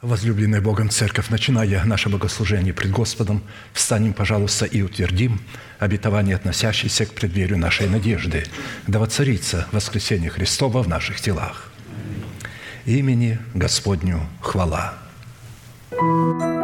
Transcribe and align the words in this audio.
Возлюбленная 0.00 0.60
Богом 0.60 0.90
Церковь, 0.90 1.28
начиная 1.28 1.82
наше 1.84 2.08
богослужение 2.08 2.72
пред 2.72 2.92
Господом, 2.92 3.42
встанем, 3.72 4.12
пожалуйста, 4.12 4.64
и 4.64 4.80
утвердим 4.80 5.40
обетование, 5.80 6.36
относящееся 6.36 7.04
к 7.04 7.14
преддверию 7.14 7.58
нашей 7.58 7.88
надежды, 7.88 8.44
да 8.86 9.00
воцарится 9.00 9.66
воскресение 9.72 10.30
Христова 10.30 10.84
в 10.84 10.88
наших 10.88 11.20
телах. 11.20 11.72
Имени 12.84 13.40
Господню 13.54 14.20
хвала. 14.40 14.94
Thank 15.90 16.57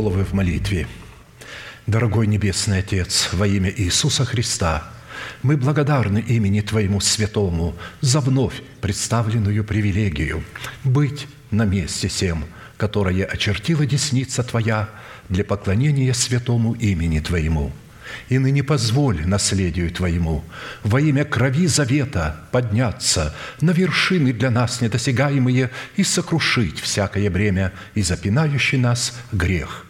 головы 0.00 0.24
в 0.24 0.32
молитве. 0.32 0.86
Дорогой 1.86 2.26
Небесный 2.26 2.78
Отец, 2.78 3.28
во 3.32 3.46
имя 3.46 3.70
Иисуса 3.70 4.24
Христа, 4.24 4.82
мы 5.42 5.58
благодарны 5.58 6.24
имени 6.26 6.62
Твоему 6.62 7.00
Святому 7.00 7.76
за 8.00 8.20
вновь 8.20 8.62
представленную 8.80 9.62
привилегию 9.62 10.42
быть 10.84 11.26
на 11.50 11.66
месте 11.66 12.08
всем, 12.08 12.46
которое 12.78 13.26
очертила 13.26 13.84
десница 13.84 14.42
Твоя 14.42 14.88
для 15.28 15.44
поклонения 15.44 16.14
святому 16.14 16.72
имени 16.72 17.20
Твоему. 17.20 17.70
И 18.30 18.38
ныне 18.38 18.62
позволь 18.62 19.26
наследию 19.26 19.90
Твоему 19.90 20.42
во 20.82 20.98
имя 20.98 21.26
крови 21.26 21.66
завета 21.66 22.40
подняться 22.52 23.34
на 23.60 23.72
вершины 23.72 24.32
для 24.32 24.50
нас 24.50 24.80
недосягаемые 24.80 25.70
и 25.96 26.04
сокрушить 26.04 26.80
всякое 26.80 27.28
бремя 27.28 27.74
и 27.94 28.00
запинающий 28.00 28.78
нас 28.78 29.12
грех 29.30 29.84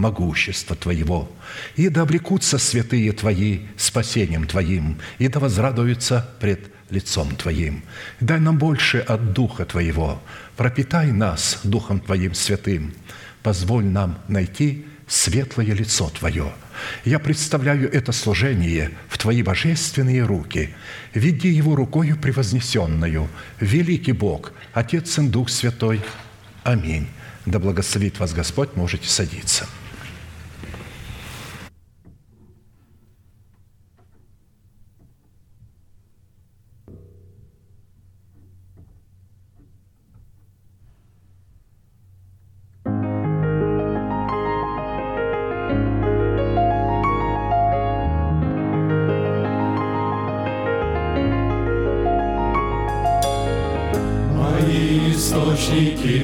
могущества 0.00 0.74
Твоего, 0.74 1.30
и 1.76 1.88
да 1.88 2.02
облекутся 2.02 2.58
святые 2.58 3.12
Твои 3.12 3.60
спасением 3.76 4.46
Твоим, 4.46 4.98
и 5.18 5.28
да 5.28 5.38
возрадуются 5.38 6.28
пред 6.40 6.70
лицом 6.90 7.36
Твоим. 7.36 7.82
Дай 8.18 8.40
нам 8.40 8.58
больше 8.58 8.98
от 8.98 9.32
Духа 9.32 9.64
Твоего, 9.64 10.20
пропитай 10.56 11.12
нас 11.12 11.60
Духом 11.62 12.00
Твоим 12.00 12.34
святым, 12.34 12.94
позволь 13.42 13.84
нам 13.84 14.18
найти 14.28 14.86
светлое 15.06 15.74
лицо 15.74 16.10
Твое. 16.10 16.52
Я 17.04 17.18
представляю 17.18 17.92
это 17.92 18.12
служение 18.12 18.92
в 19.08 19.18
Твои 19.18 19.42
божественные 19.42 20.22
руки. 20.24 20.74
Веди 21.12 21.48
его 21.48 21.76
рукою 21.76 22.16
превознесенную, 22.16 23.28
великий 23.60 24.12
Бог, 24.12 24.52
Отец 24.72 25.18
и 25.18 25.28
Дух 25.28 25.50
Святой. 25.50 26.00
Аминь. 26.62 27.08
Да 27.46 27.58
благословит 27.58 28.18
вас 28.18 28.32
Господь, 28.32 28.76
можете 28.76 29.08
садиться. 29.08 29.66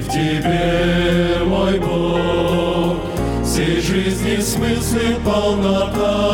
Тебе, 0.09 1.45
мой 1.45 1.79
Бог, 1.81 2.97
всей 3.45 3.81
жизни 3.81 4.41
смысл 4.41 4.97
и 4.97 5.15
полнота. 5.25 6.26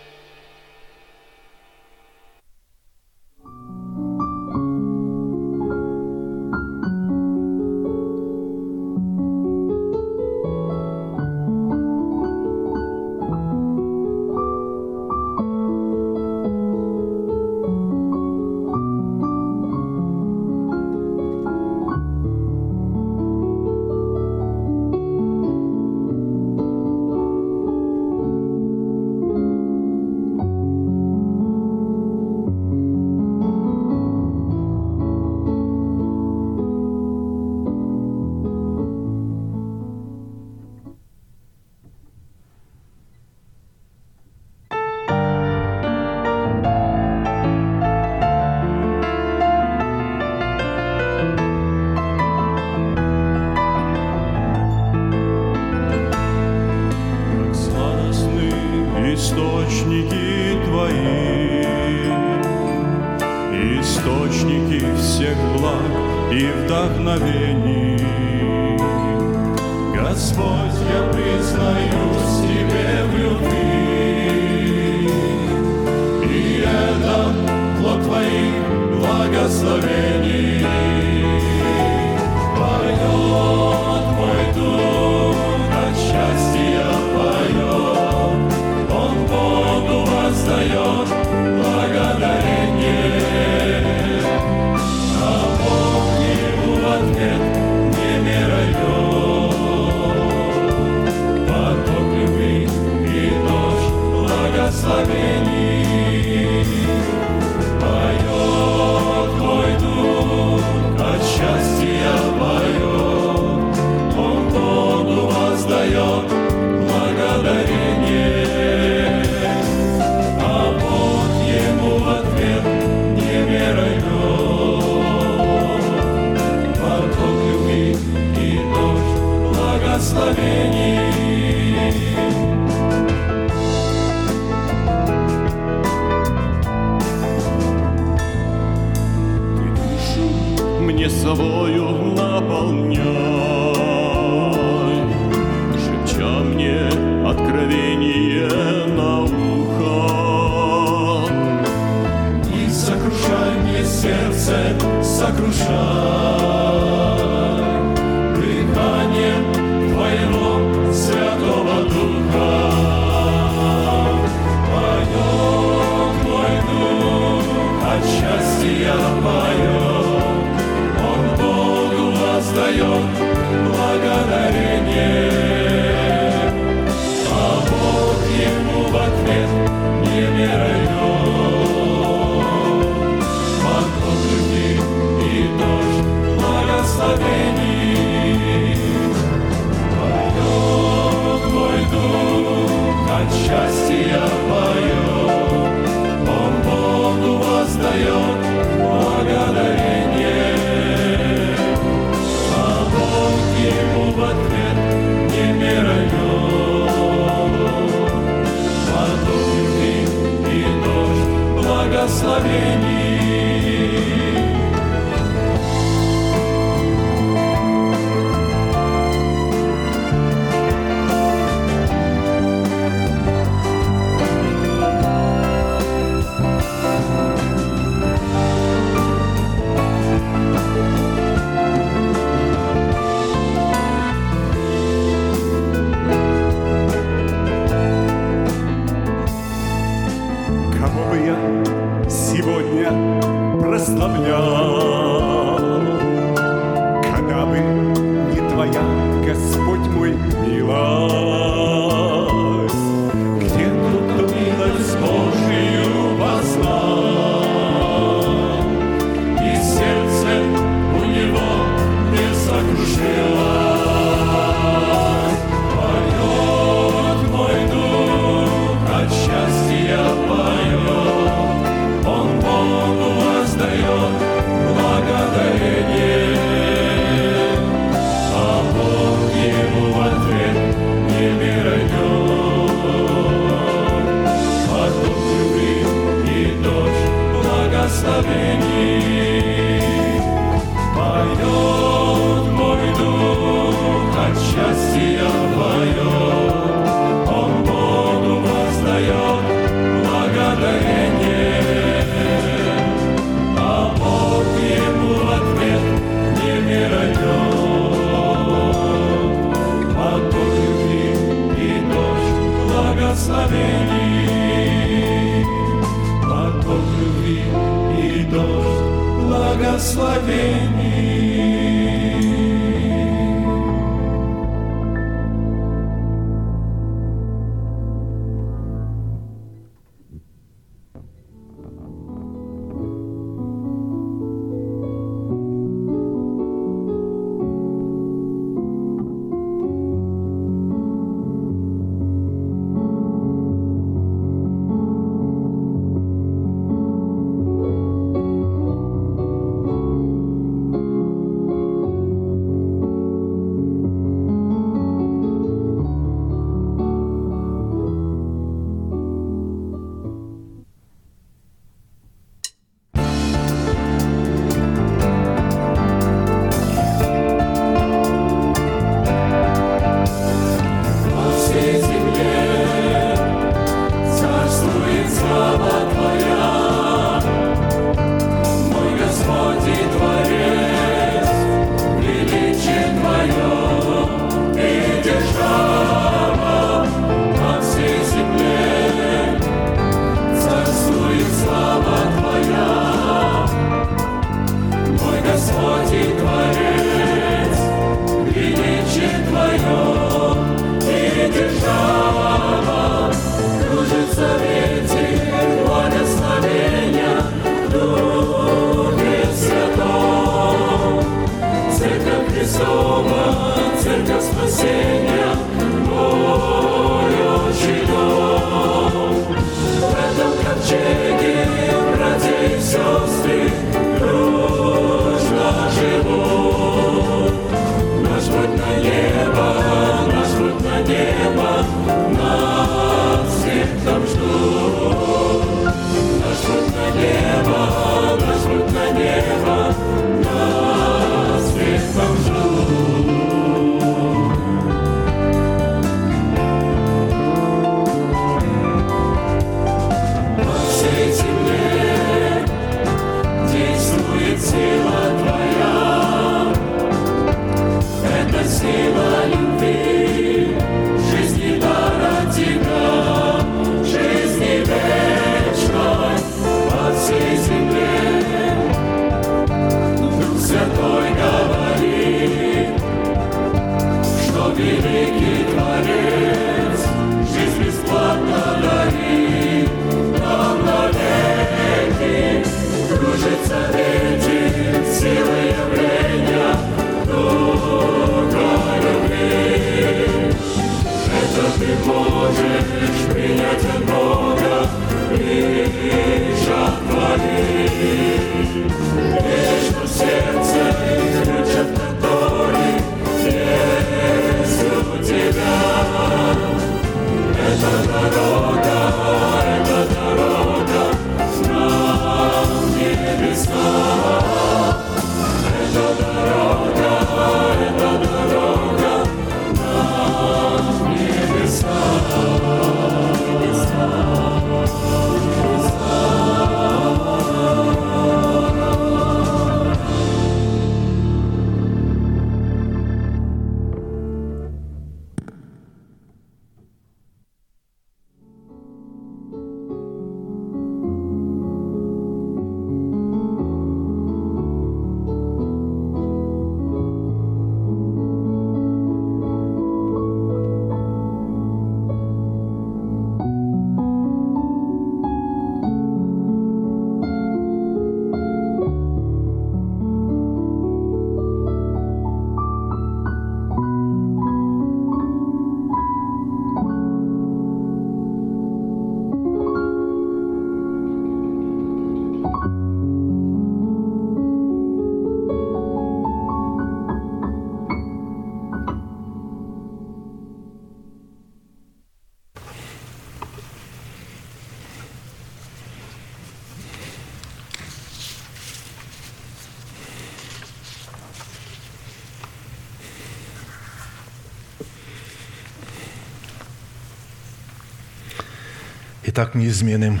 Итак, 599.14 599.34
неизменным 599.34 600.00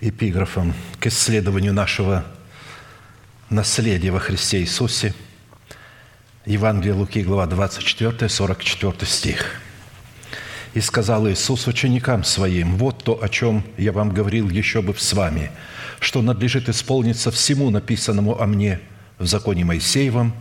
эпиграфом 0.00 0.72
к 1.00 1.08
исследованию 1.08 1.72
нашего 1.72 2.24
наследия 3.50 4.12
во 4.12 4.20
Христе 4.20 4.60
Иисусе 4.60 5.14
Евангелие 6.46 6.94
Луки, 6.94 7.24
глава 7.24 7.46
24, 7.46 8.28
44 8.28 8.94
стих. 9.04 9.60
«И 10.74 10.80
сказал 10.80 11.28
Иисус 11.28 11.66
ученикам 11.66 12.22
Своим, 12.22 12.76
вот 12.76 13.02
то, 13.02 13.20
о 13.20 13.28
чем 13.28 13.64
я 13.76 13.90
вам 13.90 14.10
говорил 14.10 14.48
еще 14.48 14.80
бы 14.80 14.94
с 14.94 15.12
вами, 15.12 15.50
что 15.98 16.22
надлежит 16.22 16.68
исполниться 16.68 17.32
всему 17.32 17.68
написанному 17.70 18.40
о 18.40 18.46
мне 18.46 18.78
в 19.18 19.26
законе 19.26 19.64
Моисеевом 19.64 20.32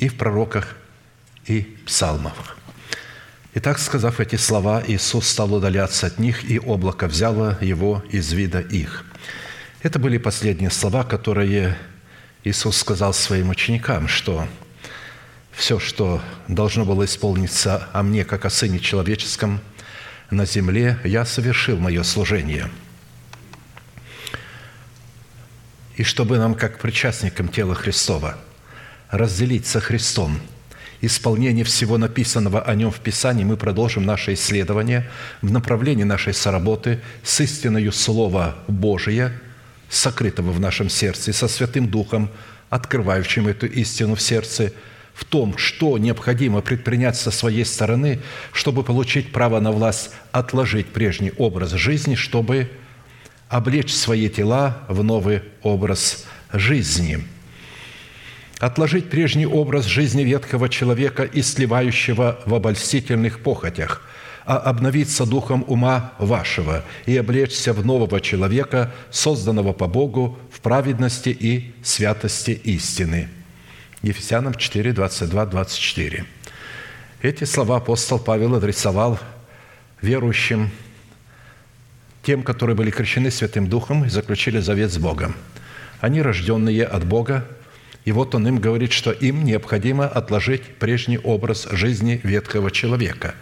и 0.00 0.08
в 0.08 0.16
пророках 0.16 0.74
и 1.46 1.78
псалмах». 1.86 2.57
Итак, 3.54 3.78
сказав 3.78 4.20
эти 4.20 4.36
слова, 4.36 4.82
Иисус 4.86 5.26
стал 5.26 5.54
удаляться 5.54 6.06
от 6.06 6.18
них, 6.18 6.44
и 6.50 6.58
облако 6.58 7.08
взяло 7.08 7.56
его 7.62 8.04
из 8.10 8.30
вида 8.32 8.60
их. 8.60 9.06
Это 9.82 9.98
были 9.98 10.18
последние 10.18 10.70
слова, 10.70 11.02
которые 11.02 11.78
Иисус 12.44 12.76
сказал 12.76 13.14
своим 13.14 13.48
ученикам, 13.48 14.06
что 14.06 14.46
все, 15.50 15.78
что 15.78 16.20
должно 16.46 16.84
было 16.84 17.06
исполниться 17.06 17.88
о 17.94 18.02
мне, 18.02 18.22
как 18.26 18.44
о 18.44 18.50
Сыне 18.50 18.80
Человеческом, 18.80 19.60
на 20.30 20.44
земле, 20.44 20.98
я 21.02 21.24
совершил 21.24 21.78
мое 21.78 22.02
служение. 22.02 22.70
И 25.96 26.04
чтобы 26.04 26.36
нам, 26.36 26.54
как 26.54 26.78
причастникам 26.80 27.48
тела 27.48 27.74
Христова, 27.74 28.36
разделить 29.10 29.66
со 29.66 29.80
Христом– 29.80 30.38
исполнение 31.00 31.64
всего 31.64 31.98
написанного 31.98 32.60
о 32.62 32.74
нем 32.74 32.90
в 32.90 33.00
Писании, 33.00 33.44
мы 33.44 33.56
продолжим 33.56 34.04
наше 34.04 34.34
исследование 34.34 35.08
в 35.42 35.50
направлении 35.50 36.04
нашей 36.04 36.34
соработы 36.34 37.00
с 37.22 37.40
истиною 37.40 37.92
Слова 37.92 38.56
Божия, 38.66 39.32
сокрытого 39.88 40.50
в 40.50 40.60
нашем 40.60 40.90
сердце, 40.90 41.32
со 41.32 41.48
Святым 41.48 41.88
Духом, 41.88 42.30
открывающим 42.70 43.48
эту 43.48 43.66
истину 43.66 44.14
в 44.14 44.22
сердце, 44.22 44.72
в 45.14 45.24
том, 45.24 45.56
что 45.56 45.98
необходимо 45.98 46.60
предпринять 46.60 47.16
со 47.16 47.30
своей 47.30 47.64
стороны, 47.64 48.20
чтобы 48.52 48.84
получить 48.84 49.32
право 49.32 49.58
на 49.58 49.72
власть 49.72 50.10
отложить 50.30 50.88
прежний 50.88 51.32
образ 51.38 51.72
жизни, 51.72 52.14
чтобы 52.14 52.70
облечь 53.48 53.92
свои 53.92 54.28
тела 54.28 54.78
в 54.88 55.02
новый 55.02 55.42
образ 55.62 56.26
жизни– 56.52 57.24
отложить 58.58 59.08
прежний 59.10 59.46
образ 59.46 59.86
жизни 59.86 60.22
ветхого 60.22 60.68
человека 60.68 61.22
и 61.22 61.42
сливающего 61.42 62.40
в 62.44 62.54
обольстительных 62.54 63.40
похотях, 63.40 64.02
а 64.44 64.56
обновиться 64.56 65.26
духом 65.26 65.64
ума 65.66 66.12
вашего 66.18 66.84
и 67.06 67.16
облечься 67.16 67.72
в 67.72 67.84
нового 67.84 68.20
человека, 68.20 68.92
созданного 69.10 69.72
по 69.72 69.86
Богу 69.86 70.38
в 70.50 70.60
праведности 70.60 71.28
и 71.28 71.72
святости 71.82 72.50
истины». 72.50 73.28
Ефесянам 74.02 74.54
4, 74.54 74.92
22, 74.92 75.46
24. 75.46 76.24
Эти 77.20 77.42
слова 77.44 77.78
апостол 77.78 78.20
Павел 78.20 78.54
адресовал 78.54 79.18
верующим, 80.00 80.70
тем, 82.22 82.44
которые 82.44 82.76
были 82.76 82.90
крещены 82.90 83.32
Святым 83.32 83.66
Духом 83.66 84.04
и 84.04 84.08
заключили 84.08 84.60
завет 84.60 84.92
с 84.92 84.98
Богом. 84.98 85.34
Они, 86.00 86.22
рожденные 86.22 86.84
от 86.84 87.04
Бога, 87.04 87.44
и 88.08 88.12
вот 88.12 88.34
он 88.34 88.48
им 88.48 88.58
говорит, 88.58 88.90
что 88.90 89.10
им 89.10 89.44
необходимо 89.44 90.06
отложить 90.06 90.62
прежний 90.78 91.18
образ 91.18 91.68
жизни 91.70 92.18
ветхого 92.22 92.70
человека. 92.70 93.34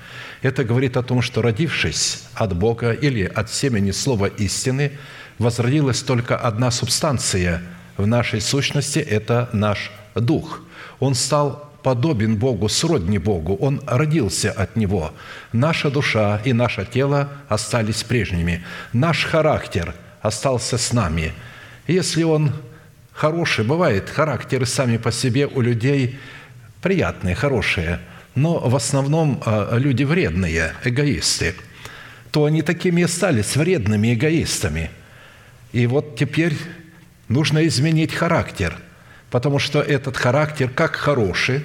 Это 0.43 0.65
говорит 0.65 0.97
о 0.97 1.05
том, 1.05 1.23
что 1.23 1.41
родившись 1.41 2.25
от 2.35 2.57
Бога 2.57 2.91
или 2.91 3.23
от 3.23 3.49
семени 3.49 3.93
слова 3.93 4.27
истины, 4.27 4.91
возродилась 5.39 6.03
только 6.03 6.37
одна 6.37 6.73
субстанция 6.73 7.63
в 7.97 8.09
нашей 8.09 8.41
сущности– 8.41 8.99
это 9.19 9.49
наш 9.53 9.93
дух. 10.17 10.63
Он 10.99 11.15
стал 11.15 11.71
подобен 11.85 12.35
Богу, 12.37 12.69
сродни 12.69 13.19
Богу, 13.19 13.55
Он 13.55 13.81
родился 13.87 14.51
от 14.51 14.75
Него. 14.75 15.13
Наша 15.53 15.93
душа 15.93 16.41
и 16.45 16.53
наше 16.53 16.85
тело 16.85 17.29
остались 17.49 18.03
прежними. 18.03 18.65
Наш 18.93 19.27
характер 19.27 19.95
остался 20.23 20.77
с 20.77 20.93
нами. 20.93 21.35
Если 21.87 22.25
Он 22.25 22.51
хорошие, 23.17 23.67
бывают 23.67 24.11
характеры 24.11 24.67
сами 24.67 24.99
по 24.99 25.11
себе 25.11 25.47
у 25.47 25.61
людей 25.61 26.19
приятные, 26.83 27.35
хорошие, 27.35 28.01
но 28.35 28.59
в 28.59 28.77
основном 28.77 29.43
а, 29.45 29.77
люди 29.77 30.05
вредные, 30.05 30.75
эгоисты, 30.85 31.55
то 32.31 32.45
они 32.45 32.63
такими 32.63 33.01
и 33.01 33.07
стали, 33.07 33.43
вредными 33.55 34.13
эгоистами. 34.13 34.91
И 35.73 35.87
вот 35.87 36.17
теперь 36.17 36.55
нужно 37.29 37.67
изменить 37.67 38.13
характер, 38.13 38.77
потому 39.31 39.59
что 39.59 39.81
этот 39.81 40.17
характер 40.17 40.69
как 40.69 40.97
хороший, 40.97 41.65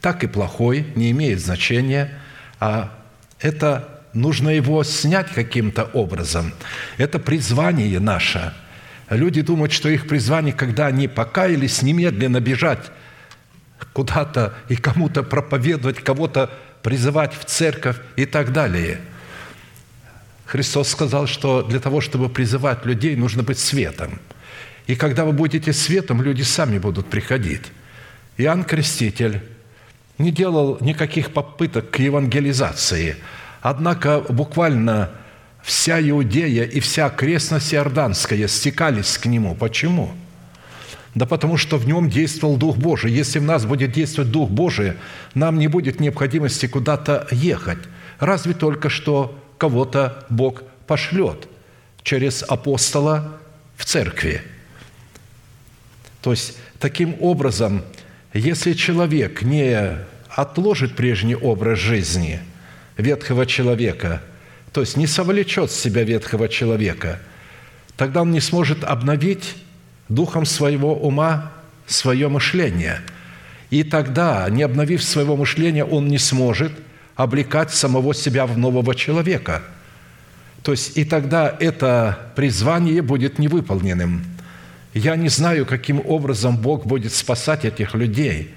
так 0.00 0.24
и 0.24 0.26
плохой, 0.26 0.86
не 0.96 1.12
имеет 1.12 1.40
значения, 1.40 2.18
а 2.58 2.92
это 3.40 4.02
нужно 4.12 4.50
его 4.50 4.82
снять 4.82 5.28
каким-то 5.28 5.84
образом. 5.84 6.52
Это 6.98 7.20
призвание 7.20 8.00
наше– 8.00 8.52
Люди 9.10 9.40
думают, 9.40 9.72
что 9.72 9.88
их 9.88 10.06
призвание, 10.06 10.52
когда 10.52 10.86
они 10.86 11.08
покаялись, 11.08 11.82
немедленно 11.82 12.40
бежать 12.40 12.90
куда-то 13.92 14.54
и 14.68 14.76
кому-то 14.76 15.22
проповедовать, 15.22 16.00
кого-то 16.00 16.50
призывать 16.82 17.32
в 17.34 17.44
церковь 17.44 17.96
и 18.16 18.26
так 18.26 18.52
далее. 18.52 19.00
Христос 20.44 20.88
сказал, 20.88 21.26
что 21.26 21.62
для 21.62 21.80
того, 21.80 22.00
чтобы 22.00 22.28
призывать 22.28 22.84
людей, 22.84 23.16
нужно 23.16 23.42
быть 23.42 23.58
светом. 23.58 24.18
И 24.86 24.96
когда 24.96 25.24
вы 25.24 25.32
будете 25.32 25.72
светом, 25.72 26.22
люди 26.22 26.42
сами 26.42 26.78
будут 26.78 27.08
приходить. 27.08 27.62
Иоанн 28.38 28.64
Креститель 28.64 29.42
не 30.16 30.30
делал 30.30 30.78
никаких 30.80 31.32
попыток 31.32 31.90
к 31.90 31.98
евангелизации, 31.98 33.16
однако 33.60 34.20
буквально 34.20 35.10
вся 35.68 36.00
Иудея 36.00 36.64
и 36.64 36.80
вся 36.80 37.06
окрестность 37.06 37.74
Иорданская 37.74 38.48
стекались 38.48 39.18
к 39.18 39.26
Нему. 39.26 39.54
Почему? 39.54 40.10
Да 41.14 41.26
потому 41.26 41.58
что 41.58 41.76
в 41.76 41.86
нем 41.86 42.08
действовал 42.08 42.56
Дух 42.56 42.76
Божий. 42.76 43.12
Если 43.12 43.38
в 43.38 43.42
нас 43.42 43.66
будет 43.66 43.92
действовать 43.92 44.30
Дух 44.30 44.48
Божий, 44.48 44.94
нам 45.34 45.58
не 45.58 45.68
будет 45.68 46.00
необходимости 46.00 46.66
куда-то 46.66 47.26
ехать. 47.30 47.78
Разве 48.18 48.54
только 48.54 48.88
что 48.88 49.38
кого-то 49.58 50.24
Бог 50.30 50.62
пошлет 50.86 51.48
через 52.02 52.42
апостола 52.42 53.38
в 53.76 53.84
церкви. 53.84 54.42
То 56.22 56.30
есть, 56.30 56.56
таким 56.78 57.14
образом, 57.20 57.82
если 58.32 58.72
человек 58.72 59.42
не 59.42 59.98
отложит 60.30 60.96
прежний 60.96 61.36
образ 61.36 61.78
жизни 61.78 62.40
ветхого 62.96 63.44
человека– 63.44 64.22
то 64.72 64.80
есть 64.80 64.96
не 64.96 65.06
совлечет 65.06 65.70
с 65.70 65.80
себя 65.80 66.02
ветхого 66.02 66.48
человека, 66.48 67.20
тогда 67.96 68.22
он 68.22 68.30
не 68.30 68.40
сможет 68.40 68.84
обновить 68.84 69.54
духом 70.08 70.46
своего 70.46 70.94
ума 70.94 71.52
свое 71.86 72.28
мышление. 72.28 73.00
И 73.70 73.82
тогда, 73.82 74.48
не 74.48 74.62
обновив 74.62 75.02
своего 75.02 75.36
мышления, 75.36 75.84
он 75.84 76.08
не 76.08 76.18
сможет 76.18 76.72
облекать 77.16 77.70
самого 77.70 78.14
себя 78.14 78.46
в 78.46 78.56
нового 78.56 78.94
человека. 78.94 79.62
То 80.62 80.72
есть 80.72 80.96
и 80.96 81.04
тогда 81.04 81.54
это 81.60 82.30
призвание 82.36 83.02
будет 83.02 83.38
невыполненным. 83.38 84.24
Я 84.94 85.16
не 85.16 85.28
знаю, 85.28 85.66
каким 85.66 86.00
образом 86.04 86.56
Бог 86.56 86.86
будет 86.86 87.12
спасать 87.12 87.64
этих 87.64 87.94
людей. 87.94 88.54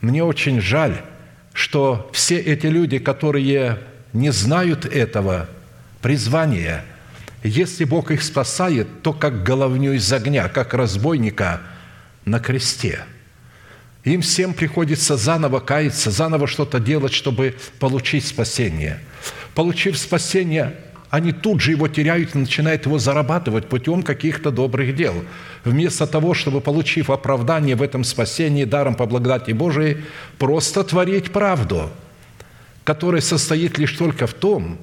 Мне 0.00 0.22
очень 0.22 0.60
жаль, 0.60 1.00
что 1.52 2.10
все 2.12 2.38
эти 2.38 2.66
люди, 2.66 2.98
которые 2.98 3.78
не 4.16 4.32
знают 4.32 4.86
этого 4.86 5.48
призвания. 6.00 6.84
Если 7.42 7.84
Бог 7.84 8.10
их 8.10 8.22
спасает, 8.22 9.02
то 9.02 9.12
как 9.12 9.42
головню 9.42 9.92
из 9.92 10.12
огня, 10.12 10.48
как 10.48 10.74
разбойника 10.74 11.60
на 12.24 12.40
кресте. 12.40 13.00
Им 14.04 14.22
всем 14.22 14.54
приходится 14.54 15.16
заново 15.16 15.60
каяться, 15.60 16.10
заново 16.10 16.46
что-то 16.46 16.80
делать, 16.80 17.12
чтобы 17.12 17.56
получить 17.78 18.26
спасение. 18.26 19.00
Получив 19.54 19.98
спасение, 19.98 20.76
они 21.10 21.32
тут 21.32 21.60
же 21.60 21.72
его 21.72 21.88
теряют 21.88 22.34
и 22.34 22.38
начинают 22.38 22.86
его 22.86 22.98
зарабатывать 22.98 23.68
путем 23.68 24.02
каких-то 24.02 24.50
добрых 24.50 24.94
дел. 24.94 25.14
Вместо 25.64 26.06
того, 26.06 26.34
чтобы, 26.34 26.60
получив 26.60 27.10
оправдание 27.10 27.76
в 27.76 27.82
этом 27.82 28.04
спасении 28.04 28.64
даром 28.64 28.94
по 28.94 29.06
благодати 29.06 29.52
Божией, 29.52 29.98
просто 30.38 30.84
творить 30.84 31.32
правду– 31.32 31.90
который 32.86 33.20
состоит 33.20 33.78
лишь 33.78 33.92
только 33.92 34.28
в 34.28 34.32
том, 34.32 34.78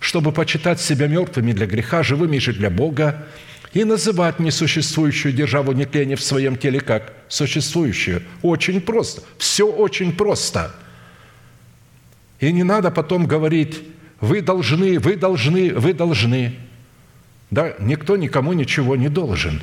чтобы 0.00 0.32
почитать 0.32 0.80
себя 0.80 1.06
мертвыми 1.06 1.52
для 1.52 1.66
греха, 1.66 2.02
живыми 2.02 2.38
же 2.38 2.52
для 2.52 2.70
Бога, 2.70 3.24
и 3.72 3.84
называть 3.84 4.40
несуществующую 4.40 5.32
державу 5.32 5.70
нетления 5.70 6.16
в 6.16 6.22
своем 6.22 6.56
теле 6.56 6.80
как 6.80 7.12
существующую. 7.28 8.22
Очень 8.42 8.80
просто. 8.80 9.22
Все 9.38 9.64
очень 9.64 10.12
просто. 10.12 10.74
И 12.40 12.50
не 12.50 12.64
надо 12.64 12.90
потом 12.90 13.26
говорить, 13.26 13.80
вы 14.20 14.40
должны, 14.40 14.98
вы 14.98 15.14
должны, 15.14 15.72
вы 15.72 15.94
должны. 15.94 16.56
Да, 17.52 17.74
никто 17.78 18.16
никому 18.16 18.54
ничего 18.54 18.96
не 18.96 19.08
должен. 19.08 19.62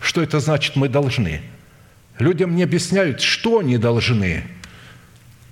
Что 0.00 0.22
это 0.22 0.38
значит 0.38 0.76
«мы 0.76 0.88
должны»? 0.88 1.42
Людям 2.20 2.54
не 2.54 2.62
объясняют, 2.62 3.20
что 3.22 3.58
они 3.58 3.76
должны. 3.76 4.44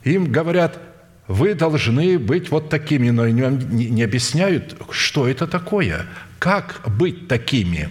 Им 0.05 0.30
говорят, 0.30 0.78
вы 1.27 1.55
должны 1.55 2.18
быть 2.18 2.51
вот 2.51 2.68
такими, 2.68 3.11
но 3.11 3.27
не, 3.29 3.87
не 3.89 4.03
объясняют, 4.03 4.77
что 4.91 5.27
это 5.27 5.47
такое, 5.47 6.07
как 6.39 6.83
быть 6.87 7.29
такими. 7.29 7.89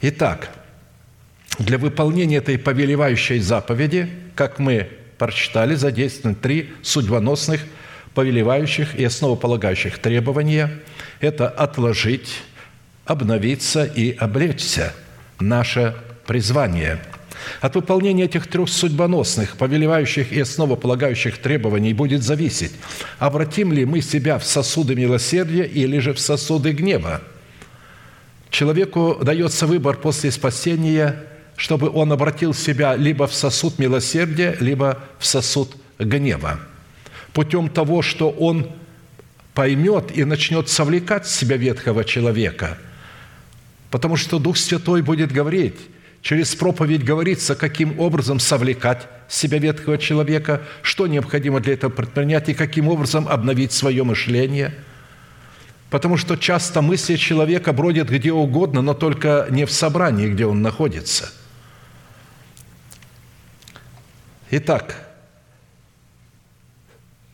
Итак, 0.00 0.50
для 1.58 1.76
выполнения 1.76 2.36
этой 2.36 2.58
повелевающей 2.58 3.40
заповеди, 3.40 4.08
как 4.34 4.58
мы 4.58 4.88
прочитали, 5.18 5.74
задействованы 5.74 6.36
три 6.36 6.70
судьбоносных, 6.82 7.62
повелевающих 8.14 8.94
и 8.94 9.04
основополагающих 9.04 9.98
требования– 9.98 10.80
это 11.20 11.48
отложить, 11.48 12.42
обновиться 13.04 13.84
и 13.84 14.12
облечься– 14.12 14.94
наше 15.40 15.94
призвание– 16.26 17.00
от 17.60 17.74
выполнения 17.74 18.24
этих 18.24 18.46
трех 18.46 18.68
судьбоносных, 18.68 19.56
повелевающих 19.56 20.32
и 20.32 20.40
основополагающих 20.40 21.38
требований 21.38 21.92
будет 21.92 22.22
зависеть, 22.22 22.72
обратим 23.18 23.72
ли 23.72 23.84
мы 23.84 24.00
себя 24.00 24.38
в 24.38 24.44
сосуды 24.44 24.94
милосердия 24.94 25.64
или 25.64 25.98
же 25.98 26.14
в 26.14 26.20
сосуды 26.20 26.72
гнева. 26.72 27.22
Человеку 28.50 29.18
дается 29.22 29.66
выбор 29.66 29.96
после 29.96 30.30
спасения, 30.30 31.24
чтобы 31.56 31.90
он 31.90 32.12
обратил 32.12 32.54
себя 32.54 32.96
либо 32.96 33.26
в 33.26 33.34
сосуд 33.34 33.78
милосердия, 33.78 34.56
либо 34.60 34.98
в 35.18 35.26
сосуд 35.26 35.76
гнева. 35.98 36.60
Путем 37.32 37.68
того, 37.68 38.02
что 38.02 38.30
он 38.30 38.70
поймет 39.54 40.16
и 40.16 40.24
начнет 40.24 40.68
совлекать 40.68 41.26
в 41.26 41.30
себя 41.30 41.56
ветхого 41.56 42.04
человека, 42.04 42.78
потому 43.90 44.16
что 44.16 44.38
Дух 44.38 44.56
Святой 44.56 45.02
будет 45.02 45.32
говорить– 45.32 45.76
Через 46.22 46.54
проповедь 46.54 47.04
говорится, 47.04 47.54
каким 47.54 47.98
образом 48.00 48.40
совлекать 48.40 49.06
себя 49.28 49.58
ветхого 49.58 49.98
человека, 49.98 50.62
что 50.82 51.06
необходимо 51.06 51.60
для 51.60 51.74
этого 51.74 51.90
предпринять 51.90 52.48
и 52.48 52.54
каким 52.54 52.88
образом 52.88 53.28
обновить 53.28 53.72
свое 53.72 54.02
мышление. 54.02 54.74
Потому 55.90 56.16
что 56.16 56.36
часто 56.36 56.82
мысли 56.82 57.16
человека 57.16 57.72
бродят 57.72 58.10
где 58.10 58.32
угодно, 58.32 58.82
но 58.82 58.94
только 58.94 59.46
не 59.50 59.64
в 59.64 59.70
собрании, 59.70 60.28
где 60.28 60.44
он 60.44 60.60
находится. 60.60 61.30
Итак, 64.50 65.08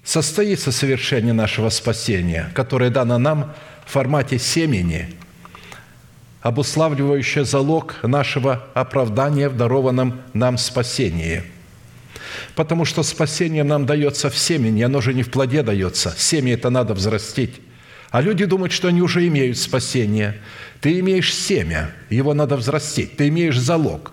состоится 0.05 0.72
совершение 0.72 1.32
нашего 1.32 1.70
спасения, 1.70 2.51
которое 2.55 2.91
дано 2.91 3.18
нам 3.18 3.55
в 3.87 3.91
формате 3.91 4.39
семени– 4.39 5.16
обуславливающее 6.45 7.42
залог 7.47 7.97
нашего 8.03 8.66
оправдания 8.74 9.49
в 9.49 9.57
дарованном 9.57 10.20
нам 10.34 10.59
спасении. 10.59 11.42
Потому 12.55 12.84
что 12.84 13.03
спасение 13.03 13.64
нам 13.64 13.86
дается 13.86 14.28
в 14.28 14.36
семени, 14.36 14.82
оно 14.82 15.01
же 15.01 15.14
не 15.14 15.22
в 15.22 15.30
плоде 15.30 15.62
дается. 15.62 16.14
Семя 16.18 16.53
это 16.53 16.68
надо 16.68 16.92
взрастить. 16.92 17.62
А 18.11 18.20
люди 18.20 18.45
думают, 18.45 18.72
что 18.72 18.88
они 18.88 19.01
уже 19.01 19.26
имеют 19.26 19.57
спасение. 19.57 20.38
Ты 20.82 21.01
имеешь 21.01 21.34
семя, 21.34 21.90
его 22.11 22.34
надо 22.34 22.59
взрастить. 22.59 23.16
Ты 23.16 23.28
имеешь 23.28 23.59
залог. 23.59 24.12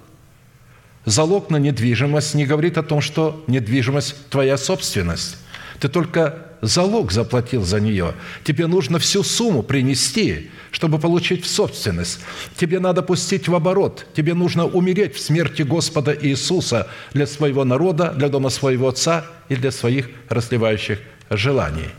Залог 1.04 1.50
на 1.50 1.58
недвижимость 1.58 2.34
не 2.34 2.46
говорит 2.46 2.78
о 2.78 2.84
том, 2.84 3.02
что 3.02 3.44
недвижимость– 3.48 4.16
твоя 4.30 4.58
собственность. 4.58 5.36
Ты 5.82 5.90
только 5.90 6.36
залог 6.62 7.12
заплатил 7.12 7.64
за 7.64 7.80
нее. 7.80 8.14
Тебе 8.44 8.68
нужно 8.68 9.00
всю 9.00 9.24
сумму 9.24 9.64
принести, 9.64 10.52
чтобы 10.70 11.00
получить 11.00 11.44
в 11.44 11.50
собственность. 11.50 12.20
Тебе 12.56 12.80
надо 12.80 13.02
пустить 13.02 13.48
в 13.48 13.56
оборот. 13.56 14.06
Тебе 14.16 14.36
нужно 14.36 14.68
умереть 14.68 15.16
в 15.16 15.20
смерти 15.20 15.64
Господа 15.64 16.16
Иисуса 16.16 16.88
для 17.14 17.26
своего 17.26 17.66
народа, 17.66 18.14
для 18.16 18.30
дома 18.30 18.50
своего 18.52 18.90
Отца 18.90 19.26
и 19.50 19.56
для 19.56 19.72
своих 19.72 20.08
расливающих 20.30 21.00
желаний. 21.32 21.90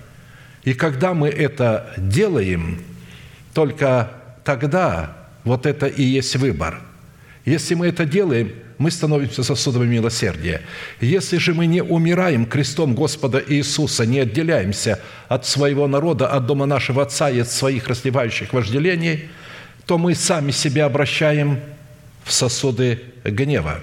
И 0.62 0.74
когда 0.74 1.12
мы 1.12 1.28
это 1.28 1.92
делаем, 1.96 2.84
только 3.52 4.12
тогда 4.44 5.16
вот 5.42 5.66
это 5.66 5.86
и 5.86 6.04
есть 6.04 6.36
выбор. 6.36 6.80
Если 7.44 7.74
мы 7.74 7.88
это 7.88 8.04
делаем– 8.04 8.52
мы 8.82 8.90
становимся 8.90 9.44
сосудами 9.44 9.86
милосердия. 9.86 10.60
Если 11.00 11.38
же 11.38 11.54
мы 11.54 11.66
не 11.66 11.82
умираем 11.82 12.44
крестом 12.44 12.94
Господа 12.94 13.42
Иисуса, 13.46 14.04
не 14.04 14.18
отделяемся 14.18 15.00
от 15.28 15.46
своего 15.46 15.86
народа, 15.86 16.28
от 16.28 16.46
дома 16.46 16.66
нашего 16.66 17.02
Отца 17.02 17.30
и 17.30 17.38
от 17.38 17.48
своих 17.48 17.86
расливающих 17.86 18.52
вожделений, 18.52 19.28
то 19.86 19.98
мы 19.98 20.16
сами 20.16 20.50
себя 20.50 20.86
обращаем 20.86 21.60
в 22.24 22.32
сосуды 22.32 23.00
гнева. 23.24 23.80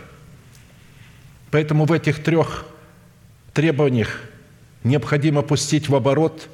Поэтому 1.50 1.86
в 1.86 1.94
этих 1.94 2.22
трех 2.22 2.66
требованиях 3.54 4.22
необходимо 4.84 5.42
пустить 5.44 5.88
в 5.88 5.96
оборот 5.96 6.50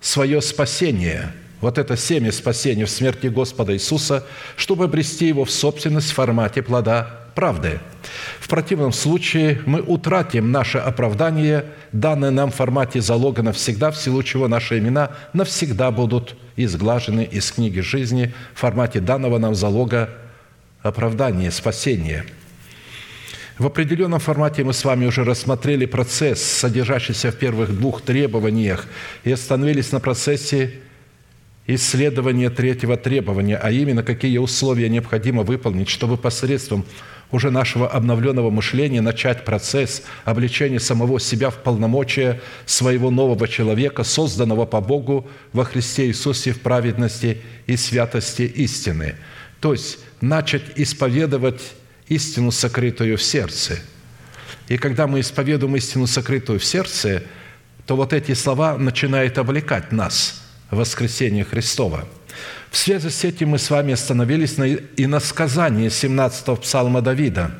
свое 0.00 0.40
спасение– 0.40 1.32
вот 1.62 1.78
это 1.78 1.96
семя 1.96 2.32
спасения 2.32 2.84
в 2.84 2.90
смерти 2.90 3.28
Господа 3.28 3.72
Иисуса, 3.72 4.26
чтобы 4.56 4.84
обрести 4.84 5.28
его 5.28 5.44
в 5.46 5.50
собственность 5.50 6.10
в 6.10 6.14
формате 6.14 6.60
плода 6.60 7.20
правды. 7.34 7.80
В 8.40 8.48
противном 8.48 8.92
случае 8.92 9.60
мы 9.64 9.80
утратим 9.80 10.50
наше 10.50 10.78
оправдание, 10.78 11.64
данное 11.92 12.30
нам 12.30 12.50
в 12.50 12.56
формате 12.56 13.00
залога 13.00 13.42
навсегда, 13.42 13.92
в 13.92 13.96
силу 13.96 14.22
чего 14.22 14.48
наши 14.48 14.78
имена 14.78 15.12
навсегда 15.32 15.90
будут 15.92 16.36
изглажены 16.56 17.24
из 17.24 17.50
книги 17.52 17.80
жизни 17.80 18.34
в 18.54 18.58
формате 18.60 19.00
данного 19.00 19.38
нам 19.38 19.54
залога 19.54 20.10
оправдания, 20.82 21.50
спасения. 21.50 22.26
В 23.56 23.66
определенном 23.66 24.18
формате 24.18 24.64
мы 24.64 24.72
с 24.72 24.84
вами 24.84 25.06
уже 25.06 25.22
рассмотрели 25.22 25.86
процесс, 25.86 26.42
содержащийся 26.42 27.30
в 27.30 27.36
первых 27.36 27.78
двух 27.78 28.02
требованиях, 28.02 28.86
и 29.22 29.30
остановились 29.30 29.92
на 29.92 30.00
процессе 30.00 30.80
исследование 31.66 32.50
третьего 32.50 32.96
требования, 32.96 33.56
а 33.56 33.70
именно 33.70 34.02
какие 34.02 34.38
условия 34.38 34.88
необходимо 34.88 35.42
выполнить, 35.42 35.88
чтобы 35.88 36.16
посредством 36.16 36.84
уже 37.30 37.50
нашего 37.50 37.88
обновленного 37.88 38.50
мышления 38.50 39.00
начать 39.00 39.44
процесс 39.44 40.02
обличения 40.24 40.80
самого 40.80 41.18
себя 41.18 41.50
в 41.50 41.56
полномочия 41.62 42.40
своего 42.66 43.10
нового 43.10 43.48
человека, 43.48 44.04
созданного 44.04 44.66
по 44.66 44.80
Богу 44.80 45.28
во 45.52 45.64
Христе 45.64 46.08
Иисусе 46.08 46.52
в 46.52 46.60
праведности 46.60 47.40
и 47.66 47.76
святости 47.76 48.42
истины. 48.42 49.14
То 49.60 49.72
есть 49.72 50.00
начать 50.20 50.64
исповедовать 50.76 51.62
истину, 52.08 52.50
сокрытую 52.50 53.16
в 53.16 53.22
сердце. 53.22 53.78
И 54.68 54.76
когда 54.76 55.06
мы 55.06 55.20
исповедуем 55.20 55.76
истину, 55.76 56.06
сокрытую 56.06 56.58
в 56.58 56.64
сердце, 56.64 57.22
то 57.86 57.96
вот 57.96 58.12
эти 58.12 58.34
слова 58.34 58.76
начинают 58.76 59.38
облекать 59.38 59.92
нас– 59.92 60.40
воскресения 60.72 61.44
Христова. 61.44 62.08
В 62.70 62.76
связи 62.76 63.10
с 63.10 63.24
этим 63.24 63.50
мы 63.50 63.58
с 63.58 63.70
вами 63.70 63.92
остановились 63.92 64.56
на 64.56 64.64
иносказании 64.96 65.88
17-го 65.88 66.56
псалма 66.56 67.02
Давида, 67.02 67.52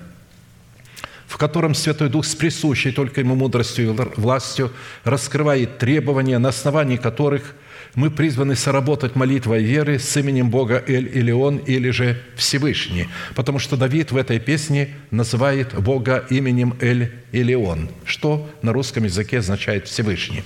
в 1.28 1.36
котором 1.36 1.74
Святой 1.74 2.08
Дух 2.08 2.24
с 2.24 2.34
присущей 2.34 2.90
только 2.90 3.20
Ему 3.20 3.34
мудростью 3.34 3.92
и 3.94 4.20
властью 4.20 4.72
раскрывает 5.04 5.78
требования, 5.78 6.38
на 6.38 6.48
основании 6.48 6.96
которых 6.96 7.54
мы 7.94 8.10
призваны 8.10 8.56
соработать 8.56 9.16
молитвой 9.16 9.62
веры 9.62 9.98
с 9.98 10.16
именем 10.16 10.48
Бога 10.48 10.82
Эль-Илион 10.86 11.58
или 11.58 11.90
же 11.90 12.18
Всевышний, 12.36 13.08
потому 13.34 13.58
что 13.58 13.76
Давид 13.76 14.12
в 14.12 14.16
этой 14.16 14.40
песне 14.40 14.94
называет 15.10 15.74
Бога 15.78 16.24
именем 16.30 16.74
Эль-Илион, 16.80 17.90
что 18.06 18.50
на 18.62 18.72
русском 18.72 19.04
языке 19.04 19.38
означает 19.38 19.88
Всевышний. 19.88 20.42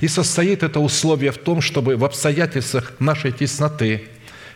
И 0.00 0.08
состоит 0.08 0.62
это 0.62 0.80
условие 0.80 1.32
в 1.32 1.38
том, 1.38 1.60
чтобы 1.60 1.96
в 1.96 2.04
обстоятельствах 2.04 2.94
нашей 2.98 3.32
тесноты, 3.32 4.04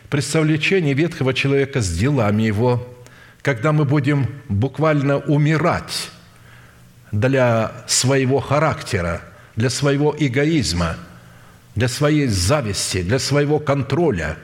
при 0.09 0.21
совлечении 0.21 0.93
ветхого 0.93 1.33
человека 1.33 1.79
с 1.81 1.89
делами 1.89 2.43
его, 2.43 2.87
когда 3.43 3.71
мы 3.71 3.85
будем 3.85 4.27
буквально 4.49 5.19
умирать 5.19 6.09
для 7.11 7.71
своего 7.87 8.39
характера, 8.39 9.21
для 9.55 9.69
своего 9.69 10.15
эгоизма– 10.17 10.97
для 11.75 11.87
своей 11.87 12.27
зависти, 12.27 13.01
для 13.01 13.19
своего 13.19 13.59
контроля. 13.59 14.37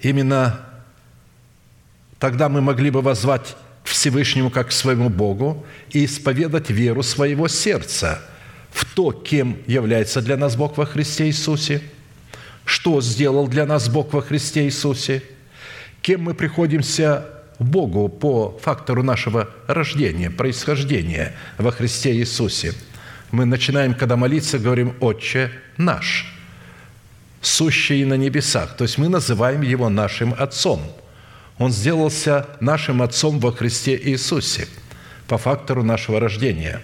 Именно 0.00 0.60
тогда 2.18 2.48
мы 2.48 2.60
могли 2.60 2.90
бы 2.90 3.00
возвать 3.00 3.56
к 3.84 3.88
Всевышнему 3.88 4.50
как 4.50 4.68
к 4.68 4.72
своему 4.72 5.08
Богу 5.08 5.64
и 5.90 6.04
исповедать 6.04 6.70
веру 6.70 7.02
своего 7.02 7.48
сердца 7.48 8.20
в 8.70 8.84
то, 8.84 9.12
кем 9.12 9.58
является 9.66 10.20
для 10.20 10.36
нас 10.36 10.56
Бог 10.56 10.76
во 10.76 10.86
Христе 10.86 11.26
Иисусе, 11.26 11.82
что 12.64 13.00
сделал 13.00 13.46
для 13.46 13.64
нас 13.64 13.88
Бог 13.88 14.12
во 14.12 14.22
Христе 14.22 14.64
Иисусе, 14.64 15.22
кем 16.02 16.22
мы 16.22 16.34
приходимся 16.34 17.26
Богу 17.60 18.08
по 18.08 18.58
фактору 18.62 19.02
нашего 19.02 19.48
рождения, 19.66 20.30
происхождения 20.30 21.34
во 21.56 21.70
Христе 21.70 22.12
Иисусе– 22.16 22.74
Мы 23.30 23.44
начинаем, 23.44 23.94
когда 23.94 24.16
молиться, 24.16 24.58
говорим 24.58 24.94
«Отче 25.00 25.50
наш», 25.76 26.32
сущий 27.40 28.04
на 28.04 28.14
небесах. 28.14 28.76
То 28.76 28.84
есть 28.84 28.98
мы 28.98 29.08
называем 29.08 29.62
Его 29.62 29.88
нашим 29.88 30.34
Отцом. 30.38 30.80
Он 31.58 31.72
сделался 31.72 32.46
нашим 32.60 33.02
Отцом 33.02 33.40
во 33.40 33.52
Христе 33.52 33.96
Иисусе 33.96 34.68
по 35.26 35.38
фактору 35.38 35.82
нашего 35.82 36.20
рождения. 36.20 36.82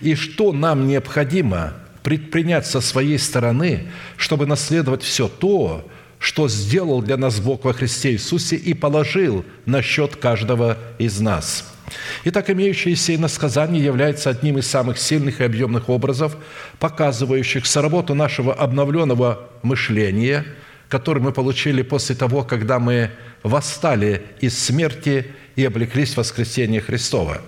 И 0.00 0.14
что 0.14 0.52
нам 0.52 0.86
необходимо 0.86 1.74
предпринять 2.02 2.66
со 2.66 2.80
своей 2.80 3.18
стороны, 3.18 3.88
чтобы 4.16 4.46
наследовать 4.46 5.02
все 5.02 5.28
то, 5.28 5.88
что 6.18 6.48
сделал 6.48 7.02
для 7.02 7.16
нас 7.16 7.40
Бог 7.40 7.64
во 7.64 7.72
Христе 7.72 8.12
Иисусе 8.12 8.56
и 8.56 8.74
положил 8.74 9.44
на 9.66 9.82
счет 9.82 10.16
каждого 10.16 10.78
из 10.98 11.20
нас. 11.20 11.75
Итак, 12.24 12.50
имеющееся 12.50 13.14
иносказание 13.14 13.82
является 13.82 14.30
одним 14.30 14.58
из 14.58 14.66
самых 14.66 14.98
сильных 14.98 15.40
и 15.40 15.44
объемных 15.44 15.88
образов, 15.88 16.36
показывающих 16.78 17.66
соработу 17.66 18.14
нашего 18.14 18.52
обновленного 18.52 19.48
мышления, 19.62 20.44
который 20.88 21.22
мы 21.22 21.32
получили 21.32 21.82
после 21.82 22.14
того, 22.14 22.42
когда 22.42 22.78
мы 22.78 23.10
восстали 23.42 24.22
из 24.40 24.58
смерти 24.58 25.26
и 25.54 25.64
облеклись 25.64 26.14
в 26.14 26.16
воскресение 26.18 26.80
Христова. 26.80 27.42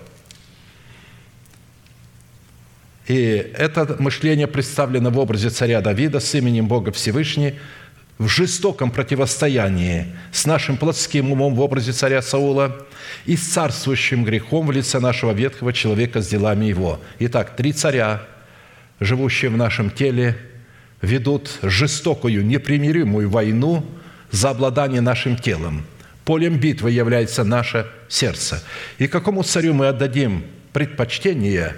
И 3.07 3.51
это 3.57 3.95
мышление 3.99 4.47
представлено 4.47 5.09
в 5.09 5.17
образе 5.17 5.49
царя 5.49 5.81
Давида 5.81 6.19
с 6.19 6.35
именем 6.35 6.67
Бога 6.67 6.91
Всевышний– 6.91 7.55
в 8.19 8.27
жестоком 8.27 8.91
противостоянии 8.91 10.07
с 10.33 10.45
нашим 10.45 10.75
плотским 10.75 11.31
умом 11.31 11.55
в 11.55 11.61
образе 11.61 11.93
царя 11.93 12.21
Саула 12.21 12.85
и 13.25 13.37
с 13.37 13.47
царствующим 13.47 14.25
грехом 14.25 14.67
в 14.67 14.71
лице 14.71 14.99
нашего 14.99 15.31
ветхого 15.31 15.71
человека 15.71 16.21
с 16.21 16.27
делами 16.27 16.65
его. 16.65 16.99
Итак, 17.19 17.55
три 17.55 17.71
царя, 17.71 18.21
живущие 18.99 19.49
в 19.49 19.57
нашем 19.57 19.89
теле, 19.89 20.37
ведут 21.01 21.49
жестокую, 21.61 22.45
непримиримую 22.45 23.29
войну 23.29 23.85
за 24.31 24.49
обладание 24.49 24.99
нашим 24.99 25.37
телом. 25.37 25.85
Полем 26.25 26.59
битвы 26.59 26.91
является 26.91 27.45
наше 27.45 27.87
сердце. 28.09 28.61
И 28.97 29.07
какому 29.07 29.43
царю 29.43 29.73
мы 29.73 29.87
отдадим 29.87 30.43
предпочтение, 30.73 31.73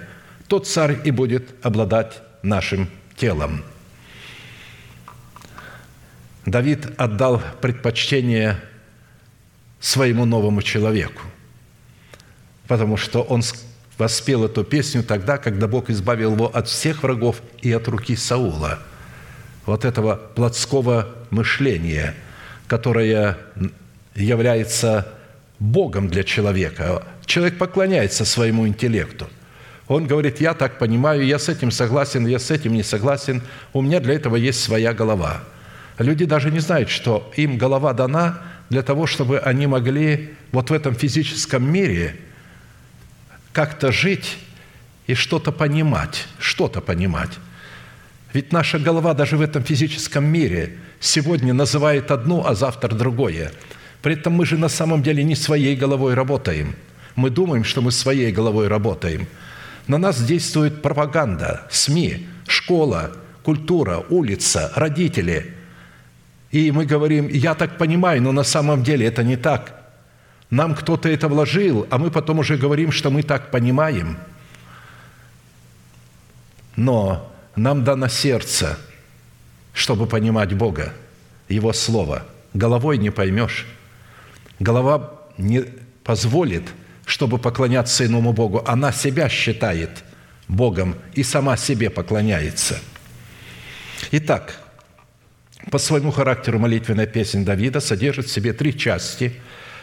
тот 0.48 0.66
царь 0.66 0.98
и 1.04 1.12
будет 1.12 1.54
обладать 1.62 2.20
нашим 2.42 2.88
телом– 3.16 3.62
Давид 6.46 6.88
отдал 6.96 7.40
предпочтение 7.60 8.58
своему 9.80 10.24
новому 10.24 10.62
человеку, 10.62 11.22
потому 12.66 12.96
что 12.96 13.22
он 13.22 13.42
воспел 13.98 14.44
эту 14.44 14.64
песню 14.64 15.04
тогда, 15.04 15.38
когда 15.38 15.68
Бог 15.68 15.88
избавил 15.90 16.34
его 16.34 16.46
от 16.46 16.68
всех 16.68 17.04
врагов 17.04 17.40
и 17.60 17.72
от 17.72 17.86
руки 17.86 18.16
Саула, 18.16 18.80
вот 19.66 19.84
этого 19.84 20.16
плотского 20.16 21.14
мышления, 21.30 22.14
которое 22.66 23.38
является 24.16 25.12
Богом 25.60 26.08
для 26.08 26.24
человека. 26.24 27.04
Человек 27.24 27.56
поклоняется 27.56 28.24
своему 28.24 28.66
интеллекту. 28.66 29.28
Он 29.86 30.06
говорит, 30.06 30.40
я 30.40 30.54
так 30.54 30.78
понимаю, 30.78 31.24
я 31.24 31.38
с 31.38 31.48
этим 31.48 31.70
согласен, 31.70 32.26
я 32.26 32.40
с 32.40 32.50
этим 32.50 32.72
не 32.72 32.82
согласен, 32.82 33.42
у 33.72 33.82
меня 33.82 34.00
для 34.00 34.14
этого 34.14 34.34
есть 34.34 34.60
своя 34.60 34.92
голова– 34.92 35.44
Люди 36.02 36.24
даже 36.24 36.50
не 36.50 36.58
знают, 36.58 36.90
что 36.90 37.32
им 37.36 37.56
голова 37.56 37.92
дана 37.92 38.42
для 38.70 38.82
того, 38.82 39.06
чтобы 39.06 39.38
они 39.38 39.66
могли 39.66 40.34
вот 40.50 40.70
в 40.70 40.72
этом 40.72 40.94
физическом 40.94 41.70
мире 41.70 42.16
как-то 43.52 43.92
жить 43.92 44.38
и 45.06 45.14
что-то 45.14 45.52
понимать, 45.52 46.26
что-то 46.38 46.80
понимать. 46.80 47.30
Ведь 48.32 48.52
наша 48.52 48.78
голова 48.78 49.14
даже 49.14 49.36
в 49.36 49.42
этом 49.42 49.62
физическом 49.62 50.24
мире 50.24 50.76
сегодня 51.00 51.52
называет 51.52 52.10
одну, 52.10 52.44
а 52.44 52.54
завтра 52.54 52.88
другое. 52.94 53.52
При 54.00 54.14
этом 54.14 54.32
мы 54.32 54.46
же 54.46 54.58
на 54.58 54.68
самом 54.68 55.02
деле 55.02 55.22
не 55.22 55.36
своей 55.36 55.76
головой 55.76 56.14
работаем. 56.14 56.74
Мы 57.14 57.30
думаем, 57.30 57.62
что 57.62 57.82
мы 57.82 57.92
своей 57.92 58.32
головой 58.32 58.68
работаем. 58.68 59.28
На 59.86 59.98
нас 59.98 60.20
действует 60.22 60.80
пропаганда, 60.82 61.68
СМИ, 61.70 62.26
школа, 62.48 63.12
культура, 63.42 64.04
улица, 64.08 64.72
родители– 64.74 65.54
и 66.52 66.70
мы 66.70 66.84
говорим, 66.84 67.28
я 67.28 67.54
так 67.54 67.78
понимаю, 67.78 68.22
но 68.22 68.30
на 68.30 68.44
самом 68.44 68.82
деле 68.82 69.06
это 69.06 69.24
не 69.24 69.36
так. 69.36 69.74
Нам 70.50 70.74
кто-то 70.74 71.08
это 71.08 71.28
вложил, 71.28 71.86
а 71.90 71.96
мы 71.96 72.10
потом 72.10 72.40
уже 72.40 72.58
говорим, 72.58 72.92
что 72.92 73.10
мы 73.10 73.22
так 73.22 73.50
понимаем. 73.50 74.18
Но 76.76 77.32
нам 77.56 77.84
дано 77.84 78.08
сердце, 78.08 78.78
чтобы 79.72 80.06
понимать 80.06 80.52
Бога, 80.52 80.92
Его 81.48 81.72
Слово. 81.72 82.26
Головой 82.52 82.98
не 82.98 83.10
поймешь. 83.10 83.66
Голова 84.60 85.20
не 85.38 85.64
позволит, 86.04 86.64
чтобы 87.06 87.38
поклоняться 87.38 88.04
иному 88.04 88.34
Богу. 88.34 88.62
Она 88.66 88.92
себя 88.92 89.30
считает 89.30 90.04
Богом 90.48 90.96
и 91.14 91.22
сама 91.22 91.56
себе 91.56 91.88
поклоняется. 91.88 92.78
Итак, 94.10 94.61
по 95.70 95.78
своему 95.78 96.10
характеру 96.10 96.58
молитвенная 96.58 97.06
песня 97.06 97.44
Давида 97.44 97.80
содержит 97.80 98.26
в 98.26 98.32
себе 98.32 98.52
три 98.52 98.76
части, 98.76 99.32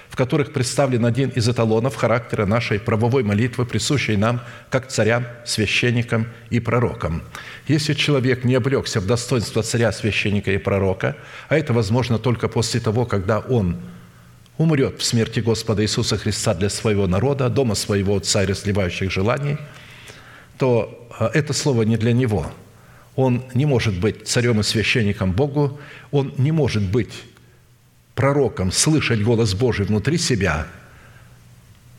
в 0.09 0.15
которых 0.15 0.51
представлен 0.51 1.05
один 1.05 1.29
из 1.29 1.47
эталонов 1.47 1.95
характера 1.95 2.45
нашей 2.45 2.79
правовой 2.79 3.23
молитвы, 3.23 3.65
присущей 3.65 4.17
нам 4.17 4.41
как 4.69 4.87
царям, 4.87 5.25
священникам 5.45 6.27
и 6.49 6.59
пророкам. 6.59 7.21
Если 7.67 7.93
человек 7.93 8.43
не 8.43 8.55
облегся 8.55 8.99
в 8.99 9.05
достоинство 9.05 9.61
царя, 9.61 9.91
священника 9.91 10.51
и 10.51 10.57
пророка, 10.57 11.15
а 11.47 11.57
это 11.57 11.73
возможно 11.73 12.17
только 12.17 12.47
после 12.47 12.79
того, 12.79 13.05
когда 13.05 13.39
он 13.39 13.77
умрет 14.57 14.99
в 14.99 15.03
смерти 15.03 15.39
Господа 15.39 15.83
Иисуса 15.83 16.17
Христа 16.17 16.53
для 16.53 16.69
своего 16.69 17.07
народа, 17.07 17.47
дома 17.49 17.75
своего 17.75 18.17
отца 18.17 18.43
и 18.43 18.47
расливающих 18.47 19.11
желаний, 19.11 19.57
то 20.57 21.07
а, 21.17 21.31
это 21.33 21.53
слово 21.53 21.83
не 21.83 21.95
для 21.95 22.11
него– 22.11 22.51
он 23.19 23.43
не 23.53 23.65
может 23.65 23.99
быть 23.99 24.29
царем 24.29 24.61
и 24.61 24.63
священником 24.63 25.33
Богу, 25.33 25.77
он 26.09 26.33
не 26.37 26.53
может 26.53 26.83
быть 26.83 27.11
пророком, 28.15 28.71
слышать 28.71 29.21
голос 29.21 29.53
Божий 29.53 29.85
внутри 29.85 30.17
себя, 30.17 30.67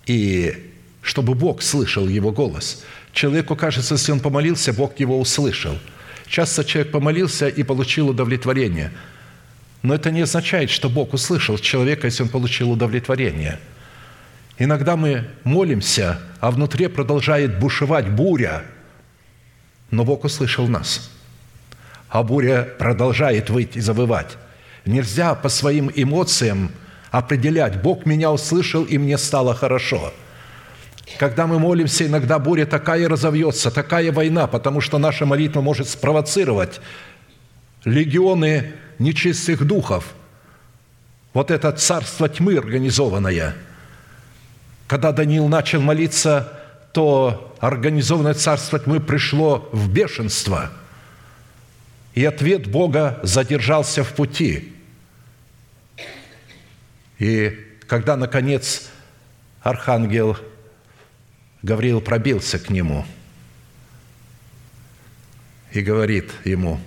и 0.07 0.73
чтобы 1.03 1.35
Бог 1.35 1.61
слышал 1.61 2.09
его 2.09 2.33
голос. 2.33 2.85
Человеку 3.12 3.55
кажется, 3.55 3.97
если 3.97 4.12
он 4.12 4.21
помолился, 4.21 4.73
Бог 4.73 4.99
его 4.99 5.21
услышал. 5.21 5.79
Часто 6.27 6.64
человек 6.64 6.91
помолился 6.91 7.49
и 7.49 7.62
получил 7.64 8.09
удовлетворение. 8.09 8.91
Но 9.83 9.95
это 9.95 10.11
не 10.11 10.23
означает, 10.23 10.71
что 10.71 10.89
Бог 10.89 11.12
услышал 11.12 11.59
человека, 11.59 12.07
если 12.07 12.23
он 12.23 12.31
получил 12.31 12.71
удовлетворение. 12.71 13.61
Иногда 14.57 14.97
мы 14.97 15.27
молимся, 15.45 16.18
а 16.41 16.51
внутри 16.51 16.87
продолжает 16.87 17.59
бушевать 17.59 18.09
буря– 18.09 18.62
но 19.91 20.05
Бог 20.05 20.24
услышал 20.24 20.68
нас. 20.68 21.11
А 22.09 22.22
буря 22.22 22.68
продолжает 22.78 23.51
выть 23.51 23.76
и 23.76 23.80
завывать. 23.80 24.36
Нельзя 24.84 25.34
по 25.34 25.49
своим 25.49 25.91
эмоциям 25.95 26.70
определять, 27.11 27.82
Бог 27.82 28.07
меня 28.07 28.32
услышал, 28.32 28.84
и 28.84 28.99
мне 28.99 29.18
стало 29.18 29.55
хорошо. 29.55 30.12
Когда 31.18 31.47
мы 31.47 31.59
молимся, 31.59 32.07
иногда 32.07 32.38
буря 32.38 32.66
такая 32.66 33.09
разовьется, 33.09 33.70
такая 33.70 34.12
война, 34.12 34.47
потому 34.47 34.80
что 34.80 34.99
наша 34.99 35.26
молитва 35.26 35.61
может 35.61 35.88
спровоцировать 35.88 36.80
легионы 37.84 38.72
нечистых 38.99 39.66
духов. 39.66 40.14
Вот 41.32 41.51
это 41.51 41.72
царство 41.72 42.28
тьмы 42.28 42.57
организованное. 42.57 43.55
Когда 44.86 45.12
Даниил 45.12 45.49
начал 45.49 45.80
молиться 45.80 46.60
то 46.93 47.57
организованное 47.61 48.34
царство 48.34 48.78
тьмы 48.78 49.01
пришло 49.01 49.68
в 49.72 49.93
бешенство, 49.93 50.70
и 52.14 52.24
ответ 52.24 52.66
Бога 52.66 53.20
задержался 53.22 54.03
в 54.03 54.12
пути. 54.14 54.72
И 57.18 57.57
когда, 57.86 58.16
наконец, 58.16 58.91
архангел 59.62 60.36
Гавриил 61.62 62.01
пробился 62.01 62.59
к 62.59 62.70
нему 62.70 63.05
и 65.72 65.82
говорит 65.82 66.30
ему, 66.45 66.80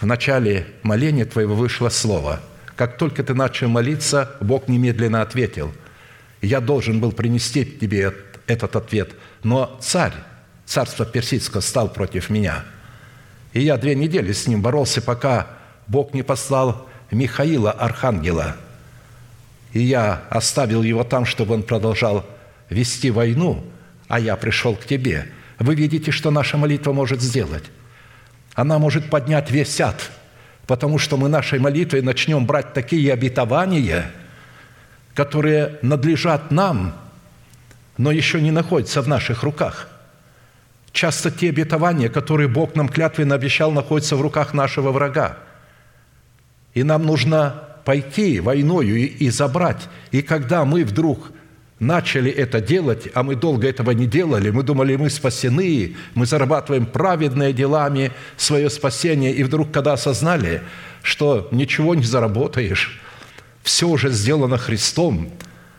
в 0.00 0.04
начале 0.04 0.66
моления 0.82 1.24
твоего 1.24 1.54
вышло 1.54 1.88
слово. 1.88 2.40
Как 2.76 2.98
только 2.98 3.22
ты 3.22 3.32
начал 3.32 3.68
молиться, 3.68 4.36
Бог 4.40 4.68
немедленно 4.68 5.22
ответил. 5.22 5.72
Я 6.42 6.60
должен 6.60 7.00
был 7.00 7.12
принести 7.12 7.64
тебе 7.64 8.10
этот 8.46 8.76
ответ. 8.76 9.14
Но 9.42 9.76
царь, 9.80 10.12
царство 10.64 11.04
персидское, 11.04 11.62
стал 11.62 11.88
против 11.88 12.30
меня. 12.30 12.64
И 13.52 13.60
я 13.60 13.76
две 13.76 13.94
недели 13.94 14.32
с 14.32 14.46
ним 14.46 14.62
боролся, 14.62 15.00
пока 15.00 15.46
Бог 15.86 16.14
не 16.14 16.22
послал 16.22 16.86
Михаила, 17.10 17.70
архангела. 17.70 18.56
И 19.72 19.80
я 19.82 20.22
оставил 20.30 20.82
его 20.82 21.04
там, 21.04 21.24
чтобы 21.24 21.54
он 21.54 21.62
продолжал 21.62 22.24
вести 22.70 23.10
войну, 23.10 23.64
а 24.08 24.18
я 24.18 24.36
пришел 24.36 24.74
к 24.74 24.84
тебе. 24.84 25.28
вы 25.58 25.74
видите, 25.74 26.10
что 26.10 26.30
наша 26.30 26.56
молитва 26.56 26.92
может 26.92 27.20
сделать? 27.20 27.64
Она 28.54 28.78
может 28.78 29.10
поднять 29.10 29.50
весь 29.50 29.80
ад, 29.80 30.10
потому 30.66 30.98
что 30.98 31.16
мы 31.16 31.28
нашей 31.28 31.58
молитвой 31.58 32.02
начнем 32.02 32.46
брать 32.46 32.72
такие 32.72 33.12
обетования, 33.12 34.10
которые 35.14 35.78
надлежат 35.82 36.50
нам, 36.50 36.94
но 37.96 38.10
еще 38.10 38.40
не 38.40 38.50
находятся 38.50 39.02
в 39.02 39.08
наших 39.08 39.42
руках. 39.42 39.88
Часто 40.92 41.30
те 41.30 41.50
обетования, 41.50 42.08
которые 42.08 42.48
Бог 42.48 42.74
нам 42.74 42.88
клятвенно 42.88 43.34
обещал, 43.34 43.70
находятся 43.70 44.16
в 44.16 44.22
руках 44.22 44.54
нашего 44.54 44.92
врага. 44.92 45.38
И 46.74 46.82
нам 46.82 47.04
нужно 47.04 47.62
пойти 47.84 48.40
войною 48.40 48.96
и 48.96 49.28
забрать. 49.30 49.88
И 50.10 50.22
когда 50.22 50.64
мы 50.64 50.84
вдруг 50.84 51.30
начали 51.78 52.30
это 52.30 52.60
делать, 52.60 53.08
а 53.14 53.22
мы 53.22 53.34
долго 53.34 53.68
этого 53.68 53.90
не 53.90 54.06
делали, 54.06 54.50
мы 54.50 54.62
думали, 54.62 54.96
мы 54.96 55.10
спасены, 55.10 55.96
мы 56.14 56.26
зарабатываем 56.26 56.86
праведные 56.86 57.52
делами 57.52 58.12
свое 58.36 58.70
спасение, 58.70 59.32
и 59.32 59.42
вдруг, 59.42 59.70
когда 59.70 59.92
осознали, 59.92 60.62
что 61.02 61.48
ничего 61.50 61.94
не 61.94 62.04
заработаешь, 62.04 63.00
все 63.62 63.88
уже 63.88 64.10
сделано 64.10 64.58
Христом, 64.58 65.30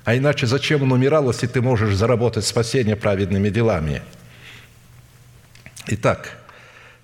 а 0.08 0.16
иначе 0.16 0.48
зачем 0.48 0.84
он 0.84 0.92
умирал, 0.94 1.30
если 1.30 1.48
ты 1.48 1.62
можешь 1.62 1.94
заработать 1.94 2.46
спасение 2.46 2.96
праведными 2.96 3.50
делами? 3.50 4.02
Итак, 5.88 6.38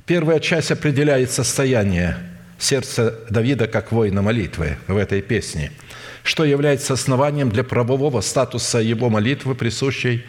первая 0.06 0.40
часть 0.40 0.72
определяет 0.72 1.30
состояние 1.30 2.18
сердца 2.58 3.20
Давида 3.30 3.68
как 3.68 3.92
воина 3.92 4.22
молитвы 4.22 4.78
в 4.88 4.98
этой 4.98 5.22
песне– 5.22 5.72
что 6.24 6.46
является 6.46 6.94
основанием 6.94 7.50
для 7.50 7.64
правового 7.64 8.22
статуса 8.22 8.80
его 8.80 9.10
молитвы, 9.10 9.56
присущей 9.56 10.24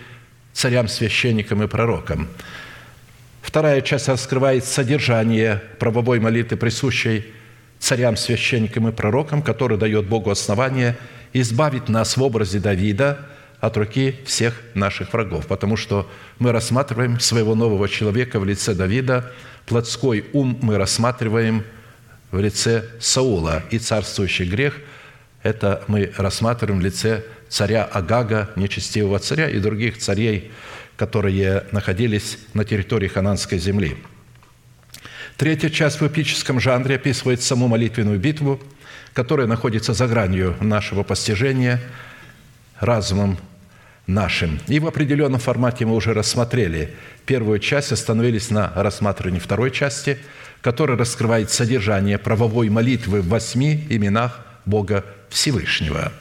царям, 0.52 0.88
священникам 0.88 1.62
и 1.62 1.68
пророкам. 1.68 2.28
Вторая 3.42 3.80
часть 3.80 4.08
раскрывает 4.08 4.64
содержание 4.64 5.62
правовой 5.78 6.18
молитвы, 6.18 6.56
присущей 6.56 7.24
царям, 7.78 8.16
священникам 8.16 8.88
и 8.88 8.92
пророкам, 8.92 9.40
который 9.40 9.78
дает 9.78 10.06
Богу 10.06 10.30
основание 10.30 10.96
избавить 11.34 11.88
нас 11.88 12.16
в 12.16 12.22
образе 12.22 12.60
Давида 12.60 13.18
от 13.60 13.76
руки 13.76 14.16
всех 14.24 14.60
наших 14.74 15.12
врагов, 15.12 15.46
потому 15.46 15.76
что 15.76 16.10
мы 16.38 16.52
рассматриваем 16.52 17.20
своего 17.20 17.54
нового 17.54 17.88
человека 17.88 18.40
в 18.40 18.44
лице 18.44 18.74
Давида, 18.74 19.30
плотской 19.66 20.24
ум 20.32 20.58
мы 20.62 20.78
рассматриваем 20.78 21.64
в 22.30 22.38
лице 22.38 22.84
Саула, 23.00 23.62
и 23.70 23.78
царствующий 23.78 24.46
грех– 24.46 24.78
это 25.44 25.84
мы 25.88 26.10
рассматриваем 26.16 26.80
в 26.80 26.82
лице 26.82 27.22
царя 27.50 27.84
Агага, 27.84 28.50
нечестивого 28.56 29.18
царя, 29.18 29.48
и 29.48 29.58
других 29.58 29.98
царей, 29.98 30.50
которые 30.96 31.64
находились 31.70 32.38
на 32.54 32.64
территории 32.64 33.08
хананской 33.08 33.58
земли. 33.58 33.96
Третья 35.36 35.68
часть 35.68 36.00
в 36.00 36.06
эпическом 36.06 36.60
жанре 36.60 36.94
описывает 36.94 37.42
саму 37.42 37.68
молитвенную 37.68 38.18
битву, 38.18 38.60
которая 39.14 39.46
находится 39.46 39.94
за 39.94 40.06
гранью 40.06 40.56
нашего 40.60 41.04
постижения 41.04 41.80
разумом 42.80 43.38
нашим. 44.06 44.60
И 44.66 44.80
в 44.80 44.86
определенном 44.86 45.40
формате 45.40 45.86
мы 45.86 45.94
уже 45.94 46.12
рассмотрели 46.12 46.94
первую 47.24 47.60
часть, 47.60 47.92
остановились 47.92 48.50
на 48.50 48.72
рассматривании 48.74 49.38
второй 49.38 49.70
части, 49.70 50.18
которая 50.60 50.98
раскрывает 50.98 51.50
содержание 51.50 52.18
правовой 52.18 52.68
молитвы 52.68 53.22
в 53.22 53.28
восьми 53.28 53.86
именах 53.88 54.40
Бога 54.66 55.04
Всевышнего. 55.30 56.12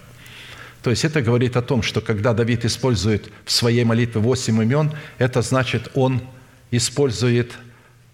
То 0.83 0.89
есть 0.89 1.03
это 1.05 1.21
говорит 1.21 1.57
о 1.57 1.61
том, 1.61 1.81
что 1.81 2.01
когда 2.01 2.33
Давид 2.33 2.65
использует 2.65 3.29
в 3.45 3.51
своей 3.51 3.85
молитве 3.85 4.21
восемь 4.21 4.61
имен, 4.61 4.91
это 5.17 5.41
значит, 5.41 5.89
он 5.93 6.21
использует 6.71 7.53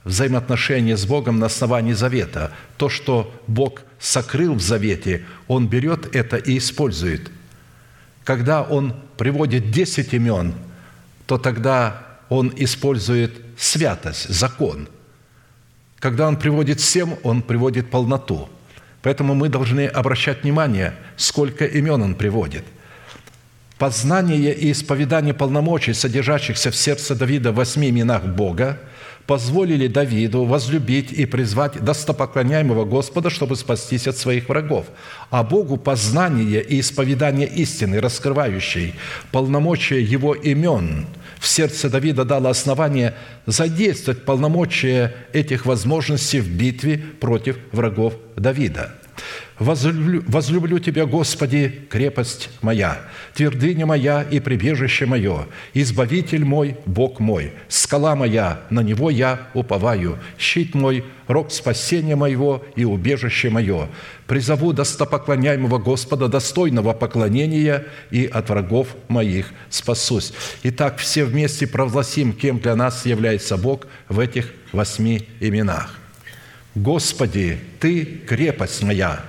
взаимоотношения 0.04 0.96
с 0.96 1.06
Богом 1.06 1.40
на 1.40 1.48
основании 1.48 1.94
завета. 1.94 2.52
То, 2.78 2.90
что 2.90 3.34
Бог 3.48 3.82
сокрыл 4.00 4.56
в 4.56 4.62
завете, 4.62 5.26
он 5.48 5.68
берет 5.68 6.16
это 6.16 6.38
и 6.38 6.58
использует. 6.58 7.32
Когда 8.24 8.64
он 8.64 8.96
приводит 9.18 9.72
десять 9.72 10.14
имен, 10.14 10.54
то 11.26 11.38
тогда 11.38 12.06
он 12.30 12.54
использует 12.56 13.34
святость, 13.58 14.30
закон. 14.30 14.88
Когда 16.00 16.28
он 16.28 16.38
приводит 16.38 16.80
семь, 16.80 17.16
он 17.24 17.42
приводит 17.42 17.90
полноту– 17.90 18.50
Поэтому 19.02 19.34
мы 19.34 19.50
должны 19.50 19.88
обращать 19.88 20.44
внимание, 20.44 20.94
сколько 21.16 21.66
имен 21.66 22.02
он 22.02 22.16
приводит. 22.16 22.66
Познание 23.78 24.54
и 24.54 24.74
исповедание 24.74 25.34
полномочий, 25.34 25.94
содержащихся 25.94 26.70
в 26.70 26.76
сердце 26.76 27.16
Давида 27.16 27.54
в 27.54 27.56
восьми 27.56 27.90
именах 27.90 28.26
Бога, 28.26 28.78
позволили 29.30 29.86
Давиду 29.86 30.44
возлюбить 30.44 31.12
и 31.12 31.28
призвать 31.28 31.84
достопоклоняемого 31.84 32.84
Господа, 32.84 33.30
чтобы 33.30 33.56
спастись 33.56 34.08
от 34.08 34.18
своих 34.18 34.50
врагов. 34.50 34.88
А 35.30 35.44
Богу 35.44 35.78
познание 35.78 36.64
и 36.64 36.80
исповедание 36.80 37.48
истины, 37.48 38.02
раскрывающей 38.02 38.96
полномочия 39.32 40.02
Его 40.02 40.34
имен 40.34 41.06
в 41.40 41.48
сердце 41.48 41.92
Давида 41.92 42.26
дало 42.26 42.50
основание 42.50 43.14
задействовать 43.46 44.26
полномочия 44.26 45.14
этих 45.32 45.68
возможностей 45.68 46.40
в 46.40 46.50
битве 46.50 46.98
против 46.98 47.60
врагов 47.72 48.16
Давида– 48.36 48.96
Возлюблю, 49.60 50.24
возлюблю 50.26 50.80
Тебя, 50.80 51.06
Господи, 51.06 51.82
крепость 51.90 52.50
моя, 52.62 53.02
твердыня 53.34 53.86
моя 53.86 54.24
и 54.24 54.40
прибежище 54.40 55.06
мое, 55.06 55.48
избавитель 55.74 56.46
мой, 56.46 56.78
Бог 56.86 57.20
мой, 57.20 57.52
скала 57.68 58.16
моя, 58.16 58.62
на 58.70 58.80
Него 58.80 59.10
я 59.10 59.50
уповаю, 59.54 60.18
щит 60.38 60.76
мой, 60.76 61.04
рог 61.28 61.52
спасения 61.52 62.16
моего 62.16 62.64
и 62.78 62.86
убежище 62.86 63.50
мое. 63.50 63.90
Призову 64.28 64.72
достопоклоняемого 64.72 65.78
Господа, 65.78 66.30
достойного 66.30 66.94
поклонения, 66.94 67.86
и 68.12 68.26
от 68.26 68.50
врагов 68.50 68.96
моих 69.10 69.52
спасусь». 69.70 70.32
Итак, 70.64 71.00
все 71.00 71.26
вместе 71.26 71.68
провозгласим, 71.68 72.32
кем 72.32 72.60
для 72.60 72.78
нас 72.78 73.06
является 73.06 73.58
Бог 73.58 73.88
в 74.08 74.20
этих 74.20 74.54
восьми 74.72 75.28
именах. 75.42 76.00
«Господи, 76.76 77.60
Ты 77.82 78.06
крепость 78.06 78.84
моя, 78.84 79.20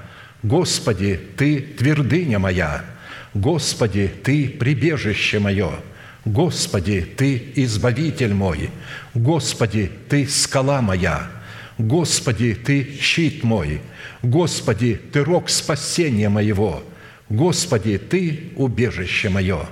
Господи, 0.43 1.21
Ты 1.37 1.61
твердыня 1.61 2.39
моя, 2.39 2.85
Господи, 3.35 4.11
Ты 4.23 4.49
прибежище 4.49 5.39
мое, 5.39 5.73
Господи, 6.25 7.07
Ты 7.17 7.53
избавитель 7.57 8.35
мой, 8.35 8.71
Господи, 9.15 9.91
Ты 10.09 10.27
скала 10.27 10.81
моя, 10.81 11.31
Господи, 11.79 12.55
Ты 12.55 12.99
щит 13.01 13.45
мой, 13.45 13.81
Господи, 14.23 15.01
Ты 15.13 15.25
рог 15.25 15.51
спасения 15.51 16.29
моего, 16.29 16.83
Господи, 17.29 17.99
Ты 17.99 18.53
убежище 18.57 19.29
мое». 19.29 19.67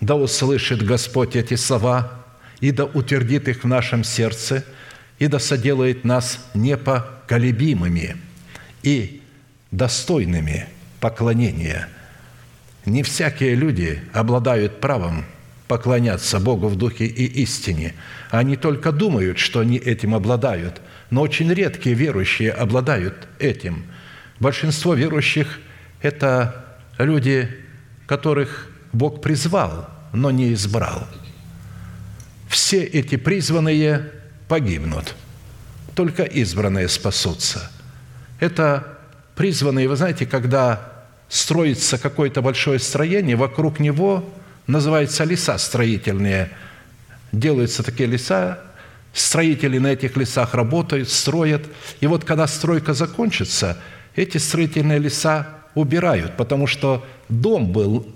Да 0.00 0.14
услышит 0.14 0.84
Господь 0.84 1.34
эти 1.34 1.54
слова 1.54 2.24
и 2.60 2.70
да 2.70 2.84
утвердит 2.84 3.48
их 3.48 3.64
в 3.64 3.66
нашем 3.66 4.04
сердце, 4.04 4.64
и 5.18 5.26
да 5.26 5.38
соделает 5.40 6.04
нас 6.04 6.38
непоколебимыми. 6.54 8.16
И 8.84 9.17
достойными 9.70 10.66
поклонения. 11.00 11.88
Не 12.84 13.02
всякие 13.02 13.54
люди 13.54 14.02
обладают 14.12 14.80
правом 14.80 15.24
поклоняться 15.66 16.40
Богу 16.40 16.68
в 16.68 16.76
духе 16.76 17.04
и 17.04 17.24
истине. 17.42 17.94
Они 18.30 18.56
только 18.56 18.90
думают, 18.90 19.38
что 19.38 19.60
они 19.60 19.76
этим 19.76 20.14
обладают, 20.14 20.80
но 21.10 21.20
очень 21.20 21.52
редкие 21.52 21.94
верующие 21.94 22.50
обладают 22.50 23.28
этим. 23.38 23.84
Большинство 24.40 24.94
верующих– 24.94 25.60
это 26.02 26.64
люди, 26.98 27.48
которых 28.06 28.70
Бог 28.92 29.20
призвал, 29.20 29.90
но 30.12 30.30
не 30.30 30.54
избрал. 30.54 31.06
Все 32.48 32.82
эти 32.82 33.16
призванные 33.16 34.10
погибнут, 34.48 35.14
только 35.94 36.22
избранные 36.22 36.88
спасутся. 36.88 37.70
Это 38.40 38.97
призванные, 39.38 39.86
вы 39.86 39.94
знаете, 39.94 40.26
когда 40.26 40.92
строится 41.28 41.96
какое-то 41.96 42.42
большое 42.42 42.80
строение, 42.80 43.36
вокруг 43.36 43.78
него 43.78 44.28
называются 44.66 45.22
леса 45.22 45.56
строительные. 45.58 46.50
Делаются 47.30 47.84
такие 47.84 48.08
леса, 48.08 48.58
строители 49.12 49.78
на 49.78 49.92
этих 49.92 50.16
лесах 50.16 50.54
работают, 50.54 51.08
строят. 51.08 51.62
И 52.00 52.08
вот 52.08 52.24
когда 52.24 52.48
стройка 52.48 52.94
закончится, 52.94 53.78
эти 54.16 54.38
строительные 54.38 54.98
леса 54.98 55.46
убирают, 55.76 56.36
потому 56.36 56.66
что 56.66 57.06
дом 57.28 57.70
был, 57.70 58.12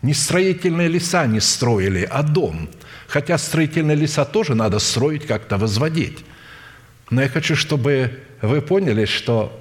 не 0.00 0.14
строительные 0.14 0.88
леса 0.88 1.26
не 1.26 1.40
строили, 1.40 2.08
а 2.10 2.22
дом. 2.22 2.70
Хотя 3.06 3.36
строительные 3.36 3.98
леса 3.98 4.24
тоже 4.24 4.54
надо 4.54 4.78
строить, 4.78 5.26
как-то 5.26 5.58
возводить. 5.58 6.24
Но 7.10 7.20
я 7.20 7.28
хочу, 7.28 7.54
чтобы 7.54 8.22
вы 8.40 8.62
поняли, 8.62 9.04
что 9.04 9.52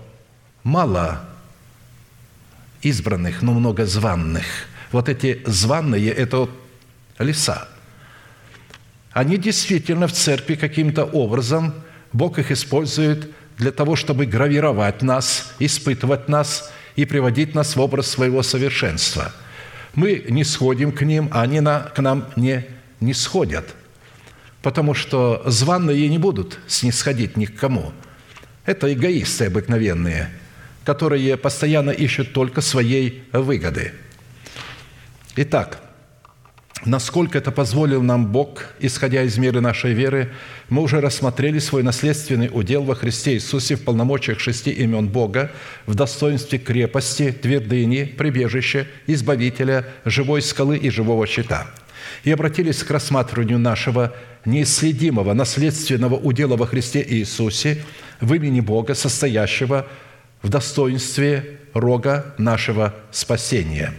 мало 0.67 1.21
избранных, 2.81 3.41
но 3.41 3.53
много 3.53 3.85
званных. 3.85 4.45
Вот 4.91 5.07
эти 5.07 5.41
званные– 5.45 6.09
это 6.23 6.37
вот 6.37 6.51
леса. 7.19 7.67
они 9.13 9.37
действительно 9.37 10.07
в 10.07 10.11
церкви 10.11 10.55
каким-то 10.55 11.05
образом, 11.05 11.73
Бог 12.13 12.37
их 12.37 12.51
использует 12.51 13.31
для 13.57 13.71
того, 13.71 13.95
чтобы 13.95 14.25
гравировать 14.25 15.01
нас, 15.01 15.53
испытывать 15.59 16.27
нас 16.27 16.71
и 16.95 17.05
приводить 17.05 17.55
нас 17.55 17.75
в 17.75 17.79
образ 17.79 18.07
своего 18.07 18.43
совершенства. 18.43 19.31
Мы 19.95 20.25
не 20.29 20.43
сходим 20.43 20.91
к 20.91 21.01
ним, 21.01 21.29
а 21.31 21.43
они 21.43 21.61
на, 21.61 21.79
к 21.79 21.99
нам 22.01 22.25
не, 22.35 22.65
не 22.99 23.13
сходят, 23.13 23.73
потому 24.61 24.93
что 24.93 25.41
званные 25.45 26.09
не 26.09 26.17
будут 26.17 26.59
снисходить 26.67 27.37
ни 27.37 27.45
к 27.45 27.55
кому. 27.55 27.93
Это 28.65 28.93
эгоисты 28.93 29.45
обыкновенные, 29.45 30.29
которые 30.87 31.35
постоянно 31.35 31.89
ищут 31.89 32.31
только 32.31 32.61
своей 32.61 33.23
выгоды. 33.33 33.91
Итак, 35.35 35.81
насколько 36.85 37.37
это 37.37 37.51
позволил 37.51 38.01
нам 38.01 38.27
Бог, 38.27 38.63
исходя 38.79 39.23
из 39.23 39.37
меры 39.37 39.59
нашей 39.59 39.91
веры, 39.91 40.31
мы 40.69 40.81
уже 40.81 41.01
рассмотрели 41.01 41.59
свой 41.59 41.83
наследственный 41.83 42.49
удел 42.49 42.83
во 42.83 42.95
Христе 42.95 43.33
Иисусе 43.33 43.75
в 43.75 43.83
полномочиях 43.83 44.39
шести 44.39 44.71
имен 44.71 45.09
Бога, 45.09 45.51
в 45.87 45.93
достоинстве 45.93 46.57
крепости, 46.57 47.33
твердыни, 47.33 48.05
прибежища, 48.05 48.87
избавителя, 49.07 49.83
живой 50.05 50.41
скалы 50.41 50.77
и 50.77 50.89
живого 50.89 51.27
щита. 51.27 51.67
И 52.23 52.31
обратились 52.31 52.81
к 52.81 52.89
рассматриванию 52.89 53.59
нашего 53.59 54.13
неисследимого 54.45 55.33
наследственного 55.33 56.15
удела 56.15 56.55
во 56.55 56.65
Христе 56.65 57.05
Иисусе 57.05 57.83
в 58.21 58.33
имени 58.33 58.61
Бога, 58.61 58.95
состоящего 58.95 59.85
в 60.47 60.49
достоинстве 60.49 61.59
рога 61.73 62.33
нашего 62.37 62.93
спасения. 63.11 63.93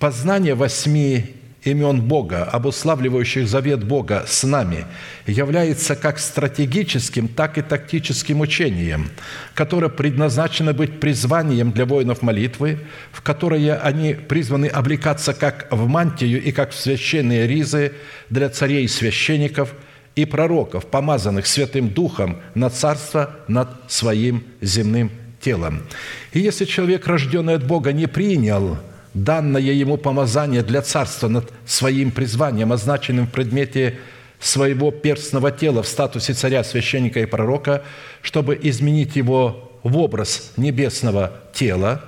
Познание 0.00 0.56
восьми 0.56 1.36
имен 1.62 2.00
Бога, 2.00 2.42
обуславливающих 2.42 3.46
завет 3.46 3.84
Бога 3.84 4.24
с 4.26 4.42
нами, 4.42 4.84
является 5.24 5.94
как 5.94 6.18
стратегическим, 6.18 7.28
так 7.28 7.56
и 7.56 7.62
тактическим 7.62 8.40
учением, 8.40 9.10
которое 9.54 9.90
предназначено 9.90 10.72
быть 10.72 10.98
призванием 10.98 11.70
для 11.70 11.86
воинов 11.86 12.22
молитвы, 12.22 12.80
в 13.12 13.22
которое 13.22 13.76
они 13.76 14.14
призваны 14.14 14.66
облекаться 14.66 15.34
как 15.34 15.68
в 15.70 15.86
мантию 15.86 16.42
и 16.42 16.50
как 16.50 16.72
в 16.72 16.76
священные 16.76 17.46
ризы 17.46 17.92
для 18.28 18.48
царей 18.48 18.86
и 18.86 18.88
священников 18.88 19.72
и 20.14 20.24
пророков, 20.24 20.86
помазанных 20.86 21.46
Святым 21.46 21.88
Духом 21.88 22.38
на 22.54 22.70
царство 22.70 23.36
над 23.48 23.68
своим 23.88 24.44
земным 24.60 25.10
телом. 25.40 25.82
И 26.32 26.40
если 26.40 26.64
человек, 26.64 27.06
рожденный 27.06 27.54
от 27.54 27.66
Бога, 27.66 27.92
не 27.92 28.06
принял– 28.06 28.78
данное 29.14 29.60
ему 29.60 29.96
помазание 29.96 30.62
для 30.62 30.82
царства 30.82 31.28
над 31.28 31.52
своим 31.66 32.10
призванием, 32.10 32.72
означенным 32.72 33.26
в 33.26 33.30
предмете 33.30 33.98
своего 34.40 34.90
перстного 34.90 35.52
тела 35.52 35.82
в 35.82 35.88
статусе 35.88 36.34
царя, 36.34 36.64
священника 36.64 37.20
и 37.20 37.26
пророка, 37.26 37.84
чтобы 38.22 38.58
изменить 38.60 39.16
его 39.16 39.72
в 39.82 39.98
образ 39.98 40.52
небесного 40.56 41.32
тела, 41.52 42.04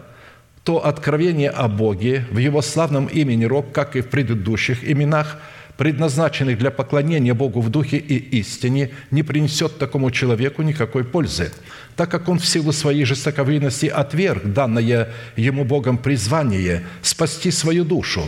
то 0.65 0.85
откровение 0.85 1.51
о 1.51 1.69
Боге 1.69 2.25
в 2.31 2.39
Его 2.39 2.63
славном 2.63 3.07
имени 3.07 3.45
Рог, 3.45 3.73
как 3.73 3.97
и 3.97 4.01
в 4.01 4.09
предыдущих 4.09 4.89
именах– 4.89 5.39
предназначенных 5.77 6.59
для 6.59 6.71
поклонения 6.71 7.35
Богу 7.35 7.61
в 7.61 7.71
духе 7.71 7.97
и 7.97 8.39
истине, 8.39 8.91
не 9.11 9.23
принесет 9.23 9.79
такому 9.79 10.11
человеку 10.11 10.63
никакой 10.63 11.05
пользы, 11.05 11.53
так 11.97 12.11
как 12.11 12.29
он 12.29 12.39
в 12.39 12.47
силу 12.47 12.73
своей 12.73 13.05
жестоковыйности 13.05 13.87
отверг 13.87 14.45
данное 14.45 15.13
ему 15.37 15.65
Богом 15.65 15.99
призвание 15.99 16.85
спасти 17.03 17.51
свою 17.51 17.85
душу, 17.85 18.25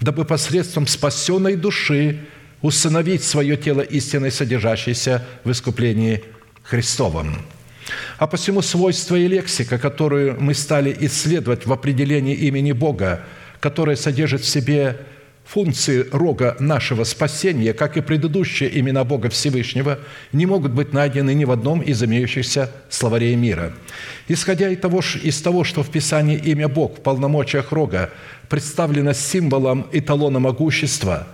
дабы 0.00 0.24
посредством 0.24 0.86
спасенной 0.86 1.56
души 1.56 2.20
усыновить 2.62 3.24
свое 3.24 3.56
тело 3.56 3.80
истиной, 3.80 4.30
содержащейся 4.30 5.24
в 5.44 5.50
искуплении 5.50 6.24
Христовом. 6.62 7.36
А 8.18 8.26
посему 8.26 8.62
свойства 8.62 9.16
и 9.16 9.26
лексика, 9.26 9.78
которую 9.78 10.40
мы 10.40 10.54
стали 10.54 10.96
исследовать 11.00 11.66
в 11.66 11.72
определении 11.72 12.34
имени 12.34 12.72
Бога, 12.72 13.24
которое 13.60 13.96
содержит 13.96 14.42
в 14.42 14.48
себе 14.48 14.98
функции 15.50 16.06
рога 16.12 16.56
нашего 16.60 17.02
спасения, 17.02 17.72
как 17.72 17.96
и 17.96 18.00
предыдущие 18.00 18.78
имена 18.78 19.02
Бога 19.02 19.30
Всевышнего, 19.30 19.98
не 20.32 20.46
могут 20.46 20.70
быть 20.70 20.92
найдены 20.92 21.34
ни 21.34 21.44
в 21.44 21.50
одном 21.50 21.80
из 21.80 22.00
имеющихся 22.04 22.70
словарей 22.88 23.34
мира. 23.34 23.72
Исходя 24.28 24.68
из 24.68 24.78
того, 24.78 25.00
из 25.00 25.42
того 25.42 25.64
что 25.64 25.82
в 25.82 25.90
Писании 25.90 26.36
имя 26.36 26.68
Бог 26.68 26.98
в 26.98 27.00
полномочиях 27.00 27.72
рога 27.72 28.10
представлено 28.48 29.12
символом 29.12 29.88
эталона 29.90 30.38
могущества, 30.38 31.26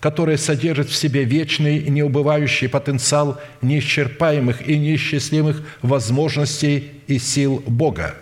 которое 0.00 0.38
содержит 0.38 0.88
в 0.88 0.96
себе 0.96 1.24
вечный 1.24 1.90
неубывающий 1.90 2.70
потенциал 2.70 3.38
неисчерпаемых 3.60 4.66
и 4.66 4.78
неисчислимых 4.78 5.62
возможностей 5.82 6.92
и 7.06 7.18
сил 7.18 7.62
Бога, 7.66 8.14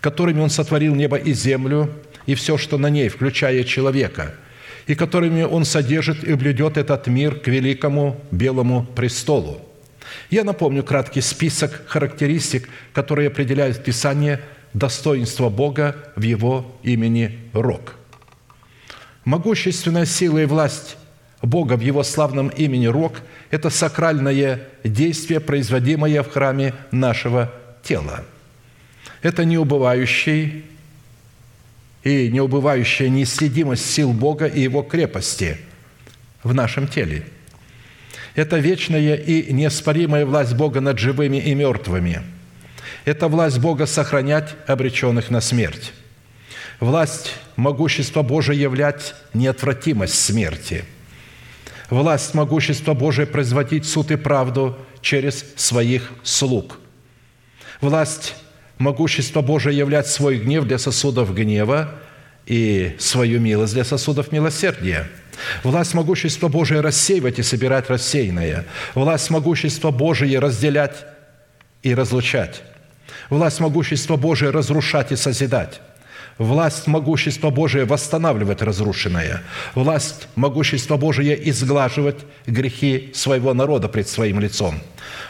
которыми 0.00 0.42
Он 0.42 0.50
сотворил 0.50 0.94
небо 0.94 1.16
и 1.16 1.32
землю 1.32 1.90
и 2.26 2.36
все, 2.36 2.56
что 2.56 2.78
на 2.78 2.88
ней, 2.88 3.08
включая 3.08 3.64
человека– 3.64 4.32
и 4.86 4.94
которыми 4.94 5.42
Он 5.42 5.64
содержит 5.64 6.24
и 6.24 6.34
блюдет 6.34 6.76
этот 6.76 7.06
мир 7.06 7.40
к 7.40 7.48
великому 7.48 8.20
белому 8.30 8.86
престолу. 8.94 9.60
Я 10.30 10.44
напомню 10.44 10.82
краткий 10.84 11.20
список 11.20 11.82
характеристик, 11.86 12.68
которые 12.92 13.28
определяют 13.28 13.78
в 13.78 13.82
Писании 13.82 14.38
достоинство 14.72 15.48
Бога 15.48 15.96
в 16.16 16.22
Его 16.22 16.76
имени 16.82 17.38
Рог. 17.52 17.96
Могущественная 19.24 20.06
сила 20.06 20.38
и 20.38 20.46
власть 20.46 20.96
Бога 21.42 21.76
в 21.76 21.80
Его 21.80 22.02
славном 22.02 22.48
имени 22.48 22.86
Рог– 22.86 23.20
это 23.50 23.70
сакральное 23.70 24.68
действие, 24.84 25.40
производимое 25.40 26.22
в 26.22 26.30
храме 26.30 26.74
нашего 26.92 27.52
тела. 27.82 28.24
Это 29.22 29.44
неубывающий 29.44 30.64
и 32.06 32.30
неубывающая 32.30 33.08
неисследимость 33.08 33.90
сил 33.90 34.12
Бога 34.12 34.46
и 34.46 34.60
Его 34.60 34.82
крепости 34.82 35.58
в 36.44 36.54
нашем 36.54 36.86
теле. 36.86 37.26
Это 38.36 38.58
вечная 38.58 39.16
и 39.16 39.52
неоспоримая 39.52 40.24
власть 40.24 40.54
Бога 40.54 40.80
над 40.80 41.00
живыми 41.00 41.38
и 41.38 41.52
мертвыми. 41.56 42.22
Это 43.04 43.26
власть 43.26 43.58
Бога 43.58 43.86
сохранять 43.86 44.54
обреченных 44.68 45.30
на 45.30 45.40
смерть. 45.40 45.92
Власть 46.78 47.34
могущества 47.56 48.22
Божия 48.22 48.54
являть 48.54 49.16
неотвратимость 49.34 50.14
смерти. 50.14 50.84
Власть 51.90 52.34
могущества 52.34 52.94
Божия 52.94 53.26
производить 53.26 53.84
суд 53.84 54.12
и 54.12 54.16
правду 54.16 54.78
через 55.00 55.44
своих 55.56 56.12
слуг. 56.22 56.78
Власть 57.80 58.36
могущество 58.78 59.40
Божие 59.40 59.76
являть 59.76 60.06
свой 60.06 60.38
гнев 60.38 60.64
для 60.64 60.78
сосудов 60.78 61.34
гнева 61.34 61.94
и 62.46 62.94
свою 62.98 63.40
милость 63.40 63.74
для 63.74 63.84
сосудов 63.84 64.32
милосердия. 64.32 65.08
Власть 65.62 65.94
могущества 65.94 66.48
Божие 66.48 66.80
рассеивать 66.80 67.38
и 67.38 67.42
собирать 67.42 67.90
рассеянное. 67.90 68.64
Власть 68.94 69.30
могущества 69.30 69.90
Божие 69.90 70.38
разделять 70.38 71.04
и 71.82 71.94
разлучать. 71.94 72.62
Власть 73.30 73.60
могущества 73.60 74.16
Божие 74.16 74.50
разрушать 74.50 75.12
и 75.12 75.16
созидать. 75.16 75.80
Власть 76.38 76.86
могущества 76.86 77.50
Божие 77.50 77.86
восстанавливать 77.86 78.60
разрушенное. 78.60 79.42
Власть 79.74 80.28
могущества 80.36 80.96
Божие 80.96 81.48
изглаживать 81.50 82.18
грехи 82.46 83.10
своего 83.14 83.54
народа 83.54 83.88
пред 83.88 84.08
своим 84.08 84.40
лицом. 84.40 84.78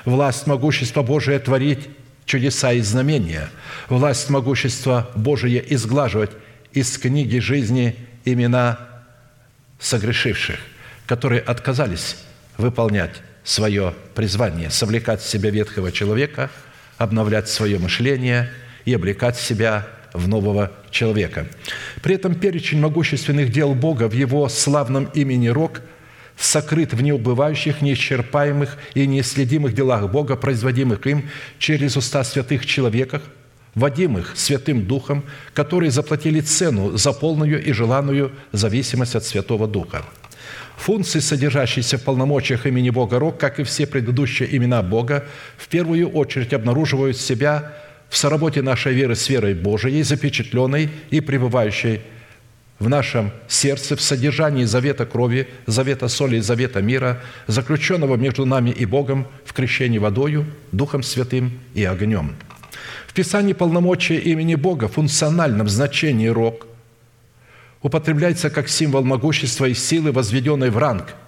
Власть 0.05 0.47
могущества 0.47 1.03
Божие 1.03 1.38
творить 1.38 1.88
чудеса 2.27 2.72
и 2.72 2.81
знамения, 2.81 3.49
власть 3.89 4.29
могущества 4.29 5.11
Божие 5.14 5.64
изглаживать 5.74 6.33
из 6.72 6.99
книги 6.99 7.39
жизни 7.39 7.97
имена 8.24 8.79
согрешивших, 9.79 10.59
которые 11.07 11.41
отказались 11.41 12.16
выполнять 12.59 13.22
свое 13.45 13.95
призвание, 14.14 14.70
совлекать 14.70 15.22
в 15.22 15.29
себя 15.29 15.51
ветхого 15.51 15.93
человека, 15.93 16.51
обновлять 16.99 17.49
свое 17.49 17.79
мышление 17.79 18.51
и 18.85 18.93
облекать 18.93 19.37
себя 19.37 19.87
в 20.12 20.29
нового 20.29 20.72
человека. 20.91 21.47
При 22.03 22.16
этом 22.16 22.35
перечень 22.35 22.81
могущественных 22.81 23.53
дел 23.53 23.74
Бога 23.74 24.09
в 24.09 24.12
Его 24.12 24.49
славном 24.49 25.05
имени 25.14 25.49
Рог– 25.49 25.81
сокрыт 26.37 26.93
в 26.93 27.03
неубывающих, 27.03 27.80
неисчерпаемых 27.82 28.76
и 28.95 29.07
неисследимых 29.07 29.74
делах 29.74 30.11
Бога, 30.11 30.37
производимых 30.37 31.07
им 31.07 31.28
через 31.59 31.97
уста 31.97 32.24
святых 32.24 32.66
человеках, 32.66 33.22
водимых 33.74 34.32
Святым 34.37 34.87
Духом, 34.87 35.24
которые 35.55 35.91
заплатили 35.91 36.41
цену 36.41 36.97
за 36.97 37.12
полную 37.12 37.62
и 37.62 37.72
желанную 37.72 38.32
зависимость 38.53 39.14
от 39.14 39.24
Святого 39.24 39.66
Духа. 39.68 40.05
Функции, 40.76 41.20
содержащиеся 41.20 41.97
в 41.97 42.03
полномочиях 42.03 42.66
имени 42.66 42.91
Бога 42.91 43.18
Рог, 43.18 43.39
как 43.39 43.61
и 43.61 43.64
все 43.64 43.87
предыдущие 43.87 44.55
имена 44.57 44.82
Бога, 44.82 45.26
в 45.57 45.68
первую 45.68 46.11
очередь 46.11 46.53
обнаруживают 46.53 47.16
себя 47.16 47.72
в 48.09 48.16
соработе 48.16 48.62
нашей 48.62 48.93
веры 48.95 49.14
с 49.14 49.28
верой 49.28 49.55
Божией, 49.55 50.03
запечатленной 50.03 50.91
и 51.11 51.20
пребывающей 51.20 52.01
в 52.79 52.89
нашем 52.89 53.31
сердце 53.49 53.97
в 53.97 54.01
содержании 54.01 54.64
завета 54.64 55.07
крови, 55.07 55.49
завета 55.66 56.09
соли 56.09 56.37
и 56.37 56.41
завета 56.41 56.83
мира, 56.83 57.22
заключенного 57.47 58.16
между 58.16 58.45
нами 58.45 58.70
и 58.70 58.85
Богом 58.85 59.27
в 59.45 59.53
крещении 59.53 59.99
водою, 59.99 60.45
Духом 60.72 61.03
Святым 61.03 61.59
и 61.74 61.85
огнем. 61.85 62.37
В 63.07 63.14
Писании 63.14 63.55
полномочия 63.55 64.18
имени 64.18 64.55
Бога 64.57 64.89
в 64.89 64.93
функциональном 64.93 65.68
значении 65.68 66.29
«рог» 66.29 66.66
употребляется 67.81 68.51
как 68.51 68.68
символ 68.68 69.05
могущества 69.05 69.66
и 69.66 69.74
силы, 69.74 70.12
возведенной 70.12 70.70
в 70.70 70.77
ранг– 70.79 71.14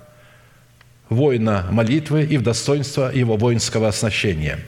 воина 1.08 1.66
молитвы 1.70 2.24
и 2.24 2.36
в 2.36 2.42
достоинство 2.42 3.10
его 3.12 3.36
воинского 3.36 3.88
оснащения. 3.88 4.58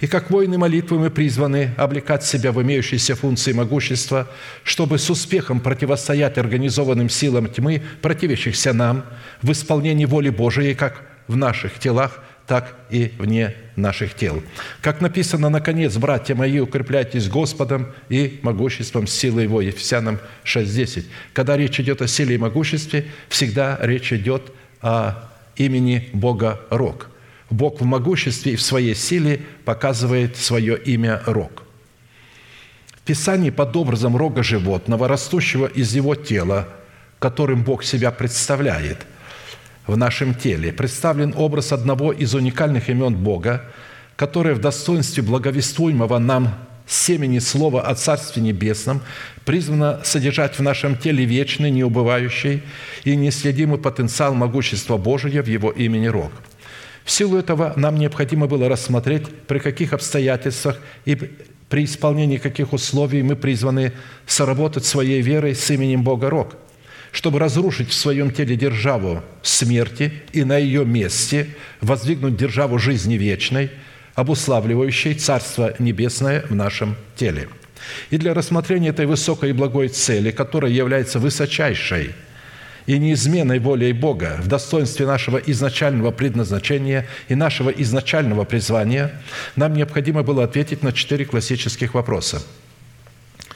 И 0.00 0.06
как 0.06 0.30
воины 0.30 0.58
молитвы 0.58 0.98
мы 0.98 1.10
призваны 1.10 1.74
облекать 1.76 2.24
себя 2.24 2.52
в 2.52 2.62
имеющиеся 2.62 3.14
функции 3.14 3.52
могущества, 3.52 4.28
чтобы 4.64 4.98
с 4.98 5.10
успехом 5.10 5.60
противостоять 5.60 6.38
организованным 6.38 7.08
силам 7.08 7.48
тьмы, 7.48 7.82
противящихся 8.02 8.72
нам, 8.72 9.04
в 9.42 9.52
исполнении 9.52 10.06
воли 10.06 10.30
Божией 10.30 10.74
как 10.74 11.02
в 11.28 11.36
наших 11.36 11.78
телах, 11.78 12.22
так 12.46 12.74
и 12.90 13.12
вне 13.18 13.54
наших 13.76 14.14
тел. 14.14 14.42
Как 14.80 15.00
написано, 15.00 15.50
наконец, 15.50 15.96
братья 15.96 16.34
мои, 16.34 16.58
укрепляйтесь 16.58 17.28
Господом 17.28 17.92
и 18.08 18.40
могуществом 18.42 19.06
силы 19.06 19.42
Его. 19.42 19.60
Ефесянам 19.60 20.18
6.10. 20.44 21.04
Когда 21.32 21.56
речь 21.56 21.78
идет 21.78 22.02
о 22.02 22.08
силе 22.08 22.34
и 22.34 22.38
могуществе, 22.38 23.06
всегда 23.28 23.78
речь 23.80 24.12
идет 24.12 24.52
о 24.82 25.29
имени 25.60 26.08
Бога 26.12 26.60
Рог. 26.70 27.10
Бог 27.50 27.80
в 27.80 27.84
могуществе 27.84 28.52
и 28.52 28.56
в 28.56 28.62
своей 28.62 28.94
силе 28.94 29.42
показывает 29.64 30.36
свое 30.36 30.78
имя 30.78 31.22
Рог. 31.26 31.64
В 32.94 33.00
Писании 33.02 33.50
под 33.50 33.76
образом 33.76 34.16
рога 34.16 34.42
животного, 34.42 35.08
растущего 35.08 35.66
из 35.66 35.94
его 35.94 36.14
тела, 36.14 36.68
которым 37.18 37.62
Бог 37.64 37.82
себя 37.84 38.10
представляет 38.10 39.06
в 39.86 39.96
нашем 39.96 40.34
теле, 40.34 40.72
представлен 40.72 41.34
образ 41.36 41.72
одного 41.72 42.12
из 42.12 42.34
уникальных 42.34 42.88
имен 42.88 43.14
Бога, 43.14 43.64
которое 44.16 44.54
в 44.54 44.60
достоинстве 44.60 45.22
благовествуемого 45.22 46.18
нам 46.18 46.54
семени 46.90 47.38
Слова 47.38 47.82
о 47.82 47.94
Царстве 47.94 48.42
Небесном 48.42 49.00
призвано 49.44 50.00
содержать 50.04 50.58
в 50.58 50.62
нашем 50.62 50.96
теле 50.96 51.24
вечный, 51.24 51.70
неубывающий 51.70 52.62
и 53.04 53.14
неследимый 53.14 53.78
потенциал 53.78 54.34
могущества 54.34 54.96
Божия 54.96 55.42
в 55.42 55.46
Его 55.46 55.70
имени 55.70 56.08
Рог. 56.08 56.32
В 57.04 57.10
силу 57.10 57.38
этого 57.38 57.72
нам 57.76 57.96
необходимо 57.96 58.46
было 58.46 58.68
рассмотреть, 58.68 59.26
при 59.46 59.60
каких 59.60 59.92
обстоятельствах 59.92 60.80
и 61.04 61.16
при 61.68 61.84
исполнении 61.84 62.38
каких 62.38 62.72
условий 62.72 63.22
мы 63.22 63.36
призваны 63.36 63.92
соработать 64.26 64.84
своей 64.84 65.22
верой 65.22 65.54
с 65.54 65.70
именем 65.70 66.02
Бога 66.02 66.28
Рог, 66.28 66.56
чтобы 67.12 67.38
разрушить 67.38 67.90
в 67.90 67.94
своем 67.94 68.32
теле 68.32 68.56
державу 68.56 69.22
смерти 69.42 70.12
и 70.32 70.42
на 70.42 70.58
ее 70.58 70.84
месте 70.84 71.46
воздвигнуть 71.80 72.36
державу 72.36 72.80
жизни 72.80 73.14
вечной– 73.14 73.70
обуславливающей 74.20 75.14
Царство 75.14 75.74
Небесное 75.78 76.44
в 76.48 76.54
нашем 76.54 76.94
теле. 77.16 77.48
И 78.10 78.18
для 78.18 78.34
рассмотрения 78.34 78.90
этой 78.90 79.06
высокой 79.06 79.50
и 79.50 79.54
благой 79.54 79.88
цели, 79.88 80.30
которая 80.30 80.70
является 80.70 81.18
высочайшей 81.18 82.12
и 82.84 82.98
неизменной 82.98 83.58
волей 83.58 83.94
Бога 83.94 84.36
в 84.42 84.46
достоинстве 84.46 85.06
нашего 85.06 85.38
изначального 85.38 86.10
предназначения 86.10 87.06
и 87.28 87.34
нашего 87.34 87.70
изначального 87.70 88.44
призвания, 88.44 89.12
нам 89.56 89.72
необходимо 89.72 90.22
было 90.22 90.44
ответить 90.44 90.82
на 90.82 90.92
четыре 90.92 91.24
классических 91.24 91.94
вопроса. 91.94 92.42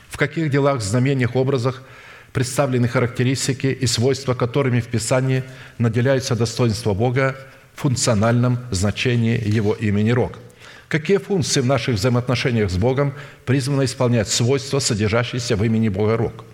В 0.08 0.16
каких 0.16 0.50
делах, 0.50 0.80
знамениях, 0.80 1.36
образах 1.36 1.82
представлены 2.32 2.88
характеристики 2.88 3.66
и 3.66 3.86
свойства, 3.86 4.32
которыми 4.32 4.80
в 4.80 4.86
Писании 4.86 5.44
наделяются 5.76 6.34
достоинства 6.36 6.94
Бога 6.94 7.36
в 7.74 7.82
функциональном 7.82 8.58
значении 8.70 9.38
Его 9.46 9.74
имени 9.74 10.10
Рог– 10.10 10.38
Какие 10.94 11.16
функции 11.16 11.60
в 11.60 11.66
наших 11.66 11.96
взаимоотношениях 11.96 12.70
с 12.70 12.76
Богом 12.76 13.14
призваны 13.46 13.84
исполнять 13.84 14.28
свойства, 14.28 14.78
содержащиеся 14.78 15.56
в 15.56 15.64
имени 15.64 15.88
Бога 15.88 16.16
Рог? 16.16 16.44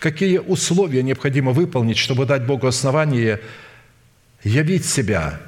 Какие 0.00 0.38
условия 0.38 1.02
необходимо 1.02 1.52
выполнить, 1.52 1.98
чтобы 1.98 2.24
дать 2.24 2.46
Богу 2.46 2.66
основание 2.66 3.40
явить 4.44 4.86
себя 4.86 5.38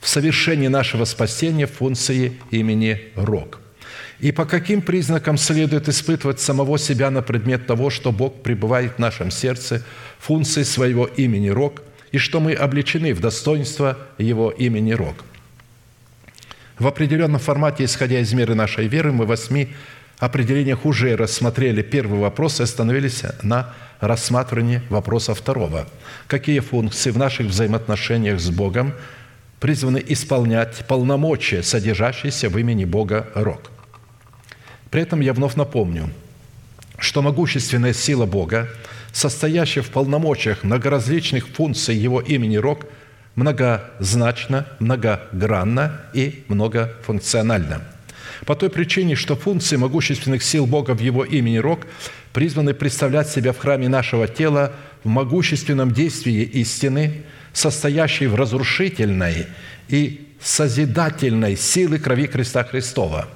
в 0.00 0.06
совершении 0.06 0.68
нашего 0.68 1.04
спасения 1.06 1.66
в 1.66 1.72
функции 1.72 2.38
имени 2.52 3.00
Рог? 3.16 3.58
И 4.20 4.30
по 4.30 4.44
каким 4.44 4.80
признакам 4.80 5.36
следует 5.36 5.88
испытывать 5.88 6.38
самого 6.38 6.78
себя 6.78 7.10
на 7.10 7.20
предмет 7.20 7.66
того, 7.66 7.90
что 7.90 8.12
Бог 8.12 8.44
пребывает 8.44 8.92
в 8.92 8.98
нашем 9.00 9.32
сердце, 9.32 9.82
функции 10.20 10.62
своего 10.62 11.06
имени 11.06 11.48
Рог, 11.48 11.82
и 12.12 12.18
что 12.18 12.38
мы 12.38 12.52
обличены 12.52 13.12
в 13.12 13.18
достоинство 13.18 13.98
Его 14.18 14.50
имени 14.50 14.92
Рог– 14.92 15.16
в 16.78 16.86
определенном 16.86 17.40
формате, 17.40 17.84
исходя 17.84 18.20
из 18.20 18.32
меры 18.32 18.54
нашей 18.54 18.86
веры, 18.86 19.12
мы 19.12 19.24
в 19.24 19.28
восьми 19.28 19.68
определениях 20.18 20.84
уже 20.84 21.16
рассмотрели 21.16 21.82
первый 21.82 22.20
вопрос 22.20 22.60
и 22.60 22.62
остановились 22.62 23.22
на 23.42 23.74
рассматривании 24.00 24.82
вопроса 24.90 25.34
второго. 25.34 25.88
Какие 26.26 26.60
функции 26.60 27.10
в 27.10 27.18
наших 27.18 27.46
взаимоотношениях 27.46 28.40
с 28.40 28.50
Богом 28.50 28.94
призваны 29.58 30.02
исполнять 30.06 30.84
полномочия, 30.86 31.62
содержащиеся 31.62 32.50
в 32.50 32.58
имени 32.58 32.84
Бога 32.84 33.28
Рог? 33.34 33.70
При 34.90 35.02
этом 35.02 35.20
я 35.20 35.32
вновь 35.32 35.54
напомню, 35.54 36.10
что 36.98 37.22
могущественная 37.22 37.92
сила 37.92 38.26
Бога, 38.26 38.68
состоящая 39.12 39.80
в 39.82 39.90
полномочиях 39.90 40.62
многоразличных 40.62 41.48
функций 41.48 41.96
Его 41.96 42.20
имени 42.20 42.56
Рог– 42.56 42.84
многозначно, 43.36 44.66
многогранно 44.80 46.00
и 46.12 46.44
многофункционально. 46.48 47.82
По 48.44 48.54
той 48.54 48.70
причине, 48.70 49.14
что 49.14 49.36
функции 49.36 49.76
могущественных 49.76 50.42
сил 50.42 50.66
Бога 50.66 50.94
в 50.94 51.00
Его 51.00 51.24
имени 51.24 51.58
Рог 51.58 51.86
призваны 52.32 52.74
представлять 52.74 53.28
себя 53.28 53.52
в 53.52 53.58
храме 53.58 53.88
нашего 53.88 54.26
тела 54.26 54.72
в 55.04 55.08
могущественном 55.08 55.92
действии 55.92 56.42
истины, 56.42 57.22
состоящей 57.52 58.26
в 58.26 58.34
разрушительной 58.34 59.46
и 59.88 60.28
созидательной 60.40 61.56
силы 61.56 61.98
крови 61.98 62.26
креста 62.26 62.64
Христова. 62.64 63.28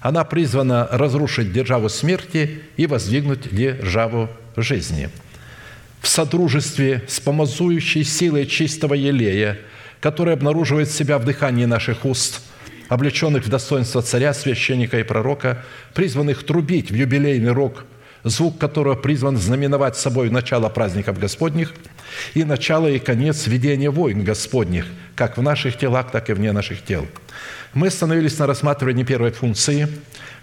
Она 0.00 0.24
призвана 0.24 0.86
разрушить 0.90 1.52
державу 1.52 1.88
смерти 1.88 2.62
и 2.76 2.86
воздвигнуть 2.86 3.54
державу 3.54 4.28
жизни– 4.56 5.10
в 6.06 6.08
содружестве 6.08 7.02
с 7.08 7.18
помазующей 7.18 8.04
силой 8.04 8.46
чистого 8.46 8.94
елея, 8.94 9.58
которая 9.98 10.36
обнаруживает 10.36 10.88
себя 10.88 11.18
в 11.18 11.24
дыхании 11.24 11.64
наших 11.64 12.04
уст, 12.04 12.42
облеченных 12.88 13.44
в 13.44 13.48
достоинство 13.48 14.02
царя, 14.02 14.32
священника 14.32 15.00
и 15.00 15.02
пророка, 15.02 15.64
призванных 15.94 16.46
трубить 16.46 16.92
в 16.92 16.94
юбилейный 16.94 17.50
рог, 17.50 17.84
звук 18.22 18.56
которого 18.56 18.94
призван 18.94 19.36
знаменовать 19.36 19.96
собой 19.96 20.30
начало 20.30 20.68
праздников 20.68 21.18
Господних 21.18 21.74
и 22.34 22.44
начало 22.44 22.86
и 22.86 23.00
конец 23.00 23.48
ведения 23.48 23.90
войн 23.90 24.22
Господних, 24.22 24.86
как 25.16 25.36
в 25.36 25.42
наших 25.42 25.76
телах, 25.76 26.12
так 26.12 26.30
и 26.30 26.34
вне 26.34 26.52
наших 26.52 26.84
тел. 26.84 27.04
Мы 27.74 27.88
остановились 27.88 28.38
на 28.38 28.46
рассматривании 28.46 29.02
первой 29.02 29.32
функции 29.32 29.88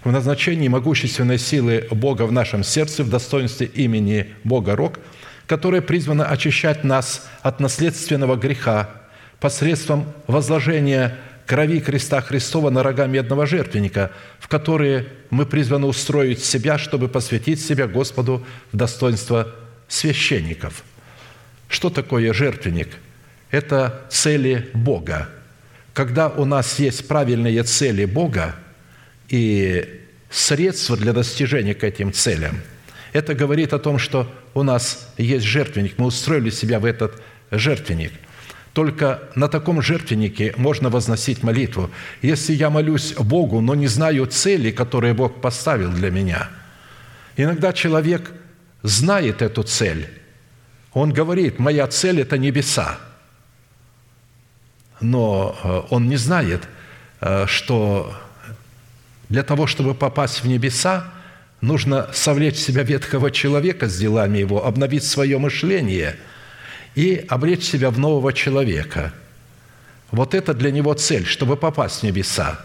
в 0.04 0.12
назначении 0.12 0.68
могущественной 0.68 1.38
силы 1.38 1.88
Бога 1.90 2.24
в 2.24 2.32
нашем 2.32 2.64
сердце 2.64 3.02
в 3.02 3.08
достоинстве 3.08 3.66
имени 3.66 4.26
Бога 4.44 4.76
Рог– 4.76 4.98
которое 5.46 5.82
призвано 5.82 6.26
очищать 6.26 6.84
нас 6.84 7.28
от 7.42 7.60
наследственного 7.60 8.36
греха 8.36 8.90
посредством 9.40 10.12
возложения 10.26 11.18
крови 11.46 11.80
креста 11.80 12.22
Христова 12.22 12.70
на 12.70 12.82
рога 12.82 13.06
медного 13.06 13.46
жертвенника, 13.46 14.10
в 14.38 14.48
которые 14.48 15.06
мы 15.28 15.44
призваны 15.44 15.86
устроить 15.86 16.42
себя, 16.42 16.78
чтобы 16.78 17.08
посвятить 17.08 17.60
себя 17.60 17.86
Господу 17.86 18.44
в 18.72 18.76
достоинство 18.76 19.54
священников. 19.88 20.82
Что 21.68 21.90
такое 21.90 22.32
жертвенник? 22.32 22.88
Это 23.50 24.02
цели 24.08 24.70
Бога. 24.72 25.28
Когда 25.92 26.28
у 26.28 26.44
нас 26.44 26.78
есть 26.78 27.06
правильные 27.06 27.62
цели 27.62 28.06
Бога 28.06 28.56
и 29.28 30.00
средства 30.30 30.96
для 30.96 31.12
достижения 31.12 31.74
к 31.74 31.84
этим 31.84 32.12
целям– 32.12 32.60
это 33.14 33.34
говорит 33.34 33.72
о 33.72 33.78
том, 33.78 33.98
что 33.98 34.28
у 34.54 34.64
нас 34.64 35.08
есть 35.16 35.46
жертвенник, 35.46 35.98
мы 35.98 36.06
устроили 36.06 36.50
себя 36.50 36.80
в 36.80 36.84
этот 36.84 37.22
жертвенник. 37.52 38.12
Только 38.72 39.22
на 39.36 39.46
таком 39.46 39.80
жертвеннике 39.80 40.52
можно 40.56 40.90
возносить 40.90 41.44
молитву. 41.44 41.90
Если 42.22 42.52
я 42.54 42.70
молюсь 42.70 43.14
Богу, 43.14 43.60
но 43.60 43.76
не 43.76 43.86
знаю 43.86 44.26
цели, 44.26 44.72
которые 44.72 45.14
Бог 45.14 45.40
поставил 45.40 45.92
для 45.92 46.10
меня, 46.10 46.50
иногда 47.36 47.72
человек 47.72 48.32
знает 48.82 49.42
эту 49.42 49.62
цель. 49.62 50.08
Он 50.92 51.12
говорит, 51.12 51.60
моя 51.60 51.86
цель– 51.86 52.20
это 52.22 52.36
небеса. 52.36 52.98
Но 55.00 55.56
э, 55.62 55.82
он 55.90 56.08
не 56.08 56.16
знает, 56.16 56.64
э, 57.20 57.46
что 57.46 58.12
для 59.28 59.44
того, 59.44 59.68
чтобы 59.68 59.94
попасть 59.94 60.42
в 60.42 60.48
небеса, 60.48 61.12
нужно 61.60 62.08
совлечь 62.12 62.56
в 62.56 62.60
себя 62.60 62.82
ветхого 62.82 63.30
человека 63.30 63.88
с 63.88 63.96
делами 63.96 64.38
его, 64.38 64.64
обновить 64.64 65.04
свое 65.04 65.38
мышление 65.38 66.16
и 66.94 67.24
облечь 67.28 67.64
себя 67.64 67.90
в 67.90 67.98
нового 67.98 68.32
человека. 68.32 69.12
Вот 70.10 70.34
это 70.34 70.54
для 70.54 70.70
него 70.70 70.94
цель, 70.94 71.26
чтобы 71.26 71.56
попасть 71.56 72.00
в 72.00 72.02
небеса. 72.04 72.60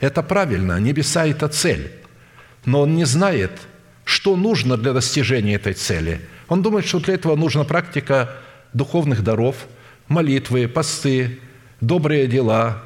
Это 0.00 0.22
правильно, 0.22 0.80
небеса– 0.80 1.26
это 1.26 1.48
цель. 1.48 1.92
Но 2.64 2.80
он 2.80 2.94
не 2.94 3.04
знает, 3.04 3.52
что 4.04 4.36
нужно 4.36 4.76
для 4.76 4.92
достижения 4.92 5.54
этой 5.54 5.74
цели. 5.74 6.20
Он 6.48 6.62
думает, 6.62 6.86
что 6.86 6.98
для 6.98 7.14
этого 7.14 7.36
нужна 7.36 7.64
практика 7.64 8.30
духовных 8.72 9.22
даров, 9.22 9.66
молитвы, 10.08 10.66
посты, 10.66 11.38
добрые 11.80 12.26
дела, 12.26 12.82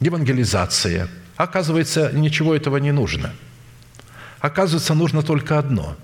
евангелизация. 0.00 1.08
Оказывается, 1.36 2.10
ничего 2.12 2.54
этого 2.54 2.78
не 2.78 2.92
нужно– 2.92 3.32
Оказывается, 4.40 4.94
нужно 4.94 5.22
только 5.22 5.58
одно, 5.58 5.96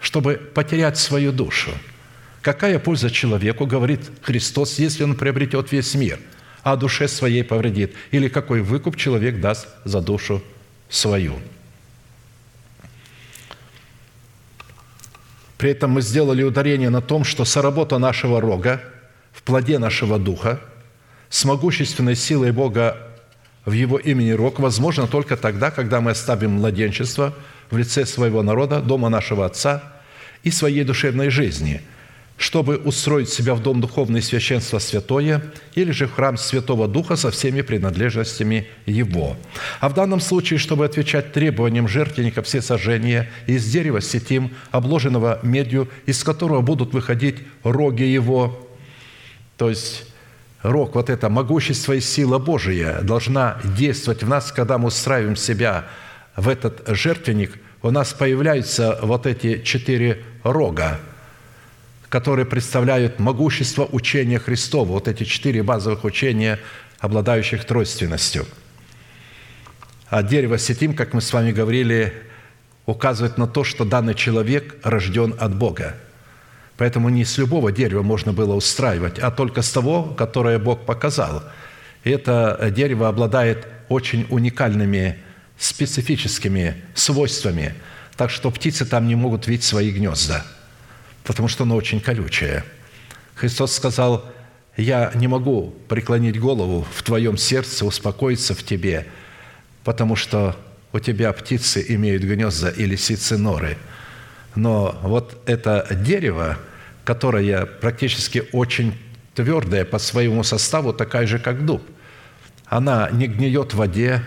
чтобы 0.00 0.34
потерять 0.34 0.98
свою 0.98 1.32
душу. 1.32 1.70
Какая 2.42 2.78
польза 2.78 3.10
человеку, 3.10 3.66
говорит 3.66 4.10
Христос, 4.22 4.78
если 4.78 5.04
он 5.04 5.14
приобретет 5.14 5.72
весь 5.72 5.94
мир, 5.94 6.18
а 6.62 6.76
душе 6.76 7.08
своей 7.08 7.44
повредит? 7.44 7.94
Или 8.10 8.28
какой 8.28 8.62
выкуп 8.62 8.96
человек 8.96 9.40
даст 9.40 9.68
за 9.84 10.00
душу 10.00 10.42
свою? 10.88 11.38
При 15.58 15.72
этом 15.72 15.90
мы 15.90 16.00
сделали 16.00 16.42
ударение 16.42 16.88
на 16.88 17.02
том, 17.02 17.22
что 17.24 17.44
соработа 17.44 17.98
нашего 17.98 18.40
рога 18.40 18.80
в 19.32 19.42
плоде 19.42 19.78
нашего 19.78 20.18
духа 20.18 20.58
с 21.28 21.44
могущественной 21.44 22.16
силой 22.16 22.50
Бога 22.52 23.09
в 23.64 23.72
Его 23.72 23.98
имени 23.98 24.30
Рог 24.30 24.58
возможно 24.58 25.06
только 25.06 25.36
тогда, 25.36 25.70
когда 25.70 26.00
мы 26.00 26.12
оставим 26.12 26.52
младенчество 26.52 27.34
в 27.70 27.76
лице 27.76 28.06
своего 28.06 28.42
народа, 28.42 28.80
дома 28.80 29.08
нашего 29.08 29.46
Отца 29.46 29.82
и 30.42 30.50
своей 30.50 30.82
душевной 30.84 31.28
жизни, 31.28 31.82
чтобы 32.38 32.78
устроить 32.78 33.28
себя 33.28 33.54
в 33.54 33.62
дом 33.62 33.82
духовное 33.82 34.22
священство 34.22 34.78
святое 34.78 35.42
или 35.74 35.90
же 35.90 36.06
в 36.06 36.14
храм 36.14 36.38
Святого 36.38 36.88
Духа 36.88 37.16
со 37.16 37.30
всеми 37.30 37.60
принадлежностями 37.60 38.66
Его. 38.86 39.36
А 39.78 39.90
в 39.90 39.94
данном 39.94 40.20
случае, 40.20 40.58
чтобы 40.58 40.86
отвечать 40.86 41.34
требованиям 41.34 41.86
жертвенника 41.86 42.42
все 42.42 42.62
сожжения 42.62 43.30
из 43.46 43.70
дерева 43.70 44.00
сетим, 44.00 44.52
обложенного 44.70 45.40
медью, 45.42 45.90
из 46.06 46.24
которого 46.24 46.62
будут 46.62 46.94
выходить 46.94 47.36
роги 47.62 48.04
Его, 48.04 48.66
то 49.58 49.68
есть 49.68 50.09
рог, 50.62 50.94
вот 50.94 51.10
это 51.10 51.28
могущество 51.28 51.94
и 51.94 52.00
сила 52.00 52.38
Божия 52.38 53.00
должна 53.00 53.58
действовать 53.76 54.22
в 54.22 54.28
нас, 54.28 54.52
когда 54.52 54.78
мы 54.78 54.88
устраиваем 54.88 55.36
себя 55.36 55.86
в 56.36 56.48
этот 56.48 56.82
жертвенник, 56.86 57.58
у 57.82 57.90
нас 57.90 58.12
появляются 58.12 58.98
вот 59.02 59.26
эти 59.26 59.62
четыре 59.62 60.22
рога, 60.42 61.00
которые 62.08 62.44
представляют 62.44 63.18
могущество 63.18 63.86
учения 63.90 64.38
Христова, 64.38 64.88
вот 64.88 65.08
эти 65.08 65.24
четыре 65.24 65.62
базовых 65.62 66.04
учения, 66.04 66.58
обладающих 66.98 67.64
тройственностью. 67.64 68.46
А 70.08 70.22
дерево 70.22 70.58
сетим, 70.58 70.94
как 70.94 71.14
мы 71.14 71.20
с 71.20 71.32
вами 71.32 71.52
говорили, 71.52 72.12
указывает 72.84 73.38
на 73.38 73.46
то, 73.46 73.64
что 73.64 73.84
данный 73.84 74.14
человек 74.14 74.76
рожден 74.82 75.34
от 75.38 75.54
Бога– 75.54 75.94
Поэтому 76.80 77.10
не 77.10 77.26
с 77.26 77.36
любого 77.36 77.70
дерева 77.72 78.02
можно 78.02 78.32
было 78.32 78.54
устраивать, 78.54 79.18
а 79.18 79.30
только 79.30 79.60
с 79.60 79.70
того, 79.70 80.04
которое 80.16 80.58
Бог 80.58 80.86
показал. 80.86 81.42
И 82.04 82.10
это 82.10 82.72
дерево 82.74 83.06
обладает 83.06 83.66
очень 83.90 84.26
уникальными 84.30 85.18
специфическими 85.58 86.74
свойствами, 86.94 87.74
так 88.16 88.30
что 88.30 88.50
птицы 88.50 88.86
там 88.86 89.08
не 89.08 89.14
могут 89.14 89.46
видеть 89.46 89.64
свои 89.64 89.90
гнезда, 89.90 90.46
потому 91.24 91.48
что 91.48 91.64
оно 91.64 91.76
очень 91.76 92.00
колючее. 92.00 92.64
Христос 93.34 93.74
сказал, 93.74 94.24
«Я 94.78 95.12
не 95.14 95.28
могу 95.28 95.74
преклонить 95.86 96.40
голову 96.40 96.86
в 96.94 97.02
твоем 97.02 97.36
сердце, 97.36 97.84
успокоиться 97.84 98.54
в 98.54 98.62
тебе, 98.62 99.06
потому 99.84 100.16
что 100.16 100.56
у 100.94 100.98
тебя 100.98 101.30
птицы 101.34 101.84
имеют 101.90 102.22
гнезда 102.22 102.70
и 102.70 102.86
лисицы 102.86 103.36
норы». 103.36 103.76
Но 104.54 104.98
вот 105.02 105.42
это 105.44 105.86
дерево– 105.90 106.56
которая 107.04 107.66
практически 107.66 108.44
очень 108.52 108.94
твердая 109.34 109.84
по 109.84 109.98
своему 109.98 110.42
составу, 110.42 110.92
такая 110.92 111.26
же, 111.26 111.38
как 111.38 111.64
дуб. 111.64 111.82
Она 112.66 113.08
не 113.10 113.26
гниет 113.26 113.74
в 113.74 113.76
воде, 113.76 114.22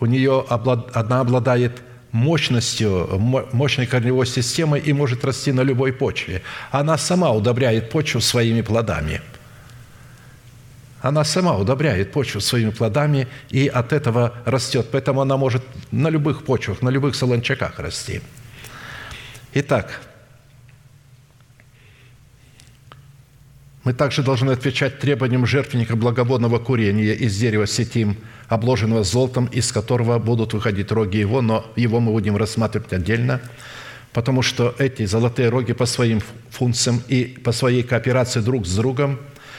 у 0.00 0.06
нее 0.06 0.44
она 0.48 1.20
обладает 1.20 1.82
мощностью, 2.12 3.08
мощной 3.52 3.86
корневой 3.86 4.26
системой 4.26 4.80
и 4.80 4.92
может 4.92 5.24
расти 5.24 5.52
на 5.52 5.62
любой 5.62 5.92
почве. 5.92 6.42
Она 6.70 6.98
сама 6.98 7.30
удобряет 7.30 7.90
почву 7.90 8.20
своими 8.20 8.62
плодами. 8.62 9.20
Она 11.00 11.24
сама 11.24 11.56
удобряет 11.56 12.12
почву 12.12 12.40
своими 12.40 12.70
плодами 12.70 13.26
и 13.50 13.66
от 13.66 13.92
этого 13.92 14.34
растет. 14.44 14.86
Поэтому 14.92 15.20
она 15.20 15.36
может 15.36 15.62
на 15.90 16.08
любых 16.08 16.44
почвах, 16.44 16.80
на 16.82 16.90
любых 16.90 17.16
солончаках 17.16 17.78
расти. 17.80 18.20
Итак, 19.54 20.00
Мы 23.84 23.94
также 23.94 24.22
должны 24.22 24.52
отвечать 24.52 25.00
требованиям 25.00 25.44
жертвенника 25.44 25.96
благоводного 25.96 26.60
курения 26.60 27.14
из 27.14 27.36
дерева 27.36 27.66
сетим, 27.66 28.16
обложенного 28.48 29.02
золотом, 29.02 29.46
из 29.46 29.72
которого 29.72 30.20
будут 30.20 30.52
выходить 30.52 30.92
роги 30.92 31.16
его, 31.16 31.42
но 31.42 31.66
его 31.74 31.98
мы 31.98 32.12
будем 32.12 32.36
рассматривать 32.36 32.92
отдельно, 32.92 33.40
потому 34.12 34.42
что 34.42 34.72
эти 34.78 35.04
золотые 35.04 35.48
роги 35.48 35.72
по 35.72 35.86
своим 35.86 36.20
функциям 36.50 37.02
и 37.08 37.24
по 37.24 37.50
своей 37.50 37.82
кооперации 37.82 38.40
друг 38.40 38.66
с 38.66 38.76
другом 38.76 39.18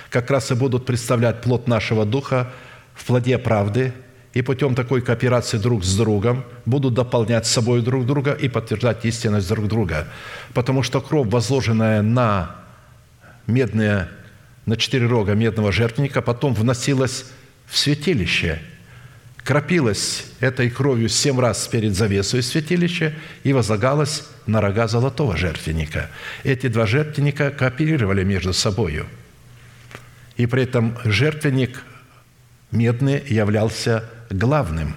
как 0.10 0.32
раз 0.32 0.52
и 0.52 0.56
будут 0.56 0.86
представлять 0.86 1.42
плод 1.42 1.68
нашего 1.68 2.06
духа 2.06 2.54
в 2.94 3.04
плоде 3.06 3.38
правды, 3.38 3.92
и 4.34 4.42
путем 4.42 4.74
такой 4.74 5.02
кооперации 5.02 5.58
друг 5.58 5.84
с 5.84 5.98
другом 5.98 6.46
будут 6.66 6.94
дополнять 6.94 7.46
собой 7.46 7.82
друг 7.82 8.06
друга 8.06 8.32
и 8.32 8.48
подтверждать 8.48 9.04
истинность 9.06 9.50
друг 9.50 9.68
друга. 9.68 10.08
Потому 10.54 10.82
что 10.82 11.02
кровь, 11.02 11.28
возложенная 11.28 12.02
на 12.02 12.63
медная, 13.48 14.10
на 14.66 14.78
четыре 14.78 15.08
рога 15.08 15.34
медного 15.34 15.72
жертвенника, 15.72 16.22
потом 16.22 16.54
вносилась 16.54 17.26
в 17.68 17.78
святилище, 17.78 18.62
кропилась 19.38 20.26
этой 20.40 20.70
кровью 20.70 21.10
семь 21.10 21.40
раз 21.40 21.68
перед 21.68 21.96
завесой 21.96 22.42
святилища 22.42 23.14
и 23.44 23.54
возлагалась 23.54 24.26
на 24.46 24.62
рога 24.62 24.88
золотого 24.88 25.36
жертвенника. 25.36 26.10
Эти 26.44 26.68
два 26.68 26.86
жертвенника 26.86 27.52
кооперировали 27.52 28.24
между 28.24 28.54
собою. 28.54 29.06
И 30.38 30.46
при 30.46 30.64
этом 30.64 30.98
жертвенник 31.04 31.84
медный 32.72 33.24
являлся 33.28 34.10
главным. 34.30 34.96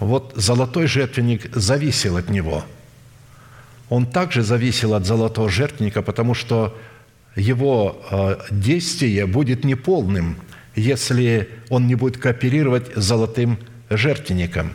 Вот 0.00 0.32
золотой 0.34 0.86
жертвенник 0.86 1.54
зависел 1.54 2.16
от 2.16 2.28
него. 2.28 2.64
Он 3.88 4.06
также 4.06 4.42
зависел 4.42 4.94
от 4.94 5.06
золотого 5.06 5.48
жертвенника, 5.48 6.02
потому 6.02 6.34
что 6.34 6.76
его 7.36 8.02
э, 8.10 8.36
действие 8.50 9.26
будет 9.26 9.64
неполным, 9.64 10.36
если 10.74 11.48
он 11.68 11.86
не 11.86 11.94
будет 11.94 12.18
кооперировать 12.18 12.94
с 12.94 13.02
золотым 13.02 13.58
жертвенником. 13.90 14.72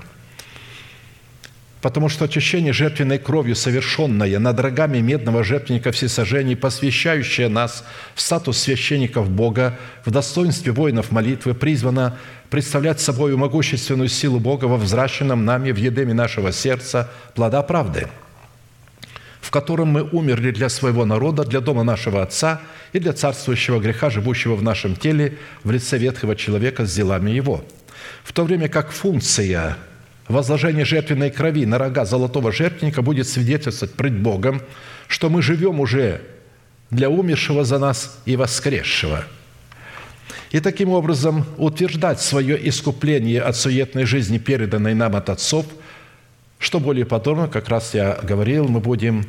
Потому 1.81 2.09
что 2.09 2.25
очищение 2.25 2.73
жертвенной 2.73 3.19
кровью, 3.19 3.55
совершенное 3.55 4.39
над 4.39 4.59
рогами 4.59 4.97
медного 4.97 5.43
жертвенника 5.43 5.91
всесожжений, 5.91 6.55
посвящающее 6.55 7.49
нас 7.49 7.85
в 8.15 8.21
статус 8.21 8.57
священников 8.57 9.29
Бога, 9.29 9.77
в 10.03 10.09
достоинстве 10.09 10.71
воинов 10.71 11.11
молитвы, 11.11 11.53
призвано 11.53 12.17
представлять 12.49 12.99
собой 12.99 13.35
могущественную 13.37 14.09
силу 14.09 14.39
Бога 14.39 14.65
во 14.65 14.77
взращенном 14.77 15.45
нами 15.45 15.71
в 15.71 15.77
едеме 15.77 16.13
нашего 16.15 16.51
сердца 16.51 17.11
плода 17.35 17.61
правды– 17.61 18.07
в 19.47 19.49
котором 19.49 19.87
мы 19.87 20.03
умерли 20.03 20.51
для 20.51 20.67
своего 20.67 21.05
народа, 21.05 21.45
для 21.45 21.61
дома 21.61 21.83
нашего 21.83 22.21
Отца 22.21 22.59
и 22.91 22.99
для 22.99 23.13
царствующего 23.13 23.79
греха, 23.79 24.09
живущего 24.09 24.55
в 24.55 24.61
нашем 24.61 24.97
теле, 24.97 25.37
в 25.63 25.71
лице 25.71 25.97
ветхого 25.97 26.35
человека 26.35 26.85
с 26.85 26.93
делами 26.93 27.31
его. 27.31 27.63
В 28.25 28.33
то 28.33 28.43
время 28.43 28.67
как 28.67 28.91
функция 28.91 29.77
возложения 30.27 30.83
жертвенной 30.83 31.31
крови 31.31 31.65
на 31.65 31.77
рога 31.77 32.03
золотого 32.03 32.51
жертвенника 32.51 33.01
будет 33.01 33.25
свидетельствовать 33.25 33.95
пред 33.95 34.19
Богом, 34.19 34.61
что 35.07 35.29
мы 35.29 35.41
живем 35.41 35.79
уже 35.79 36.19
для 36.91 37.09
умершего 37.09 37.63
за 37.63 37.79
нас 37.79 38.19
и 38.25 38.35
воскресшего. 38.35 39.23
И 40.51 40.59
таким 40.59 40.89
образом 40.89 41.45
утверждать 41.57 42.19
свое 42.19 42.67
искупление 42.67 43.41
от 43.43 43.55
суетной 43.55 44.03
жизни, 44.03 44.39
переданной 44.39 44.93
нам 44.93 45.15
от 45.15 45.29
отцов– 45.29 45.65
что 46.59 46.79
более 46.79 47.05
подробно, 47.05 47.47
как 47.47 47.69
раз 47.69 47.93
я 47.93 48.17
говорил, 48.23 48.67
мы 48.67 48.79
будем 48.79 49.25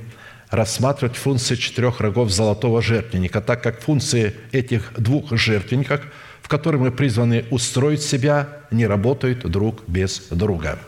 рассматривать 0.50 1.16
функции 1.16 1.56
четырех 1.56 2.00
рогов 2.00 2.30
золотого 2.30 2.80
жертвенника, 2.80 3.40
так 3.40 3.62
как 3.62 3.80
функции 3.80 4.34
этих 4.52 4.92
двух 4.96 5.36
жертвенников, 5.36 6.00
в 6.42 6.48
которые 6.48 6.80
мы 6.80 6.90
призваны 6.90 7.44
устроить 7.50 8.02
себя, 8.02 8.48
не 8.70 8.86
работают 8.86 9.40
друг 9.50 9.82
без 9.86 10.28
друга. 10.30 10.78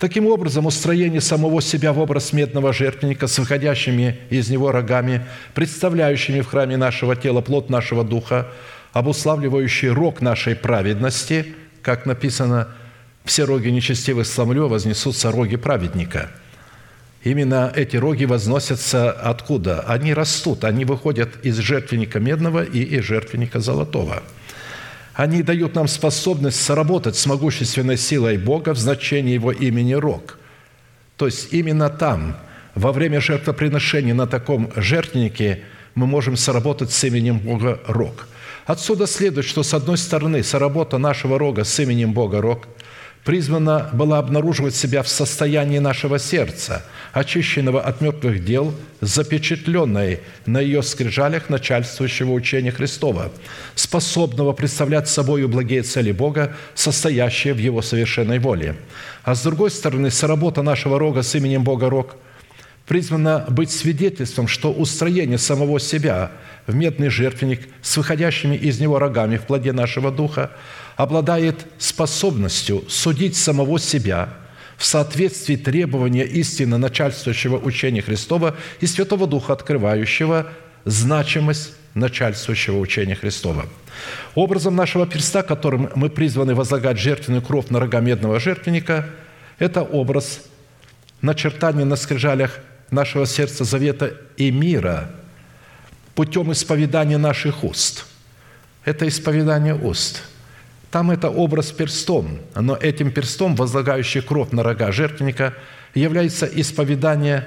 Таким 0.00 0.26
образом, 0.26 0.66
устроение 0.66 1.20
самого 1.20 1.60
себя 1.60 1.92
в 1.92 1.98
образ 1.98 2.32
медного 2.32 2.72
жертвенника 2.72 3.26
с 3.26 3.38
выходящими 3.38 4.18
из 4.30 4.48
него 4.48 4.72
рогами, 4.72 5.26
представляющими 5.54 6.40
в 6.40 6.46
храме 6.46 6.76
нашего 6.76 7.16
тела 7.16 7.40
плод 7.40 7.70
нашего 7.70 8.04
духа, 8.04 8.48
обуславливающий 8.92 9.88
рог 9.88 10.20
нашей 10.20 10.56
праведности, 10.56 11.54
как 11.82 12.06
написано, 12.06 12.68
«Все 13.28 13.44
роги 13.44 13.68
нечестивых 13.68 14.26
сломлю, 14.26 14.68
вознесутся 14.68 15.30
роги 15.30 15.56
праведника». 15.56 16.30
Именно 17.22 17.70
эти 17.76 17.96
роги 17.96 18.24
возносятся 18.24 19.12
откуда? 19.12 19.80
Они 19.80 20.14
растут, 20.14 20.64
они 20.64 20.86
выходят 20.86 21.44
из 21.44 21.58
жертвенника 21.58 22.20
медного 22.20 22.64
и 22.64 22.82
из 22.82 23.04
жертвенника 23.04 23.60
золотого– 23.60 24.22
они 25.18 25.42
дают 25.42 25.74
нам 25.74 25.88
способность 25.88 26.62
сработать 26.62 27.16
с 27.16 27.26
могущественной 27.26 27.96
силой 27.96 28.38
Бога 28.38 28.72
в 28.72 28.78
значении 28.78 29.34
Его 29.34 29.50
имени 29.50 29.94
Рог. 29.94 30.38
То 31.16 31.26
есть 31.26 31.52
именно 31.52 31.90
там, 31.90 32.36
во 32.76 32.92
время 32.92 33.20
жертвоприношения 33.20 34.14
на 34.14 34.28
таком 34.28 34.70
жертвеннике, 34.76 35.64
мы 35.96 36.06
можем 36.06 36.36
сработать 36.36 36.92
с 36.92 37.02
именем 37.02 37.40
Бога 37.40 37.80
Рог. 37.88 38.28
Отсюда 38.64 39.08
следует, 39.08 39.44
что 39.44 39.64
с 39.64 39.74
одной 39.74 39.98
стороны, 39.98 40.44
соработа 40.44 40.98
нашего 40.98 41.36
Рога 41.36 41.64
с 41.64 41.80
именем 41.80 42.12
Бога 42.12 42.40
Рог– 42.40 42.68
призвана 43.24 43.90
была 43.92 44.18
обнаруживать 44.18 44.74
себя 44.74 45.02
в 45.02 45.08
состоянии 45.08 45.78
нашего 45.78 46.18
сердца, 46.18 46.84
очищенного 47.12 47.80
от 47.80 48.00
мертвых 48.00 48.44
дел, 48.44 48.74
запечатленной 49.00 50.20
на 50.46 50.60
ее 50.60 50.82
скрижалях 50.82 51.48
начальствующего 51.48 52.32
учения 52.32 52.70
Христова, 52.70 53.30
способного 53.74 54.52
представлять 54.52 55.08
собою 55.08 55.48
благие 55.48 55.82
цели 55.82 56.12
Бога, 56.12 56.54
состоящие 56.74 57.54
в 57.54 57.58
Его 57.58 57.82
совершенной 57.82 58.38
воле. 58.38 58.76
А 59.24 59.34
с 59.34 59.42
другой 59.42 59.70
стороны, 59.70 60.10
соработа 60.10 60.62
нашего 60.62 60.98
рога 60.98 61.22
с 61.22 61.34
именем 61.34 61.64
Бога 61.64 61.90
Рог 61.90 62.16
призвана 62.86 63.44
быть 63.48 63.70
свидетельством, 63.70 64.48
что 64.48 64.72
устроение 64.72 65.36
самого 65.36 65.78
себя 65.78 66.30
в 66.66 66.74
медный 66.74 67.10
жертвенник 67.10 67.68
с 67.82 67.96
выходящими 67.98 68.56
из 68.56 68.80
него 68.80 68.98
рогами 68.98 69.36
в 69.36 69.42
плоде 69.42 69.72
нашего 69.72 70.10
духа– 70.10 70.50
обладает 70.98 71.64
способностью 71.78 72.84
судить 72.88 73.36
самого 73.36 73.78
себя 73.78 74.30
в 74.76 74.84
соответствии 74.84 75.54
требования 75.54 76.24
истины 76.24 76.76
начальствующего 76.76 77.56
учения 77.56 78.02
Христова 78.02 78.56
и 78.80 78.86
Святого 78.86 79.28
Духа, 79.28 79.52
открывающего 79.52 80.48
значимость 80.84 81.72
начальствующего 81.94 82.78
учения 82.78 83.14
Христова. 83.14 83.66
Образом 84.34 84.74
нашего 84.74 85.06
перста, 85.06 85.44
которым 85.44 85.88
мы 85.94 86.10
призваны 86.10 86.56
возлагать 86.56 86.98
жертвенную 86.98 87.42
кровь 87.42 87.68
на 87.70 87.78
рога 87.78 88.00
медного 88.00 88.40
жертвенника, 88.40 89.08
это 89.60 89.82
образ 89.82 90.40
начертания 91.20 91.84
на 91.84 91.94
скрижалях 91.94 92.58
нашего 92.90 93.24
сердца 93.24 93.62
завета 93.62 94.14
и 94.36 94.50
мира 94.50 95.10
путем 96.16 96.50
исповедания 96.50 97.18
наших 97.18 97.62
уст. 97.62 98.04
Это 98.84 99.06
исповедание 99.06 99.76
уст– 99.76 100.24
там 100.90 101.10
это 101.10 101.28
образ 101.28 101.70
перстом, 101.70 102.38
но 102.54 102.76
этим 102.76 103.10
перстом, 103.10 103.54
возлагающий 103.56 104.22
кровь 104.22 104.52
на 104.52 104.62
рога 104.62 104.90
жертвенника, 104.90 105.54
является 105.94 106.46
исповедание 106.46 107.46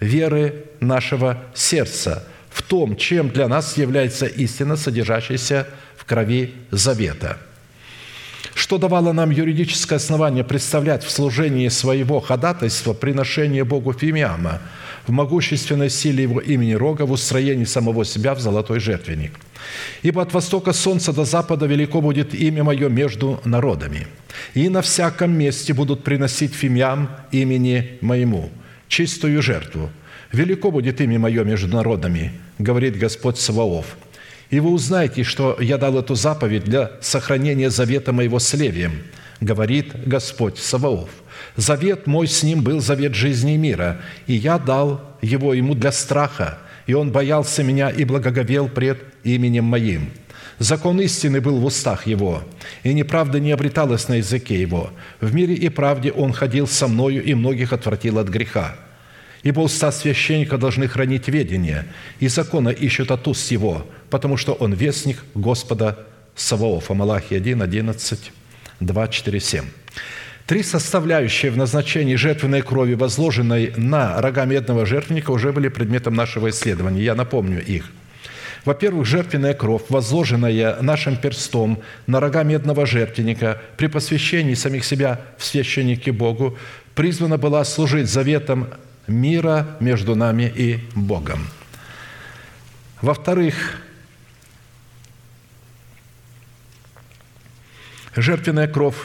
веры 0.00 0.66
нашего 0.80 1.42
сердца 1.54 2.24
в 2.50 2.62
том, 2.62 2.96
чем 2.96 3.30
для 3.30 3.48
нас 3.48 3.76
является 3.76 4.26
истина, 4.26 4.76
содержащаяся 4.76 5.66
в 5.96 6.04
крови 6.04 6.54
завета. 6.70 7.38
Что 8.56 8.78
давало 8.78 9.12
нам 9.12 9.30
юридическое 9.30 9.98
основание 9.98 10.42
представлять 10.42 11.04
в 11.04 11.10
служении 11.10 11.68
своего 11.68 12.20
ходатайства 12.20 12.94
приношение 12.94 13.62
Богу 13.64 13.92
Фимиама 13.92 14.60
в 15.06 15.12
могущественной 15.12 15.90
силе 15.90 16.24
Его 16.24 16.40
имени 16.40 16.72
Рога 16.72 17.06
в 17.06 17.12
устроении 17.12 17.64
самого 17.64 18.04
себя 18.04 18.34
в 18.34 18.40
золотой 18.40 18.80
жертвенник– 18.80 19.32
Ибо 20.02 20.22
от 20.22 20.32
востока 20.32 20.72
солнца 20.72 21.12
до 21.12 21.24
запада 21.24 21.66
велико 21.66 22.00
будет 22.00 22.34
имя 22.34 22.64
Мое 22.64 22.88
между 22.88 23.40
народами, 23.44 24.06
и 24.54 24.68
на 24.68 24.82
всяком 24.82 25.32
месте 25.32 25.72
будут 25.74 26.04
приносить 26.04 26.54
фимиам 26.54 27.08
имени 27.32 27.98
Моему, 28.00 28.50
чистую 28.88 29.42
жертву. 29.42 29.90
Велико 30.32 30.70
будет 30.70 31.00
имя 31.00 31.18
Мое 31.18 31.44
между 31.44 31.68
народами, 31.68 32.32
говорит 32.58 32.98
Господь 32.98 33.38
Саваоф. 33.38 33.96
И 34.50 34.60
вы 34.60 34.70
узнаете, 34.70 35.24
что 35.24 35.56
я 35.60 35.76
дал 35.76 35.98
эту 35.98 36.14
заповедь 36.14 36.64
для 36.64 36.92
сохранения 37.00 37.70
завета 37.70 38.12
Моего 38.12 38.38
с 38.38 38.54
Левием, 38.54 39.02
говорит 39.40 39.92
Господь 40.06 40.58
Саваоф. 40.58 41.10
Завет 41.56 42.06
мой 42.06 42.26
с 42.26 42.42
ним 42.42 42.62
был 42.62 42.80
завет 42.80 43.14
жизни 43.14 43.54
и 43.54 43.58
мира, 43.58 44.00
и 44.26 44.34
я 44.34 44.58
дал 44.58 45.00
его 45.20 45.52
ему 45.52 45.74
для 45.74 45.90
страха, 45.90 46.58
и 46.86 46.94
он 46.94 47.10
боялся 47.10 47.62
меня 47.62 47.90
и 47.90 48.04
благоговел 48.04 48.68
пред 48.68 49.02
именем 49.24 49.64
моим. 49.64 50.10
Закон 50.58 51.00
истины 51.00 51.40
был 51.40 51.58
в 51.58 51.66
устах 51.66 52.06
его, 52.06 52.42
и 52.82 52.94
неправда 52.94 53.40
не 53.40 53.52
обреталась 53.52 54.08
на 54.08 54.14
языке 54.14 54.60
его. 54.60 54.90
В 55.20 55.34
мире 55.34 55.54
и 55.54 55.68
правде 55.68 56.12
он 56.12 56.32
ходил 56.32 56.66
со 56.66 56.88
мною, 56.88 57.22
и 57.22 57.34
многих 57.34 57.72
отвратил 57.72 58.18
от 58.18 58.28
греха. 58.28 58.76
Ибо 59.46 59.60
уста 59.60 59.92
священника 59.92 60.58
должны 60.58 60.88
хранить 60.88 61.28
ведение, 61.28 61.84
и 62.18 62.26
закона 62.26 62.70
ищут 62.70 63.12
от 63.12 63.28
уст 63.28 63.52
его, 63.52 63.86
потому 64.10 64.36
что 64.36 64.54
он 64.54 64.72
вестник 64.72 65.22
Господа 65.36 66.00
Саваофа. 66.34 66.94
Малахи 66.94 67.36
1, 67.36 67.62
11, 67.62 68.32
2, 68.80 69.08
4, 69.08 69.40
7. 69.40 69.64
Три 70.46 70.64
составляющие 70.64 71.52
в 71.52 71.56
назначении 71.56 72.16
жертвенной 72.16 72.62
крови, 72.62 72.94
возложенной 72.94 73.72
на 73.76 74.20
рога 74.20 74.46
медного 74.46 74.84
жертвенника, 74.84 75.30
уже 75.30 75.52
были 75.52 75.68
предметом 75.68 76.14
нашего 76.14 76.50
исследования. 76.50 77.04
Я 77.04 77.14
напомню 77.14 77.64
их. 77.64 77.92
Во-первых, 78.64 79.06
жертвенная 79.06 79.54
кровь, 79.54 79.82
возложенная 79.90 80.82
нашим 80.82 81.16
перстом 81.16 81.80
на 82.08 82.18
рога 82.18 82.42
медного 82.42 82.84
жертвенника 82.84 83.62
при 83.76 83.86
посвящении 83.86 84.54
самих 84.54 84.84
себя 84.84 85.20
в 85.38 85.44
священнике 85.44 86.10
Богу, 86.10 86.58
призвана 86.96 87.38
была 87.38 87.62
служить 87.62 88.10
заветом 88.10 88.66
мира 89.06 89.76
между 89.80 90.14
нами 90.14 90.52
и 90.54 90.80
Богом. 90.94 91.46
Во-вторых, 93.02 93.80
жертвенная 98.14 98.68
кровь 98.68 98.96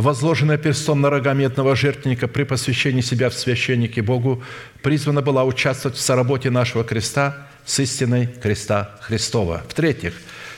возложенная 0.00 0.58
перстом 0.58 1.00
на 1.00 1.10
рога 1.10 1.32
медного 1.34 1.76
жертвенника 1.76 2.28
при 2.28 2.44
посвящении 2.44 3.00
себя 3.00 3.30
в 3.30 3.34
священнике 3.34 4.02
Богу, 4.02 4.42
призвана 4.82 5.22
была 5.22 5.44
участвовать 5.44 5.96
в 5.96 6.00
соработе 6.00 6.50
нашего 6.50 6.84
креста 6.84 7.48
с 7.64 7.78
истиной 7.80 8.26
креста 8.26 8.98
Христова. 9.02 9.62
В-третьих, 9.68 10.14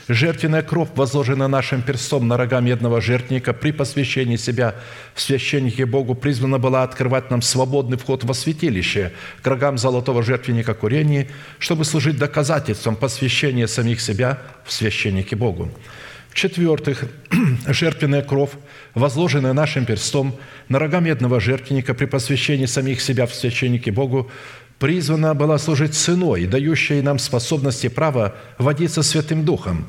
жертвенная 0.07 0.61
кровь, 0.61 0.89
возложенная 0.95 1.47
нашим 1.47 1.81
перстом 1.81 2.27
на 2.27 2.37
рога 2.37 2.59
медного 2.59 3.01
жертвенника 3.01 3.53
при 3.53 3.71
посвящении 3.71 4.35
себя 4.35 4.75
в 5.13 5.21
священнике 5.21 5.85
Богу, 5.85 6.15
призвана 6.15 6.59
была 6.59 6.83
открывать 6.83 7.29
нам 7.31 7.41
свободный 7.41 7.97
вход 7.97 8.23
во 8.23 8.33
святилище 8.33 9.13
к 9.41 9.47
рогам 9.47 9.77
золотого 9.77 10.23
жертвенника 10.23 10.73
курения, 10.73 11.29
чтобы 11.59 11.85
служить 11.85 12.17
доказательством 12.17 12.95
посвящения 12.95 13.67
самих 13.67 14.01
себя 14.01 14.41
в 14.65 14.71
священнике 14.71 15.35
Богу. 15.35 15.69
В-четвертых, 16.33 17.05
жертвенная 17.67 18.23
кровь, 18.23 18.49
возложенная 18.95 19.53
нашим 19.53 19.85
перстом 19.85 20.35
на 20.67 20.79
рога 20.79 20.99
медного 20.99 21.39
жертвенника 21.39 21.93
при 21.93 22.05
посвящении 22.05 22.65
самих 22.65 23.01
себя 23.01 23.27
в 23.27 23.35
священнике 23.35 23.91
Богу, 23.91 24.31
призвана 24.79 25.33
была 25.33 25.57
служить 25.57 25.93
ценой, 25.93 26.45
дающей 26.45 27.01
нам 27.01 27.19
способности 27.19 27.87
права 27.87 28.35
водиться 28.57 29.03
Святым 29.03 29.45
Духом, 29.45 29.85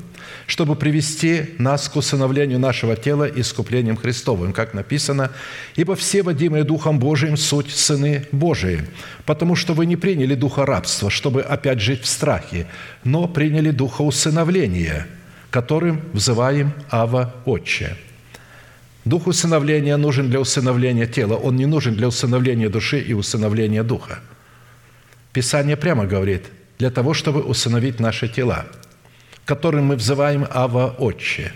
чтобы 0.47 0.75
привести 0.75 1.55
нас 1.57 1.89
к 1.89 1.95
усыновлению 1.95 2.59
нашего 2.59 2.95
тела 2.95 3.25
искуплением 3.25 3.97
Христовым, 3.97 4.53
как 4.53 4.73
написано, 4.73 5.31
«Ибо 5.75 5.95
все, 5.95 6.23
водимые 6.23 6.63
Духом 6.63 6.99
Божиим, 6.99 7.37
суть 7.37 7.71
сыны 7.71 8.25
Божии, 8.31 8.87
потому 9.25 9.55
что 9.55 9.73
вы 9.73 9.85
не 9.85 9.95
приняли 9.95 10.35
духа 10.35 10.65
рабства, 10.65 11.09
чтобы 11.09 11.41
опять 11.41 11.81
жить 11.81 12.03
в 12.03 12.07
страхе, 12.07 12.67
но 13.03 13.27
приняли 13.27 13.71
духа 13.71 14.01
усыновления, 14.01 15.07
которым 15.49 16.01
взываем 16.13 16.73
Ава 16.89 17.33
Отче». 17.45 17.97
Дух 19.05 19.27
усыновления 19.27 19.97
нужен 19.97 20.31
для 20.31 20.39
усыновления 20.39 21.05
тела, 21.05 21.35
он 21.35 21.55
не 21.57 21.67
нужен 21.67 21.93
для 21.93 22.07
усыновления 22.07 22.69
души 22.69 22.99
и 22.99 23.13
усыновления 23.13 23.83
духа. 23.83 24.19
Писание 25.35 25.75
прямо 25.75 26.05
говорит, 26.05 26.45
для 26.79 26.89
того, 26.89 27.13
чтобы 27.13 27.41
усыновить 27.41 27.99
наши 27.99 28.29
тела, 28.29 28.67
которым 29.43 29.87
мы 29.87 29.97
взываем 29.97 30.47
Ава 30.49 30.95
Отче, 30.97 31.51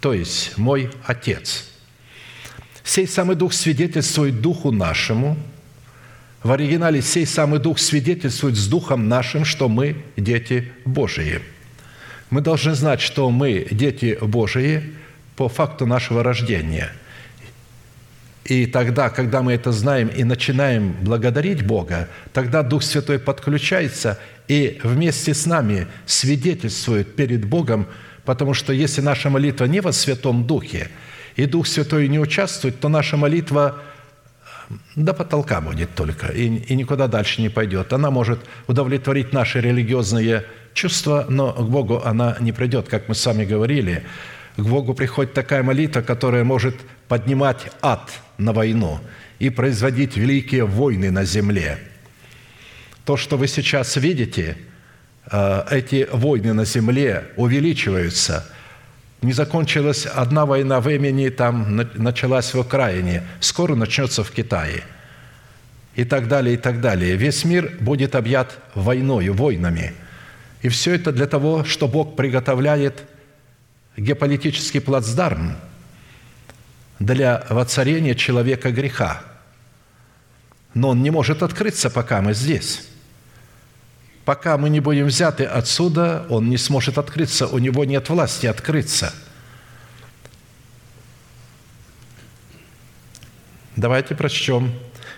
то 0.00 0.12
есть 0.12 0.56
«Мой 0.56 0.92
Отец». 1.04 1.64
Сей 2.84 3.08
самый 3.08 3.34
Дух 3.34 3.52
свидетельствует 3.52 4.40
Духу 4.40 4.70
нашему, 4.70 5.36
в 6.44 6.52
оригинале 6.52 7.02
«Сей 7.02 7.26
самый 7.26 7.58
Дух 7.58 7.80
свидетельствует 7.80 8.54
с 8.54 8.68
Духом 8.68 9.08
нашим, 9.08 9.44
что 9.44 9.68
мы 9.68 10.04
дети 10.16 10.70
Божии». 10.84 11.40
Мы 12.30 12.42
должны 12.42 12.74
знать, 12.74 13.00
что 13.00 13.28
мы 13.32 13.66
дети 13.72 14.16
Божии 14.20 14.94
по 15.34 15.48
факту 15.48 15.84
нашего 15.84 16.22
рождения. 16.22 16.92
И 18.48 18.66
тогда, 18.66 19.10
когда 19.10 19.42
мы 19.42 19.54
это 19.54 19.72
знаем 19.72 20.06
и 20.06 20.22
начинаем 20.22 20.92
благодарить 21.00 21.66
Бога, 21.66 22.08
тогда 22.32 22.62
Дух 22.62 22.84
Святой 22.84 23.18
подключается 23.18 24.18
и 24.46 24.80
вместе 24.84 25.34
с 25.34 25.46
нами 25.46 25.88
свидетельствует 26.06 27.16
перед 27.16 27.44
Богом, 27.44 27.88
потому 28.24 28.54
что 28.54 28.72
если 28.72 29.00
наша 29.00 29.30
молитва 29.30 29.64
не 29.64 29.80
во 29.80 29.92
Святом 29.92 30.46
Духе, 30.46 30.90
и 31.34 31.46
Дух 31.46 31.66
Святой 31.66 32.06
не 32.08 32.20
участвует, 32.20 32.78
то 32.78 32.88
наша 32.88 33.16
молитва 33.16 33.82
до 34.94 35.12
потолка 35.12 35.60
будет 35.60 35.94
только, 35.96 36.28
и, 36.28 36.46
и 36.46 36.76
никуда 36.76 37.08
дальше 37.08 37.42
не 37.42 37.48
пойдет. 37.48 37.92
Она 37.92 38.10
может 38.12 38.38
удовлетворить 38.68 39.32
наши 39.32 39.60
религиозные 39.60 40.44
чувства, 40.72 41.26
но 41.28 41.52
к 41.52 41.68
Богу 41.68 42.00
она 42.04 42.36
не 42.38 42.52
придет, 42.52 42.88
как 42.88 43.08
мы 43.08 43.16
с 43.16 43.26
вами 43.26 43.44
говорили. 43.44 44.04
К 44.56 44.62
Богу 44.62 44.94
приходит 44.94 45.34
такая 45.34 45.62
молитва, 45.64 46.00
которая 46.00 46.44
может 46.44 46.76
поднимать 47.08 47.70
ад– 47.82 48.10
на 48.38 48.52
войну 48.52 49.00
и 49.38 49.50
производить 49.50 50.16
великие 50.16 50.64
войны 50.64 51.10
на 51.10 51.24
земле. 51.24 51.78
То, 53.04 53.16
что 53.16 53.36
вы 53.36 53.48
сейчас 53.48 53.96
видите, 53.96 54.56
э, 55.30 55.64
эти 55.70 56.08
войны 56.12 56.52
на 56.52 56.64
земле 56.64 57.28
увеличиваются. 57.36 58.50
Не 59.22 59.32
закончилась 59.32 60.06
одна 60.06 60.44
война 60.44 60.80
в 60.80 60.94
Эмени, 60.94 61.28
там 61.30 61.76
началась 61.94 62.52
в 62.52 62.58
Украине, 62.58 63.22
скоро 63.40 63.74
начнется 63.74 64.22
в 64.22 64.30
Китае. 64.30 64.82
И 65.94 66.04
так 66.04 66.28
далее, 66.28 66.54
и 66.54 66.58
так 66.58 66.80
далее. 66.80 67.16
Весь 67.16 67.44
мир 67.44 67.72
будет 67.80 68.14
объят 68.14 68.58
войной, 68.74 69.30
войнами. 69.30 69.94
И 70.60 70.68
все 70.68 70.94
это 70.94 71.12
для 71.12 71.26
того, 71.26 71.64
что 71.64 71.88
Бог 71.88 72.16
приготовляет 72.16 73.04
геополитический 73.96 74.80
плацдарм– 74.80 75.56
для 76.98 77.44
воцарения 77.50 78.14
человека 78.14 78.70
греха. 78.70 79.22
Но 80.74 80.90
он 80.90 81.02
не 81.02 81.10
может 81.10 81.42
открыться, 81.42 81.90
пока 81.90 82.20
мы 82.20 82.34
здесь. 82.34 82.86
Пока 84.24 84.58
мы 84.58 84.70
не 84.70 84.80
будем 84.80 85.06
взяты 85.06 85.44
отсюда, 85.44 86.26
он 86.28 86.48
не 86.50 86.58
сможет 86.58 86.98
открыться, 86.98 87.46
у 87.46 87.58
него 87.58 87.84
нет 87.84 88.08
власти 88.08 88.46
открыться. 88.46 89.14
Давайте 93.76 94.14
прочтем. 94.14 94.72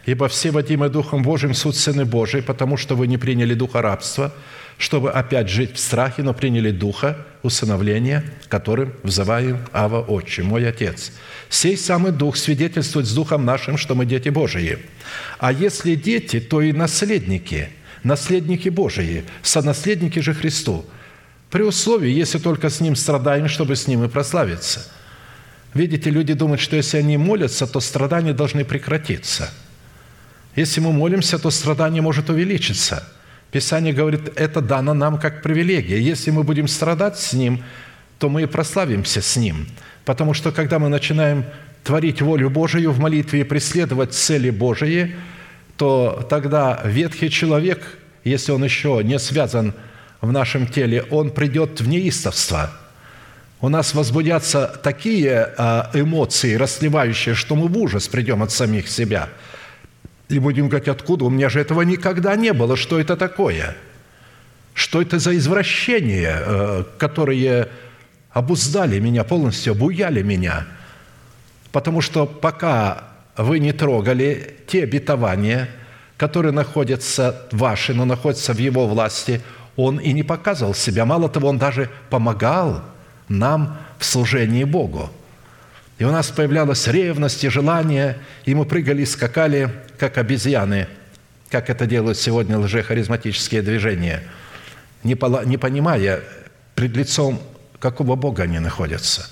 «Ибо 0.09 0.29
все 0.29 0.51
водимы 0.53 0.89
Духом 0.89 1.23
Божиим 1.23 1.53
суд 1.53 1.77
Сыны 1.77 2.07
Божии, 2.07 2.41
потому 2.41 2.79
что 2.79 2.97
вы 2.97 3.07
не 3.07 3.19
приняли 3.19 3.53
духа 3.53 3.83
рабства, 3.83 4.33
чтобы 4.79 5.11
опять 5.11 5.51
жить 5.51 5.75
в 5.75 5.79
страхе, 5.79 6.23
но 6.23 6.33
приняли 6.33 6.71
духа 6.71 7.27
усыновления, 7.43 8.25
которым 8.49 8.95
взываем 9.03 9.59
Ава 9.71 10.01
Отче, 10.01 10.43
мой 10.43 10.67
Отец. 10.67 11.13
Сей 11.51 11.77
самый 11.77 12.13
Дух 12.13 12.39
свидетельствует 12.39 13.07
с 13.07 13.13
Духом 13.13 13.45
нашим, 13.45 13.77
что 13.77 13.95
мы 13.95 14.07
дети 14.07 14.31
Божии. 14.31 14.79
А 15.39 15.53
если 15.53 15.95
дети, 15.95 16.41
то 16.41 16.63
и 16.63 16.73
наследники, 16.73 17.69
наследники 18.03 18.71
Божии, 18.71 19.25
сонаследники 19.43 20.21
же 20.21 20.33
Христу, 20.33 20.87
при 21.51 21.61
условии, 21.61 22.11
если 22.11 22.39
только 22.39 22.71
с 22.71 22.81
Ним 22.81 22.97
страдаем, 22.97 23.47
чтобы 23.47 23.77
с 23.77 23.87
Ним 23.87 24.05
и 24.05 24.09
прославиться. 24.09 24.91
Видите, 25.75 26.09
люди 26.09 26.33
думают, 26.33 26.63
что 26.63 26.77
если 26.77 26.97
они 26.97 27.19
молятся, 27.19 27.67
то 27.67 27.79
страдания 27.81 28.33
должны 28.33 28.65
прекратиться. 28.65 29.51
Если 30.59 30.81
мы 30.81 30.93
молимся, 30.93 31.39
то 31.39 31.51
страдание 31.51 32.03
может 32.03 32.31
увеличиться– 32.31 33.09
Писание 33.51 33.95
говорит, 33.95 34.31
это 34.37 34.61
дано 34.61 34.93
нам 34.93 35.19
как 35.19 35.43
привилегия. 35.43 36.01
Если 36.01 36.31
мы 36.31 36.43
будем 36.43 36.69
страдать 36.69 37.19
с 37.19 37.33
Ним, 37.33 37.65
то 38.19 38.29
мы 38.29 38.43
и 38.43 38.47
прославимся 38.47 39.23
с 39.23 39.37
Ним. 39.37 39.67
Потому 40.05 40.35
что 40.35 40.53
когда 40.53 40.79
мы 40.79 40.89
начинаем 40.89 41.45
творить 41.83 42.21
волю 42.21 42.51
Божию 42.51 42.93
в 42.93 42.99
молитве 42.99 43.41
и 43.41 43.45
преследовать 43.45 44.13
цели 44.13 44.51
Божии, 44.51 45.17
то 45.79 46.27
тогда 46.29 46.83
ветхий 46.85 47.31
человек, 47.31 47.99
если 48.23 48.53
он 48.53 48.63
еще 48.65 49.01
не 49.03 49.19
связан 49.19 49.73
в 50.21 50.31
нашем 50.31 50.67
теле, 50.67 51.05
он 51.11 51.31
придет 51.31 51.81
в 51.81 51.89
неистовство. 51.89 52.71
У 53.61 53.71
нас 53.71 53.95
возбудятся 53.95 54.79
такие 54.83 55.55
а, 55.57 55.91
эмоции, 55.95 56.55
расливающие, 56.55 57.35
что 57.35 57.57
мы 57.57 57.69
в 57.69 57.79
ужас 57.79 58.09
придем 58.09 58.43
от 58.43 58.51
самих 58.51 58.89
себя– 58.89 59.31
и 60.29 60.39
будем 60.39 60.69
говорить, 60.69 60.89
откуда? 60.89 61.25
У 61.25 61.31
меня 61.31 61.49
же 61.49 61.61
этого 61.61 61.83
никогда 61.83 62.37
не 62.37 62.53
было. 62.53 62.77
Что 62.77 63.01
это 63.01 63.17
такое? 63.17 63.77
Что 64.75 65.01
это 65.01 65.19
за 65.19 65.37
извращения, 65.37 66.37
э, 66.39 66.85
которые 66.99 67.69
обуздали 68.31 68.99
меня 68.99 69.25
полностью, 69.25 69.73
обуяли 69.73 70.23
меня? 70.23 70.67
Потому 71.73 72.01
что 72.01 72.27
пока 72.27 73.05
вы 73.37 73.59
не 73.59 73.73
трогали 73.73 74.57
те 74.67 74.85
обетования, 74.85 75.69
которые 76.17 76.53
находятся 76.53 77.47
ваши, 77.53 77.95
но 77.95 78.05
находятся 78.05 78.53
в 78.53 78.59
его 78.59 78.87
власти, 78.87 79.41
он 79.77 79.99
и 79.99 80.13
не 80.13 80.25
показывал 80.25 80.75
себя. 80.75 81.05
Мало 81.05 81.29
того, 81.29 81.49
он 81.49 81.59
даже 81.59 81.89
помогал 82.11 82.83
нам 83.29 83.79
в 83.99 84.05
служении 84.05 84.65
Богу. 84.65 85.11
И 85.99 86.05
у 86.05 86.11
нас 86.13 86.31
появлялась 86.31 86.87
ревность 86.87 87.43
и 87.43 87.49
желание, 87.49 88.19
и 88.45 88.55
мы 88.55 88.65
прыгали 88.65 89.03
и 89.03 89.07
скакали, 89.07 89.71
как 89.99 90.17
обезьяны, 90.17 90.87
как 91.51 91.71
это 91.71 91.87
делают 91.87 92.19
сегодня 92.19 92.59
лжехаризматические 92.59 93.63
движения, 93.63 94.23
не 95.03 95.17
понимая, 95.17 96.23
пред 96.77 96.97
лицом 96.97 97.43
какого 97.81 98.15
Бога 98.15 98.45
они 98.45 98.61
находятся. 98.61 99.29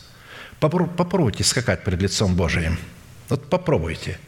Попробуйте 0.59 1.45
скакать 1.45 1.85
пред 1.85 2.03
лицом 2.03 2.35
Божиим. 2.35 2.79
Вот 3.29 3.49
попробуйте. 3.49 4.19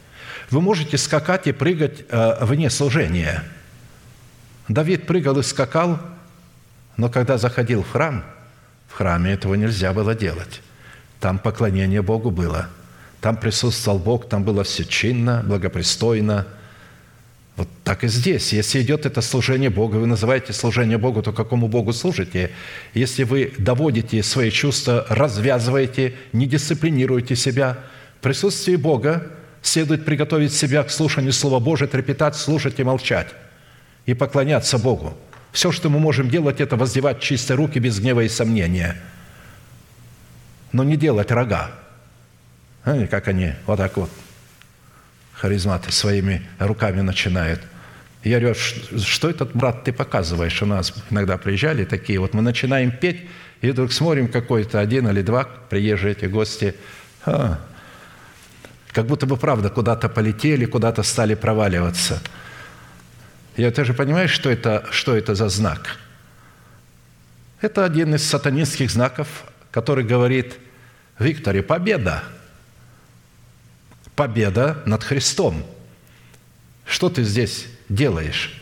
Вы 0.50 0.60
можете 0.60 0.96
скакать 0.96 1.46
и 1.46 1.52
прыгать 1.52 2.04
э, 2.08 2.44
вне 2.44 2.70
служения. 2.70 3.44
Давид 4.68 5.06
прыгал 5.06 5.38
и 5.38 5.42
скакал, 5.42 5.98
но 6.96 7.08
когда 7.08 7.38
заходил 7.38 7.82
в 7.82 7.90
храм, 7.90 8.24
в 8.88 8.94
храме 8.94 9.32
этого 9.32 9.54
нельзя 9.54 9.92
было 9.92 10.14
делать. 10.14 10.62
Там 11.20 11.38
поклонение 11.38 12.02
Богу 12.02 12.30
было. 12.30 12.68
Там 13.20 13.36
присутствовал 13.36 13.98
Бог, 13.98 14.28
там 14.28 14.44
было 14.44 14.62
все 14.62 14.84
чинно, 14.84 15.42
благопристойно. 15.44 16.46
Вот 17.56 17.68
так 17.82 18.04
и 18.04 18.08
здесь. 18.08 18.52
Если 18.52 18.80
идет 18.82 19.04
это 19.04 19.20
служение 19.20 19.70
Богу, 19.70 19.98
вы 19.98 20.06
называете 20.06 20.52
служение 20.52 20.96
Богу, 20.96 21.22
то 21.22 21.32
какому 21.32 21.66
Богу 21.66 21.92
служите? 21.92 22.52
Если 22.94 23.24
вы 23.24 23.52
доводите 23.58 24.22
свои 24.22 24.52
чувства, 24.52 25.04
развязываете, 25.08 26.14
не 26.32 26.46
дисциплинируете 26.46 27.34
себя, 27.34 27.78
в 28.18 28.22
присутствии 28.22 28.76
Бога 28.76 29.26
следует 29.60 30.04
приготовить 30.04 30.52
себя 30.52 30.84
к 30.84 30.90
слушанию 30.90 31.32
Слова 31.32 31.58
Божия, 31.58 31.88
трепетать, 31.88 32.36
слушать 32.36 32.78
и 32.78 32.84
молчать, 32.84 33.34
и 34.06 34.14
поклоняться 34.14 34.78
Богу. 34.78 35.16
Все, 35.50 35.72
что 35.72 35.90
мы 35.90 35.98
можем 35.98 36.30
делать, 36.30 36.60
это 36.60 36.76
воздевать 36.76 37.18
чистые 37.18 37.56
руки 37.56 37.80
без 37.80 37.98
гнева 37.98 38.20
и 38.20 38.28
сомнения– 38.28 39.02
но 40.72 40.84
не 40.84 40.96
делать 40.96 41.30
рога. 41.30 41.70
Знаете, 42.84 43.06
как 43.06 43.28
они 43.28 43.52
вот 43.66 43.76
так 43.76 43.96
вот, 43.96 44.10
харизматы, 45.32 45.92
своими 45.92 46.46
руками 46.58 47.00
начинают. 47.00 47.60
Я 48.24 48.40
говорю, 48.40 48.56
что 48.56 49.30
этот 49.30 49.54
брат 49.54 49.84
ты 49.84 49.92
показываешь? 49.92 50.60
У 50.62 50.66
нас 50.66 50.92
иногда 51.10 51.38
приезжали 51.38 51.84
такие, 51.84 52.18
вот 52.18 52.34
мы 52.34 52.42
начинаем 52.42 52.90
петь, 52.90 53.28
и 53.60 53.70
вдруг 53.70 53.92
смотрим 53.92 54.28
какой-то 54.28 54.80
один 54.80 55.08
или 55.08 55.22
два 55.22 55.44
приезжие 55.44 56.12
эти 56.12 56.26
гости, 56.26 56.74
а, 57.24 57.58
как 58.92 59.06
будто 59.06 59.26
бы 59.26 59.36
правда 59.36 59.70
куда-то 59.70 60.08
полетели, 60.08 60.64
куда-то 60.64 61.02
стали 61.02 61.34
проваливаться. 61.34 62.20
Я 63.56 63.70
ты 63.70 63.84
же 63.84 63.94
понимаешь, 63.94 64.30
что 64.30 64.50
это, 64.50 64.86
что 64.90 65.16
это 65.16 65.34
за 65.34 65.48
знак? 65.48 65.98
Это 67.60 67.84
один 67.84 68.14
из 68.14 68.24
сатанинских 68.24 68.90
знаков 68.90 69.44
который 69.70 70.04
говорит, 70.04 70.58
Викторе, 71.18 71.62
победа. 71.62 72.22
Победа 74.14 74.82
над 74.86 75.02
Христом. 75.04 75.64
Что 76.84 77.08
ты 77.08 77.22
здесь 77.22 77.66
делаешь? 77.88 78.60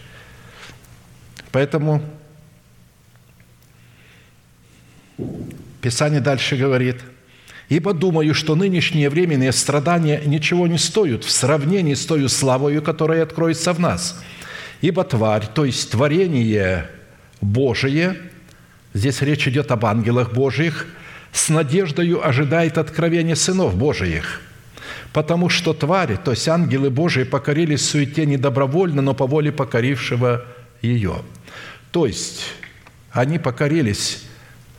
Поэтому 1.53 2.03
Писание 5.81 6.20
дальше 6.20 6.57
говорит, 6.57 6.97
«Ибо 7.69 7.93
думаю, 7.93 8.35
что 8.35 8.55
нынешние 8.55 9.09
временные 9.09 9.53
страдания 9.53 10.20
ничего 10.24 10.66
не 10.66 10.78
стоят 10.78 11.24
в 11.24 11.31
сравнении 11.31 11.95
с 11.95 12.05
той 12.07 12.28
славою, 12.28 12.83
которая 12.83 13.23
откроется 13.23 13.73
в 13.73 13.81
нас. 13.81 14.20
Ибо 14.81 15.05
тварь, 15.05 15.47
то 15.47 15.65
есть 15.65 15.91
творение 15.91 16.91
Божие, 17.41 18.16
здесь 18.97 19.23
речь 19.23 19.47
идет 19.47 19.70
об 19.70 19.85
ангелах 19.86 20.32
Божьих– 20.32 20.86
с 21.36 21.51
надеждою 21.51 22.27
ожидает 22.27 22.78
откровения 22.78 23.35
сынов 23.35 23.77
Божиих. 23.77 24.40
Потому 25.12 25.51
что 25.51 25.74
твари, 25.74 26.16
то 26.16 26.31
есть 26.31 26.48
ангелы 26.48 26.89
Божии, 26.89 27.24
покорились 27.24 27.89
суете 27.89 28.24
не 28.27 28.39
добровольно, 28.39 29.02
но 29.02 29.14
по 29.14 29.27
воле 29.27 29.52
покорившего 29.52 30.44
ее. 30.81 31.23
То 31.93 32.06
есть 32.06 32.43
они 33.12 33.39
покорились 33.39 34.24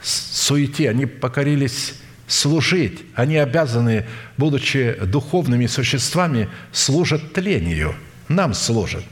суете, 0.02 0.90
они 0.90 1.06
покорились 1.06 1.96
служить. 2.28 3.04
Они 3.14 3.38
обязаны, 3.38 4.06
будучи 4.38 4.98
духовными 5.04 5.68
существами, 5.68 6.50
служат 6.72 7.34
тлению. 7.34 7.96
Нам 8.28 8.54
служат. 8.54 9.04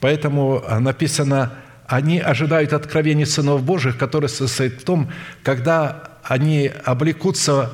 Поэтому 0.00 0.62
написано, 0.80 1.52
они 1.88 2.18
ожидают 2.18 2.72
откровений 2.72 3.26
сынов 3.26 3.62
Божьих, 3.62 3.96
которые 3.96 4.28
состоят 4.28 4.74
в 4.74 4.84
том, 4.84 5.10
когда 5.42 6.10
они 6.24 6.70
облекутся 6.84 7.72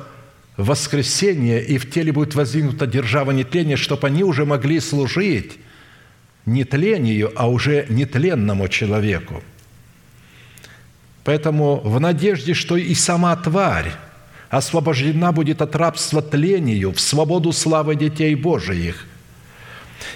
в 0.57 0.67
воскресение, 0.67 1.63
и 1.63 1.77
в 1.77 1.89
теле 1.89 2.11
будет 2.11 2.35
воздвигнута 2.35 2.85
держава 2.85 3.31
нетления, 3.31 3.75
чтобы 3.75 4.07
они 4.07 4.23
уже 4.23 4.45
могли 4.45 4.79
служить 4.79 5.57
не 6.45 6.63
тлению, 6.63 7.31
а 7.35 7.49
уже 7.49 7.85
нетленному 7.89 8.67
человеку. 8.67 9.41
Поэтому 11.23 11.79
в 11.79 11.99
надежде, 11.99 12.53
что 12.53 12.75
и 12.77 12.93
сама 12.93 13.35
тварь 13.35 13.93
освобождена 14.49 15.31
будет 15.31 15.61
от 15.61 15.75
рабства 15.75 16.21
тлению 16.21 16.91
в 16.91 16.99
свободу 16.99 17.51
славы 17.51 17.95
детей 17.95 18.35
Божиих. 18.35 19.07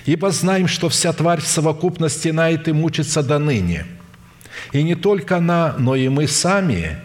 Ибо 0.05 0.31
знаем, 0.31 0.67
что 0.67 0.89
вся 0.89 1.13
тварь 1.13 1.41
в 1.41 1.47
совокупности 1.47 2.29
нает 2.29 2.67
и 2.67 2.71
мучится 2.71 3.23
до 3.23 3.39
ныне. 3.39 3.85
И 4.71 4.83
не 4.83 4.95
только 4.95 5.37
она, 5.37 5.75
но 5.77 5.95
и 5.95 6.09
мы 6.09 6.27
сами 6.27 6.97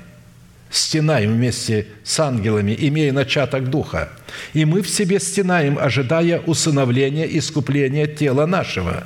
стенаем 0.70 1.34
вместе 1.34 1.86
с 2.02 2.18
ангелами, 2.18 2.74
имея 2.78 3.12
начаток 3.12 3.68
Духа. 3.68 4.09
И 4.54 4.64
мы 4.64 4.82
в 4.82 4.88
себе 4.88 5.20
стенаем, 5.20 5.78
ожидая 5.78 6.40
усыновления, 6.40 7.26
искупления 7.26 8.06
тела 8.06 8.46
нашего, 8.46 9.04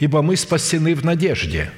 ибо 0.00 0.22
мы 0.22 0.36
спасены 0.36 0.94
в 0.94 1.04
надежде». 1.04 1.70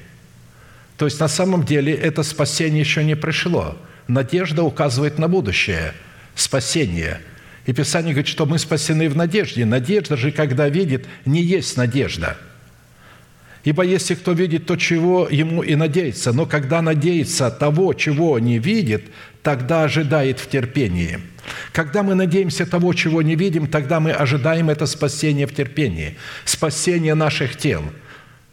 То 0.97 1.07
есть 1.07 1.19
на 1.21 1.29
самом 1.29 1.65
деле 1.65 1.93
это 1.93 2.23
спасение 2.23 2.81
еще 2.81 3.03
не 3.03 3.17
пришло. 3.17 3.77
Надежда 4.07 4.63
указывает 4.63 5.19
на 5.19 5.29
будущее, 5.29 5.93
спасение. 6.35 7.21
И 7.67 7.73
Писание 7.73 8.13
говорит, 8.13 8.29
что 8.29 8.47
мы 8.47 8.59
спасены 8.59 9.09
в 9.09 9.17
надежде. 9.17 9.65
Надежда 9.65 10.17
же, 10.17 10.33
когда 10.33 10.69
видит, 10.69 11.07
не 11.25 11.43
есть 11.43 11.77
надежда– 11.77 12.37
Ибо 13.65 13.83
если 13.83 14.15
кто 14.15 14.33
видит 14.33 14.67
то, 14.67 14.77
чего 14.77 15.27
ему 15.31 15.63
и 15.63 15.75
надеется, 15.75 16.35
но 16.35 16.45
когда 16.45 16.83
надеется 16.83 17.51
того, 17.51 17.95
чего 17.95 18.39
не 18.39 18.59
видит, 18.59 19.05
тогда 19.43 19.85
ожидает 19.85 20.39
в 20.39 20.51
терпении. 20.51 21.21
Когда 21.73 22.03
мы 22.03 22.15
надеемся 22.15 22.67
того, 22.67 22.93
чего 22.93 23.23
не 23.23 23.37
видим, 23.37 23.67
тогда 23.67 24.01
мы 24.01 24.13
ожидаем 24.13 24.69
это 24.69 24.85
спасение 24.85 25.47
в 25.47 25.55
терпении, 25.55 26.17
спасение 26.45 27.15
наших 27.15 27.57
тел, 27.57 27.83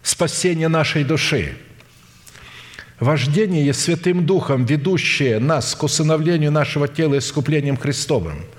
спасение 0.02 0.70
нашей 0.70 1.04
души. 1.04 1.56
Вождение 3.02 3.74
Святым 3.74 4.26
Духом, 4.26 4.64
ведущее 4.64 5.40
нас 5.40 5.76
к 5.76 5.84
усыновлению 5.84 6.52
нашего 6.52 6.88
тела 6.88 7.18
искуплением 7.18 7.76
Христовым– 7.76 8.46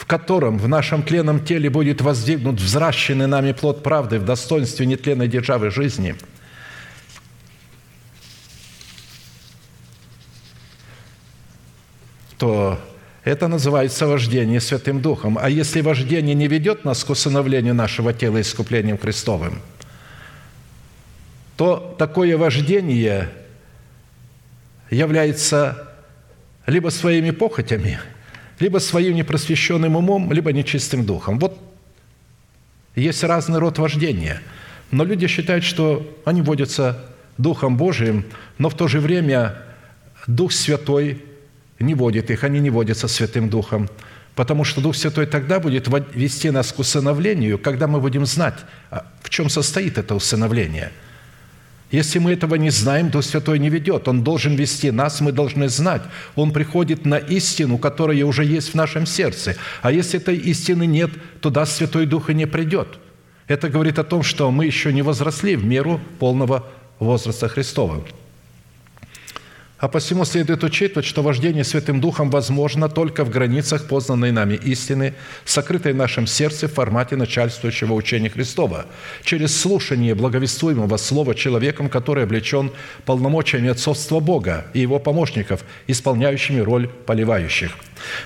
в 0.00 0.06
котором 0.06 0.56
в 0.56 0.66
нашем 0.66 1.02
тленном 1.02 1.44
теле 1.44 1.68
будет 1.68 2.00
воздвигнут 2.00 2.58
взращенный 2.58 3.26
нами 3.26 3.52
плод 3.52 3.82
правды 3.82 4.18
в 4.18 4.24
достоинстве 4.24 4.86
нетленной 4.86 5.28
державы 5.28 5.70
жизни, 5.70 6.14
то 12.38 12.80
это 13.24 13.46
называется 13.46 14.06
вождение 14.06 14.58
Святым 14.62 15.02
Духом. 15.02 15.36
А 15.38 15.50
если 15.50 15.82
вождение 15.82 16.34
не 16.34 16.48
ведет 16.48 16.86
нас 16.86 17.04
к 17.04 17.10
усыновлению 17.10 17.74
нашего 17.74 18.14
тела 18.14 18.40
искуплением 18.40 18.96
Христовым, 18.96 19.60
то 21.58 21.94
такое 21.98 22.38
вождение 22.38 23.28
является 24.90 25.92
либо 26.66 26.88
своими 26.88 27.32
похотями– 27.32 28.00
либо 28.60 28.78
своим 28.78 29.16
непросвещенным 29.16 29.96
умом, 29.96 30.32
либо 30.32 30.52
нечистым 30.52 31.04
духом. 31.04 31.38
Вот 31.38 31.58
есть 32.94 33.24
разный 33.24 33.58
род 33.58 33.78
вождения. 33.78 34.40
Но 34.90 35.04
люди 35.04 35.26
считают, 35.26 35.64
что 35.64 36.06
они 36.24 36.42
водятся 36.42 37.04
Духом 37.38 37.76
Божиим, 37.76 38.24
но 38.58 38.68
в 38.68 38.76
то 38.76 38.86
же 38.86 39.00
время 39.00 39.62
Дух 40.26 40.52
Святой 40.52 41.24
не 41.78 41.94
водит 41.94 42.30
их, 42.30 42.44
они 42.44 42.60
не 42.60 42.70
водятся 42.70 43.08
Святым 43.08 43.48
Духом, 43.48 43.88
потому 44.34 44.64
что 44.64 44.80
Дух 44.80 44.94
Святой 44.94 45.26
тогда 45.26 45.58
будет 45.58 45.88
вести 46.14 46.50
нас 46.50 46.72
к 46.72 46.78
усыновлению, 46.78 47.58
когда 47.58 47.86
мы 47.86 48.00
будем 48.00 48.26
знать, 48.26 48.58
а 48.90 49.06
в 49.22 49.30
чем 49.30 49.48
состоит 49.48 49.96
это 49.96 50.14
усыновление– 50.14 50.92
если 51.90 52.20
мы 52.20 52.32
этого 52.32 52.54
не 52.54 52.70
знаем, 52.70 53.10
Дух 53.10 53.24
Святой 53.24 53.58
не 53.58 53.68
ведет. 53.68 54.06
Он 54.06 54.22
должен 54.22 54.54
вести 54.54 54.90
нас, 54.90 55.20
мы 55.20 55.32
должны 55.32 55.68
знать. 55.68 56.02
Он 56.36 56.52
приходит 56.52 57.04
на 57.04 57.16
истину, 57.16 57.78
которая 57.78 58.24
уже 58.24 58.44
есть 58.44 58.70
в 58.70 58.74
нашем 58.74 59.06
сердце. 59.06 59.56
А 59.82 59.90
если 59.90 60.20
этой 60.20 60.36
истины 60.36 60.86
нет, 60.86 61.10
туда 61.40 61.66
Святой 61.66 62.06
Дух 62.06 62.30
и 62.30 62.34
не 62.34 62.46
придет. 62.46 62.98
Это 63.48 63.68
говорит 63.68 63.98
о 63.98 64.04
том, 64.04 64.22
что 64.22 64.50
мы 64.52 64.66
еще 64.66 64.92
не 64.92 65.02
возросли 65.02 65.56
в 65.56 65.64
меру 65.64 66.00
полного 66.20 66.64
возраста 67.00 67.48
Христова. 67.48 68.04
А 69.80 69.88
посему 69.88 70.26
следует 70.26 70.62
учитывать, 70.62 71.06
что 71.06 71.22
вождение 71.22 71.64
Святым 71.64 72.02
Духом 72.02 72.28
возможно 72.28 72.90
только 72.90 73.24
в 73.24 73.30
границах 73.30 73.88
познанной 73.88 74.30
нами 74.30 74.54
истины, 74.54 75.14
сокрытой 75.46 75.94
в 75.94 75.96
нашем 75.96 76.26
сердце 76.26 76.68
в 76.68 76.74
формате 76.74 77.16
начальствующего 77.16 77.94
учения 77.94 78.28
Христова, 78.28 78.84
через 79.24 79.58
слушание 79.58 80.14
благовествуемого 80.14 80.98
слова 80.98 81.34
человеком, 81.34 81.88
который 81.88 82.24
облечен 82.24 82.72
полномочиями 83.06 83.70
отцовства 83.70 84.20
Бога 84.20 84.66
и 84.74 84.80
его 84.80 84.98
помощников, 84.98 85.64
исполняющими 85.86 86.60
роль 86.60 86.86
поливающих. 86.88 87.70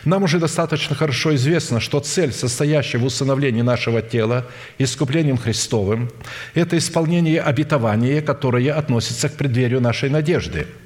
Нам 0.05 0.25
уже 0.25 0.41
достаточно 0.41 0.97
хорошо 0.97 1.37
известно, 1.37 1.79
что 1.79 2.01
цель, 2.01 2.33
состоящая 2.33 2.99
в 2.99 3.05
усыновлении 3.05 3.63
нашего 3.63 4.03
тела 4.03 4.45
искуплением 4.79 5.37
Христовым, 5.37 6.11
это 6.55 6.77
исполнение 6.79 7.41
обетования, 7.41 8.23
которое 8.23 8.73
относится 8.73 9.29
к 9.29 9.35
преддверию 9.35 9.81
нашей 9.81 10.11
надежды– 10.11 10.67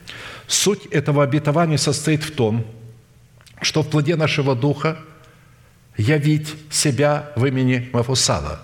Суть 0.49 0.87
этого 0.87 1.23
обетования 1.23 1.77
состоит 1.77 2.25
в 2.25 2.35
том, 2.35 2.65
что 3.61 3.83
в 3.83 3.91
плоде 3.91 4.17
нашего 4.17 4.57
духа 4.57 4.97
явить 5.99 6.55
себя 6.71 7.31
в 7.37 7.45
имени 7.45 7.91
Мафусала. 7.93 8.63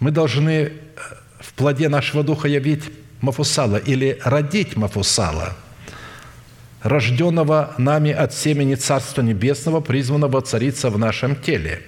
Мы 0.00 0.10
должны 0.10 0.50
э, 0.50 0.70
в 1.40 1.54
плоде 1.54 1.88
нашего 1.88 2.22
духа 2.22 2.46
явить 2.46 2.82
Мафусала 3.22 3.76
или 3.76 4.18
родить 4.22 4.76
Мафусала, 4.76 5.56
рожденного 6.82 7.72
нами 7.78 8.10
от 8.10 8.34
семени 8.34 8.74
Царства 8.74 9.22
Небесного, 9.22 9.80
призванного 9.80 10.42
цариться 10.42 10.90
в 10.90 10.98
нашем 10.98 11.36
теле. 11.36 11.80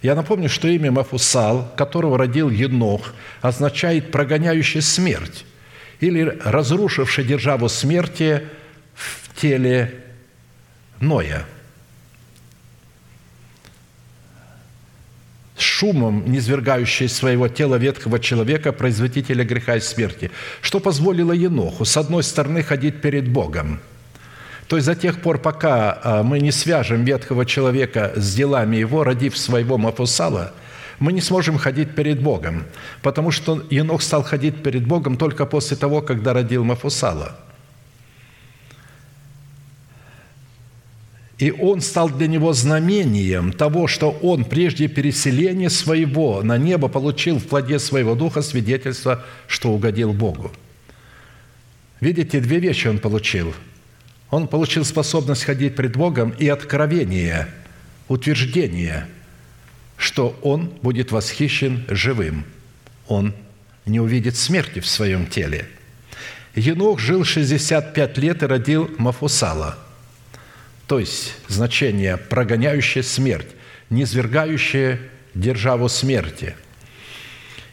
Я 0.00 0.14
напомню, 0.14 0.48
что 0.48 0.68
имя 0.68 0.90
Мафусал, 0.90 1.70
которого 1.76 2.16
родил 2.16 2.48
Енох, 2.48 3.12
означает 3.42 4.10
«прогоняющий 4.10 4.80
смерть» 4.80 5.44
или 6.00 6.38
разрушивший 6.44 7.24
державу 7.24 7.68
смерти 7.68 8.42
в 8.94 9.40
теле 9.40 9.94
Ноя. 11.00 11.44
Шумом, 15.56 16.30
низвергающий 16.30 17.08
своего 17.08 17.48
тела 17.48 17.76
ветхого 17.76 18.20
человека, 18.20 18.72
производителя 18.72 19.44
греха 19.44 19.76
и 19.76 19.80
смерти, 19.80 20.30
что 20.60 20.78
позволило 20.78 21.32
Еноху, 21.32 21.84
с 21.84 21.96
одной 21.96 22.22
стороны, 22.22 22.62
ходить 22.62 23.00
перед 23.00 23.28
Богом, 23.28 23.80
то 24.68 24.76
есть 24.76 24.86
до 24.86 24.94
тех 24.94 25.20
пор, 25.20 25.38
пока 25.38 25.98
а, 26.02 26.22
мы 26.22 26.40
не 26.40 26.52
свяжем 26.52 27.04
ветхого 27.04 27.46
человека 27.46 28.12
с 28.14 28.34
делами 28.34 28.76
его, 28.76 29.02
родив 29.02 29.36
своего 29.36 29.78
Мафусала– 29.78 30.52
мы 30.98 31.12
не 31.12 31.20
сможем 31.20 31.58
ходить 31.58 31.94
перед 31.94 32.20
Богом, 32.20 32.64
потому 33.02 33.30
что 33.30 33.64
Енох 33.70 34.02
стал 34.02 34.22
ходить 34.22 34.62
перед 34.62 34.86
Богом 34.86 35.16
только 35.16 35.46
после 35.46 35.76
того, 35.76 36.02
когда 36.02 36.32
родил 36.32 36.64
Мафусала. 36.64 37.38
И 41.38 41.52
он 41.52 41.80
стал 41.80 42.08
для 42.08 42.26
него 42.26 42.52
знамением 42.52 43.52
того, 43.52 43.86
что 43.86 44.10
он 44.10 44.44
прежде 44.44 44.88
переселения 44.88 45.68
своего 45.68 46.42
на 46.42 46.58
небо 46.58 46.88
получил 46.88 47.38
в 47.38 47.46
плоде 47.46 47.78
своего 47.78 48.16
духа 48.16 48.42
свидетельство, 48.42 49.24
что 49.46 49.70
угодил 49.70 50.12
Богу. 50.12 50.50
Видите, 52.00 52.40
две 52.40 52.58
вещи 52.58 52.88
он 52.88 52.98
получил. 52.98 53.54
Он 54.30 54.48
получил 54.48 54.84
способность 54.84 55.44
ходить 55.44 55.76
пред 55.76 55.96
Богом 55.96 56.30
и 56.30 56.48
откровение, 56.48 57.46
утверждение– 58.08 59.06
что 59.98 60.38
он 60.42 60.72
будет 60.80 61.10
восхищен 61.12 61.84
живым. 61.88 62.44
Он 63.08 63.34
не 63.84 64.00
увидит 64.00 64.36
смерти 64.36 64.78
в 64.78 64.86
своем 64.86 65.26
теле. 65.26 65.68
Енох 66.54 67.00
жил 67.00 67.24
65 67.24 68.16
лет 68.18 68.42
и 68.42 68.46
родил 68.46 68.90
Мафусала, 68.96 69.76
то 70.86 70.98
есть 70.98 71.34
значение 71.48 72.16
«прогоняющее 72.16 73.04
смерть», 73.04 73.48
«низвергающее 73.90 75.00
державу 75.34 75.88
смерти». 75.88 76.56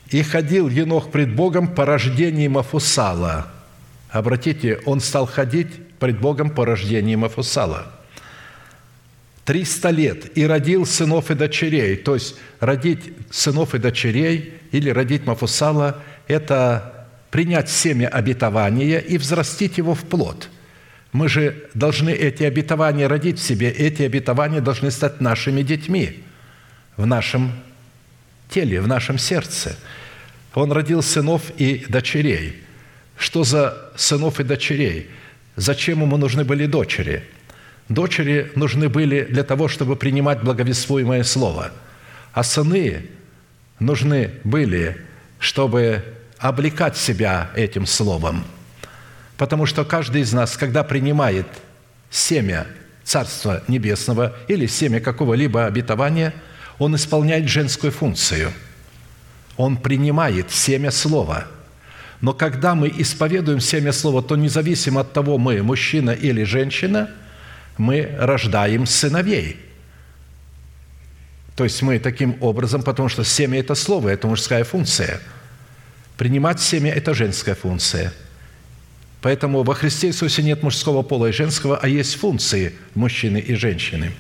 «И 0.10 0.22
ходил 0.22 0.68
Енох 0.70 1.12
пред 1.12 1.34
Богом 1.34 1.68
по 1.68 1.86
рождении 1.86 2.48
Мафусала». 2.48 3.52
Обратите, 4.10 4.80
он 4.86 5.00
стал 5.02 5.26
ходить 5.26 5.68
пред 6.00 6.20
Богом 6.20 6.50
по 6.50 6.66
рождению 6.66 7.20
Мафусала– 7.20 7.92
300 9.46 9.90
лет 9.92 10.38
и 10.38 10.46
родил 10.46 10.86
сынов 10.86 11.32
и 11.32 11.36
дочерей. 11.36 11.96
То 11.96 12.16
есть 12.16 12.36
родить 12.60 13.14
сынов 13.30 13.76
и 13.76 13.78
дочерей 13.78 14.56
или 14.72 14.90
родить 14.90 15.26
Мафусала– 15.26 16.04
это 16.28 17.08
принять 17.30 17.70
семя 17.70 18.08
обетования 18.08 18.98
и 18.98 19.18
взрастить 19.18 19.78
его 19.78 19.94
в 19.94 20.04
плод. 20.04 20.50
Мы 21.12 21.30
же 21.30 21.70
должны 21.76 22.10
эти 22.10 22.44
обетования 22.44 23.08
родить 23.08 23.40
в 23.40 23.44
себе. 23.44 23.70
Эти 23.70 24.02
обетования 24.02 24.62
должны 24.62 24.90
стать 24.90 25.22
нашими 25.22 25.62
детьми 25.62 26.24
в 26.98 27.06
нашем 27.06 27.52
теле, 28.50 28.82
в 28.82 28.88
нашем 28.88 29.20
сердце. 29.20 29.78
Он 30.56 30.72
родил 30.72 31.04
сынов 31.04 31.44
и 31.58 31.86
дочерей. 31.88 32.64
Что 33.16 33.44
за 33.44 33.92
сынов 33.96 34.40
и 34.40 34.44
дочерей? 34.44 35.10
Зачем 35.56 36.02
ему 36.02 36.18
нужны 36.18 36.44
были 36.44 36.66
дочери– 36.66 37.24
Дочери 37.90 38.52
нужны 38.56 38.90
были 38.90 39.26
для 39.26 39.44
того, 39.44 39.68
чтобы 39.68 39.96
принимать 39.96 40.42
благовествуемое 40.42 41.24
слово, 41.24 41.72
а 42.34 42.44
сыны 42.44 43.06
нужны 43.80 44.32
были, 44.44 44.98
чтобы 45.38 46.04
облекать 46.40 46.98
себя 46.98 47.52
этим 47.56 47.86
словом. 47.86 48.44
Потому 49.38 49.68
что 49.68 49.86
каждый 49.86 50.22
из 50.22 50.34
нас, 50.34 50.58
когда 50.58 50.84
принимает 50.84 51.46
семя 52.10 52.66
Царства 53.04 53.64
Небесного 53.68 54.36
или 54.48 54.66
семя 54.66 55.00
какого-либо 55.00 55.68
обетования, 55.68 56.34
он 56.80 56.96
исполняет 56.96 57.48
женскую 57.48 57.92
функцию. 57.92 58.52
Он 59.58 59.78
принимает 59.78 60.52
семя 60.52 60.90
Слова. 60.90 61.46
Но 62.20 62.34
когда 62.34 62.74
мы 62.74 62.92
исповедуем 62.98 63.60
семя 63.60 63.92
Слова, 63.94 64.24
то 64.24 64.36
независимо 64.36 65.02
от 65.02 65.14
того, 65.14 65.38
мы 65.38 65.62
мужчина 65.62 66.10
или 66.10 66.44
женщина– 66.44 67.12
мы 67.78 68.10
рождаем 68.18 68.86
сыновей. 68.86 69.58
То 71.56 71.64
есть 71.64 71.82
мы 71.82 72.00
таким 72.00 72.38
образом, 72.42 72.84
потому 72.84 73.10
что 73.10 73.24
семя– 73.24 73.60
это 73.62 73.76
слово, 73.76 74.10
это 74.10 74.28
мужская 74.28 74.64
функция. 74.64 75.22
Принимать 76.18 76.60
семя– 76.60 76.94
это 76.96 77.14
женская 77.14 77.56
функция. 77.56 78.14
Поэтому 79.22 79.64
во 79.64 79.74
Христе 79.74 80.08
Иисусе 80.08 80.44
нет 80.44 80.64
мужского 80.64 81.02
пола 81.02 81.28
и 81.28 81.32
женского, 81.32 81.78
а 81.78 81.88
есть 81.88 82.16
функции 82.16 82.76
мужчины 82.94 83.38
и 83.38 83.56
женщины. 83.56 84.12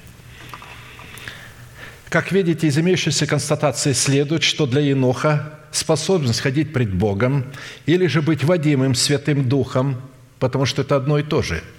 Как 2.10 2.32
видите, 2.32 2.68
из 2.68 2.78
имеющейся 2.78 3.28
констатации 3.28 3.92
следует, 3.92 4.44
что 4.44 4.66
для 4.66 4.82
Еноха 4.82 5.60
способность 5.72 6.40
ходить 6.40 6.72
пред 6.72 6.94
Богом 6.94 7.46
или 7.86 8.08
же 8.08 8.22
быть 8.22 8.46
водимым 8.46 8.96
Святым 8.96 9.48
Духом, 9.50 10.02
потому 10.40 10.66
что 10.66 10.84
это 10.84 10.96
одно 10.96 11.20
и 11.20 11.24
то 11.24 11.42
же– 11.42 11.62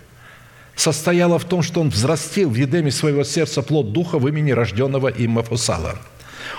состояла 0.77 1.39
в 1.39 1.45
том, 1.45 1.63
что 1.63 1.81
он 1.81 1.89
взрастил 1.89 2.51
в 2.51 2.55
едеме 2.55 2.93
своего 2.93 3.25
сердца 3.25 3.63
плод 3.63 3.93
духа 3.93 4.19
в 4.19 4.29
имени 4.29 4.53
рожденного 4.53 5.09
им 5.09 5.33
Мафусала. 5.33 5.99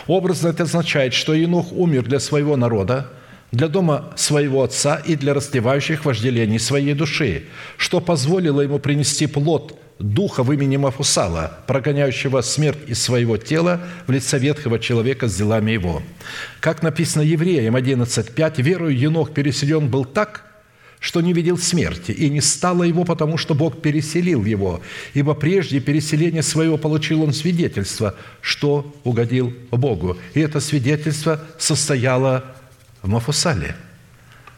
Образно 0.07 0.49
это 0.49 0.64
означает, 0.64 1.14
что 1.14 1.34
Енох 1.34 1.72
умер 1.72 2.03
для 2.03 2.19
своего 2.19 2.57
народа, 2.57 3.11
для 3.52 3.69
дома 3.69 4.11
своего 4.18 4.64
отца 4.64 4.98
и 4.98 5.15
для 5.15 5.34
раздевающих 5.34 6.03
вожделений 6.03 6.60
своей 6.60 6.94
души, 6.94 7.45
что 7.77 8.02
позволило 8.02 8.61
ему 8.61 8.80
принести 8.80 9.27
плод 9.27 9.80
духа 9.99 10.44
в 10.44 10.52
имени 10.52 10.77
Мафусала, 10.77 11.60
прогоняющего 11.65 12.41
смерть 12.41 12.80
из 12.88 13.02
своего 13.02 13.38
тела 13.38 13.81
в 14.06 14.11
лице 14.11 14.38
ветхого 14.38 14.80
человека 14.80 15.27
с 15.27 15.35
делами 15.35 15.72
его. 15.72 16.02
Как 16.60 16.84
написано 16.84 17.22
Евреям 17.22 17.76
11.5, 17.76 18.61
«Верою 18.61 18.98
Енох 18.98 19.34
переселен 19.34 19.89
был 19.89 20.06
так, 20.06 20.47
что 20.99 21.22
не 21.22 21.34
видел 21.34 21.57
смерти, 21.57 22.11
и 22.11 22.30
не 22.30 22.41
стало 22.41 22.84
его, 22.84 23.03
потому 23.06 23.38
что 23.38 23.53
Бог 23.53 23.82
переселил 23.82 24.44
его, 24.44 24.82
ибо 25.14 25.36
прежде 25.36 25.80
переселения 25.80 26.41
своего 26.41 26.78
получил 26.78 27.22
он 27.24 27.34
свидетельство, 27.34 28.15
что 28.41 28.94
угодил 29.03 29.53
Богу. 29.72 30.18
И 30.34 30.40
это 30.40 30.60
свидетельство 30.60 31.44
состояло 31.60 32.45
в 33.03 33.10
Мафусале. 33.10 33.76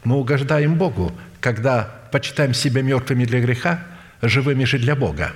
Мы 0.03 0.15
угождаем 0.15 0.75
Богу, 0.75 1.11
когда 1.41 1.93
почитаем 2.11 2.53
себя 2.53 2.81
мертвыми 2.81 3.25
для 3.25 3.41
греха, 3.41 3.85
живыми 4.21 4.63
же 4.63 4.79
для 4.79 4.95
Бога. 4.95 5.33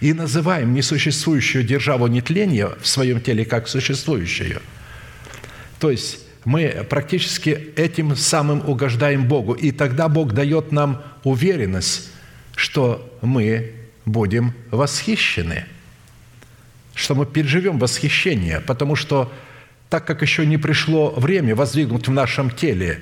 И 0.00 0.12
называем 0.12 0.72
несуществующую 0.72 1.64
державу 1.64 2.06
нетления 2.06 2.70
в 2.80 2.86
своем 2.86 3.20
теле 3.20 3.44
как 3.44 3.68
существующую. 3.68 4.62
То 5.78 5.90
есть 5.90 6.20
мы 6.44 6.86
практически 6.88 7.72
этим 7.76 8.16
самым 8.16 8.68
угождаем 8.68 9.26
Богу. 9.26 9.52
И 9.52 9.72
тогда 9.72 10.08
Бог 10.08 10.32
дает 10.32 10.72
нам 10.72 11.02
уверенность, 11.24 12.10
что 12.56 13.18
мы 13.20 13.74
будем 14.06 14.54
восхищены, 14.70 15.66
что 16.94 17.14
мы 17.14 17.26
переживем 17.26 17.78
восхищение, 17.78 18.60
потому 18.60 18.96
что 18.96 19.30
так 19.88 20.06
как 20.06 20.22
еще 20.22 20.46
не 20.46 20.56
пришло 20.56 21.10
время 21.10 21.54
воздвигнуть 21.54 22.08
в 22.08 22.12
нашем 22.12 22.50
теле 22.50 23.00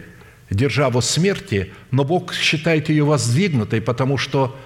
державу 0.51 1.02
смерти, 1.02 1.73
но 1.90 2.05
Бог 2.05 2.32
считает 2.35 2.89
ее 2.89 3.05
воздвигнутой, 3.05 3.82
потому 3.82 4.16
что 4.16 4.59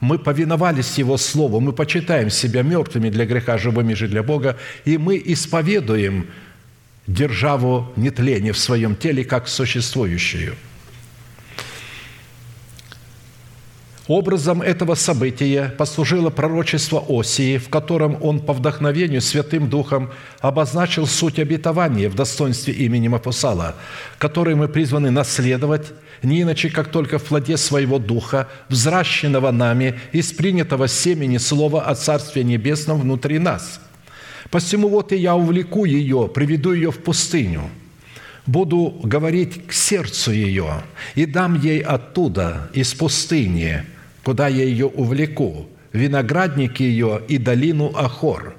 мы 0.00 0.18
повиновались 0.18 0.98
Его 0.98 1.16
Слову, 1.16 1.60
мы 1.60 1.72
почитаем 1.72 2.30
себя 2.30 2.62
мертвыми 2.62 3.10
для 3.10 3.26
греха, 3.26 3.58
живыми 3.58 3.94
же 3.94 4.06
для 4.06 4.22
Бога, 4.22 4.56
и 4.84 4.96
мы 4.96 5.20
исповедуем– 5.24 6.28
державу 7.06 7.92
нетления 7.96 8.52
в 8.52 8.58
своем 8.58 8.96
теле 8.96 9.24
как 9.24 9.48
существующую. 9.48 10.54
Образом 14.06 14.60
этого 14.60 14.96
события 14.96 15.72
послужило 15.78 16.28
пророчество 16.28 17.02
Осии, 17.08 17.56
в 17.56 17.70
котором 17.70 18.18
он 18.20 18.40
по 18.40 18.52
вдохновению 18.52 19.22
Святым 19.22 19.70
Духом 19.70 20.10
обозначил 20.40 21.06
суть 21.06 21.38
обетования 21.38 22.10
в 22.10 22.14
достоинстве 22.14 22.74
имени 22.74 23.08
Мапусала, 23.08 23.76
который 24.18 24.56
мы 24.56 24.68
призваны 24.68 25.10
наследовать 25.10 25.92
не 26.22 26.42
иначе, 26.42 26.68
как 26.68 26.88
только 26.88 27.18
в 27.18 27.24
плоде 27.24 27.56
своего 27.56 27.98
Духа, 27.98 28.48
взращенного 28.68 29.50
нами 29.50 29.98
из 30.12 30.32
принятого 30.32 30.86
семени 30.86 31.38
Слова 31.38 31.82
о 31.86 31.94
Царстве 31.94 32.44
Небесном 32.44 33.00
внутри 33.00 33.38
нас– 33.38 33.80
Посему 34.54 34.88
вот 34.88 35.10
и 35.10 35.16
я 35.16 35.34
увлеку 35.34 35.84
ее, 35.84 36.30
приведу 36.32 36.74
ее 36.74 36.92
в 36.92 37.02
пустыню, 37.02 37.70
буду 38.46 39.00
говорить 39.02 39.66
к 39.66 39.72
сердцу 39.72 40.30
ее 40.30 40.84
и 41.16 41.26
дам 41.26 41.60
ей 41.60 41.80
оттуда, 41.80 42.70
из 42.72 42.94
пустыни, 42.94 43.82
куда 44.22 44.46
я 44.46 44.62
ее 44.62 44.86
увлеку, 44.86 45.66
виноградники 45.92 46.84
ее 46.84 47.20
и 47.26 47.38
долину 47.38 47.96
Ахор». 47.96 48.54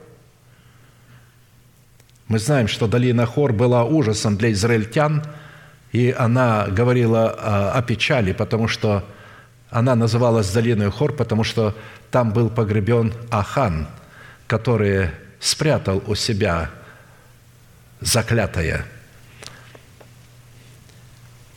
Мы 2.28 2.40
знаем, 2.40 2.68
что 2.68 2.88
долина 2.88 3.24
Ахор 3.24 3.54
была 3.54 3.86
ужасом 3.86 4.36
для 4.36 4.52
израильтян, 4.52 5.24
и 5.94 6.14
она 6.20 6.68
говорила 6.68 7.72
о 7.72 7.82
печали, 7.82 8.34
потому 8.34 8.68
что 8.68 9.06
она 9.70 9.96
называлась 9.96 10.52
долиной 10.52 10.88
Ахор, 10.88 11.14
потому 11.14 11.46
что 11.46 11.74
там 12.12 12.34
был 12.34 12.50
погребен 12.50 13.14
Ахан, 13.30 13.88
который 14.46 15.12
спрятал 15.46 16.04
у 16.08 16.16
себя 16.16 16.72
заклятое. 18.02 18.84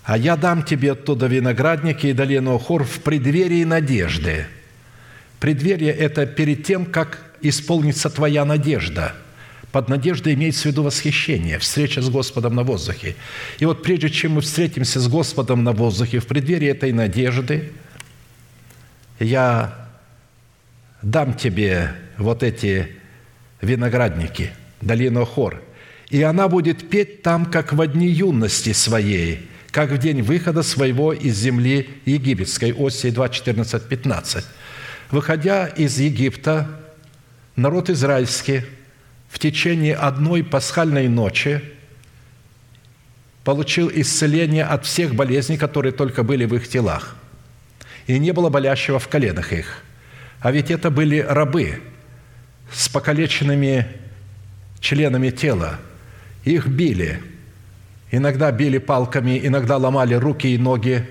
А 0.05 0.19
я 0.19 0.37
дам 0.37 0.63
тебе 0.63 0.93
оттуда 0.93 1.27
виноградники 1.27 2.09
и 2.09 2.13
долину 2.13 2.59
Хор 2.59 2.85
в 2.85 3.01
преддверии 3.01 3.65
надежды. 3.65 4.47
Преддверие– 5.41 5.93
это 6.07 6.27
перед 6.27 6.65
тем, 6.65 6.85
как 6.85 7.33
исполнится 7.41 8.11
твоя 8.11 8.45
надежда. 8.45 9.15
Под 9.73 9.89
надеждой 9.89 10.35
имеется 10.35 10.63
в 10.63 10.67
виду 10.67 10.83
восхищение, 10.83 11.59
встреча 11.59 12.03
с 12.03 12.11
Господом 12.11 12.55
на 12.55 12.65
воздухе. 12.65 13.17
И 13.59 13.65
вот 13.65 13.83
прежде 13.83 14.11
чем 14.11 14.33
мы 14.33 14.41
встретимся 14.43 15.01
с 15.01 15.09
Господом 15.09 15.65
на 15.65 15.73
воздухе, 15.73 16.19
в 16.21 16.27
преддверии 16.27 16.69
этой 16.69 16.93
надежды, 16.93 17.73
я 19.19 19.89
дам 21.03 21.35
тебе 21.35 21.93
вот 22.17 22.43
эти 22.43 22.98
виноградники, 23.61 24.53
долину 24.81 25.25
Хор. 25.25 25.63
И 26.11 26.23
она 26.23 26.49
будет 26.49 26.89
петь 26.89 27.23
там, 27.23 27.47
как 27.47 27.73
в 27.73 27.87
дни 27.87 28.09
юности 28.09 28.73
своей, 28.73 29.49
как 29.71 29.91
в 29.91 29.99
день 29.99 30.23
выхода 30.23 30.63
своего 30.63 31.13
из 31.13 31.37
земли 31.37 31.89
египетской». 32.05 32.75
Осия 32.77 33.13
2, 33.13 33.29
14, 33.29 33.89
15. 33.89 34.45
«Выходя 35.11 35.67
из 35.67 35.99
Египта, 35.99 36.69
народ 37.57 37.91
израильский 37.91 38.63
в 39.29 39.39
течение 39.39 39.95
одной 39.95 40.43
пасхальной 40.43 41.09
ночи 41.09 41.63
получил 43.45 43.91
исцеление 43.95 44.65
от 44.65 44.87
всех 44.87 45.15
болезней, 45.15 45.57
которые 45.57 45.93
только 45.93 46.23
были 46.23 46.45
в 46.45 46.55
их 46.55 46.69
телах. 46.69 47.17
И 48.07 48.19
не 48.19 48.33
было 48.33 48.49
болящего 48.49 48.99
в 48.99 49.09
коленах 49.09 49.53
их. 49.53 49.83
А 50.41 50.53
ведь 50.53 50.71
это 50.71 50.91
были 50.91 51.19
рабы– 51.19 51.81
с 52.73 52.89
покалеченными 52.89 53.87
членами 54.81 55.31
тела. 55.31 55.79
Их 56.45 56.67
били. 56.67 57.21
Иногда 58.11 58.51
били 58.51 58.79
палками, 58.79 59.41
иногда 59.43 59.77
ломали 59.77 60.15
руки 60.15 60.47
и 60.49 60.59
ноги. 60.59 61.07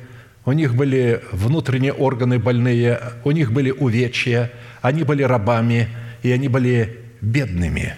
У 0.46 0.52
них 0.54 0.76
были 0.76 1.22
внутренние 1.32 1.94
органы 1.94 2.40
больные, 2.40 3.00
у 3.24 3.32
них 3.32 3.52
были 3.52 3.72
увечья, 3.72 4.52
они 4.82 5.04
были 5.04 5.24
рабами. 5.24 5.90
и 6.24 6.32
они 6.32 6.48
были 6.48 7.00
бедными, 7.22 7.96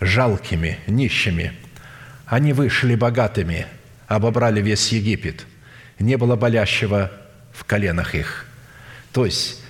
жалкими, 0.00 0.78
нищими. 0.86 1.52
Они 2.26 2.52
вышли 2.52 2.94
богатыми, 2.94 3.66
обобрали 4.06 4.60
весь 4.60 4.92
Египет. 4.92 5.46
Не 5.98 6.16
было 6.16 6.36
болящего 6.36 7.10
в 7.52 7.64
коленах 7.64 8.14
их. 8.14 8.46
То 9.12 9.24
есть 9.24 9.62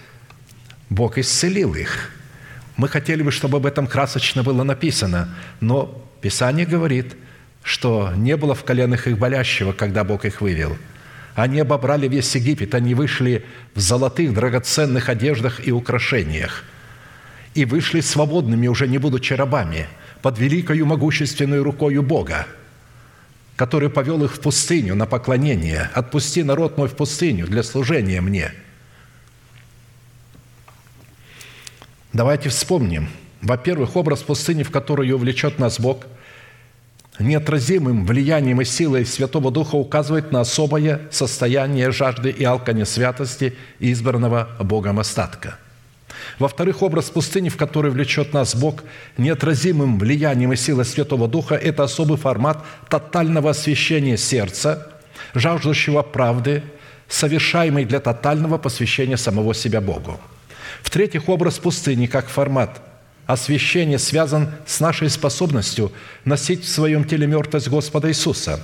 Бог 0.90 1.18
исцелил 1.18 1.74
их. 1.74 2.10
Мы 2.80 2.88
хотели 2.88 3.22
бы, 3.22 3.30
чтобы 3.30 3.58
об 3.58 3.66
этом 3.66 3.86
красочно 3.86 4.42
было 4.42 4.62
написано, 4.62 5.28
но 5.60 6.02
Писание 6.20 6.64
говорит, 6.64 7.14
что 7.62 8.10
не 8.16 8.36
было 8.36 8.54
в 8.54 8.64
коленах 8.64 9.06
их 9.06 9.18
болящего, 9.18 9.72
когда 9.72 10.02
Бог 10.02 10.24
их 10.24 10.40
вывел– 10.40 10.76
они 11.34 11.60
обобрали 11.60 12.08
весь 12.08 12.34
Египет, 12.34 12.74
они 12.74 12.94
вышли 12.94 13.44
в 13.74 13.80
золотых 13.80 14.34
драгоценных 14.34 15.08
одеждах 15.08 15.66
и 15.66 15.72
украшениях. 15.72 16.64
И 17.54 17.64
вышли 17.64 18.00
свободными, 18.00 18.66
уже 18.66 18.86
не 18.88 18.98
будучи 18.98 19.32
рабами, 19.32 19.86
под 20.22 20.38
великою 20.38 20.86
могущественной 20.86 21.62
рукою 21.62 22.02
Бога, 22.02 22.46
который 23.56 23.90
повел 23.90 24.24
их 24.24 24.34
в 24.34 24.40
пустыню 24.40 24.94
на 24.94 25.06
поклонение. 25.06 25.90
«Отпусти 25.94 26.42
народ 26.42 26.76
мой 26.76 26.88
в 26.88 26.94
пустыню 26.94 27.46
для 27.46 27.62
служения 27.62 28.20
мне». 28.20 28.52
Давайте 32.12 32.48
вспомним. 32.48 33.08
Во-первых, 33.40 33.96
образ 33.96 34.22
пустыни, 34.22 34.62
в 34.62 34.70
которую 34.70 35.14
увлечет 35.14 35.58
нас 35.58 35.80
Бог– 35.80 36.06
неотразимым 37.20 38.06
влиянием 38.06 38.60
и 38.60 38.64
силой 38.64 39.06
Святого 39.06 39.50
Духа 39.50 39.76
указывает 39.76 40.32
на 40.32 40.40
особое 40.40 41.02
состояние 41.10 41.90
жажды 41.90 42.30
и 42.30 42.44
алкани 42.44 42.84
святости 42.84 43.54
избранного 43.78 44.48
Богом 44.60 44.98
остатка. 44.98 45.56
Во-вторых, 46.38 46.82
образ 46.82 47.10
пустыни, 47.10 47.48
в 47.48 47.56
который 47.56 47.90
влечет 47.90 48.32
нас 48.32 48.54
Бог, 48.54 48.82
неотразимым 49.16 49.98
влиянием 49.98 50.52
и 50.52 50.56
силой 50.56 50.84
Святого 50.84 51.28
Духа– 51.28 51.54
это 51.56 51.84
особый 51.84 52.18
формат 52.18 52.64
тотального 52.88 53.50
освящения 53.50 54.16
сердца, 54.16 54.92
жаждущего 55.34 56.02
правды, 56.02 56.62
совершаемый 57.08 57.84
для 57.84 58.00
тотального 58.00 58.58
посвящения 58.58 59.16
самого 59.16 59.54
себя 59.54 59.80
Богу. 59.80 60.20
В-третьих, 60.82 61.28
образ 61.28 61.58
пустыни 61.58 62.06
как 62.06 62.28
формат 62.28 62.80
освящение 63.32 63.98
связан 63.98 64.50
с 64.66 64.80
нашей 64.80 65.08
способностью 65.08 65.92
носить 66.24 66.64
в 66.64 66.68
своем 66.68 67.04
теле 67.04 67.26
мертвость 67.26 67.68
Господа 67.68 68.08
Иисуса, 68.08 68.60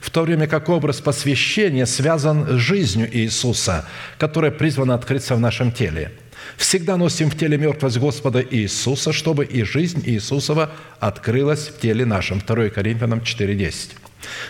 в 0.00 0.10
то 0.10 0.22
время 0.22 0.46
как 0.46 0.68
образ 0.68 1.00
посвящения 1.00 1.86
связан 1.86 2.46
с 2.46 2.60
жизнью 2.60 3.08
Иисуса, 3.12 3.84
которая 4.18 4.50
призвана 4.50 4.94
открыться 4.94 5.34
в 5.34 5.40
нашем 5.40 5.72
теле. 5.72 6.12
Всегда 6.56 6.96
носим 6.96 7.30
в 7.30 7.38
теле 7.38 7.56
мертвость 7.56 7.98
Господа 7.98 8.44
Иисуса, 8.48 9.12
чтобы 9.12 9.44
и 9.44 9.62
жизнь 9.62 10.02
Иисусова 10.04 10.70
открылась 11.00 11.68
в 11.68 11.80
теле 11.80 12.04
нашем. 12.04 12.40
2 12.46 12.68
Коринфянам 12.68 13.20
4,10. 13.20 13.90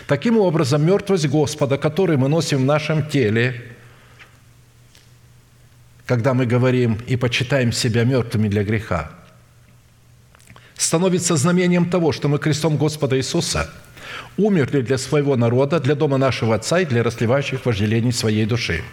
Таким 0.07 0.37
образом, 0.37 0.85
мертвость 0.85 1.27
Господа, 1.27 1.77
которую 1.77 2.19
мы 2.19 2.27
носим 2.27 2.59
в 2.59 2.65
нашем 2.65 3.07
теле, 3.07 3.74
когда 6.05 6.33
мы 6.33 6.45
говорим 6.45 6.99
и 7.07 7.15
почитаем 7.15 7.71
себя 7.71 8.03
мертвыми 8.03 8.47
для 8.47 8.63
греха– 8.63 9.11
становится 10.77 11.35
знамением 11.35 11.89
того, 11.89 12.11
что 12.11 12.27
мы 12.27 12.37
крестом 12.37 12.77
Господа 12.77 13.17
Иисуса 13.17 13.69
умерли 14.37 14.81
для 14.81 14.97
своего 14.97 15.35
народа, 15.35 15.79
для 15.79 15.95
дома 15.95 16.17
нашего 16.17 16.55
Отца 16.55 16.79
и 16.79 16.85
для 16.85 17.03
расливающих 17.03 17.65
вожделений 17.65 18.11
своей 18.11 18.45
души. 18.45 18.83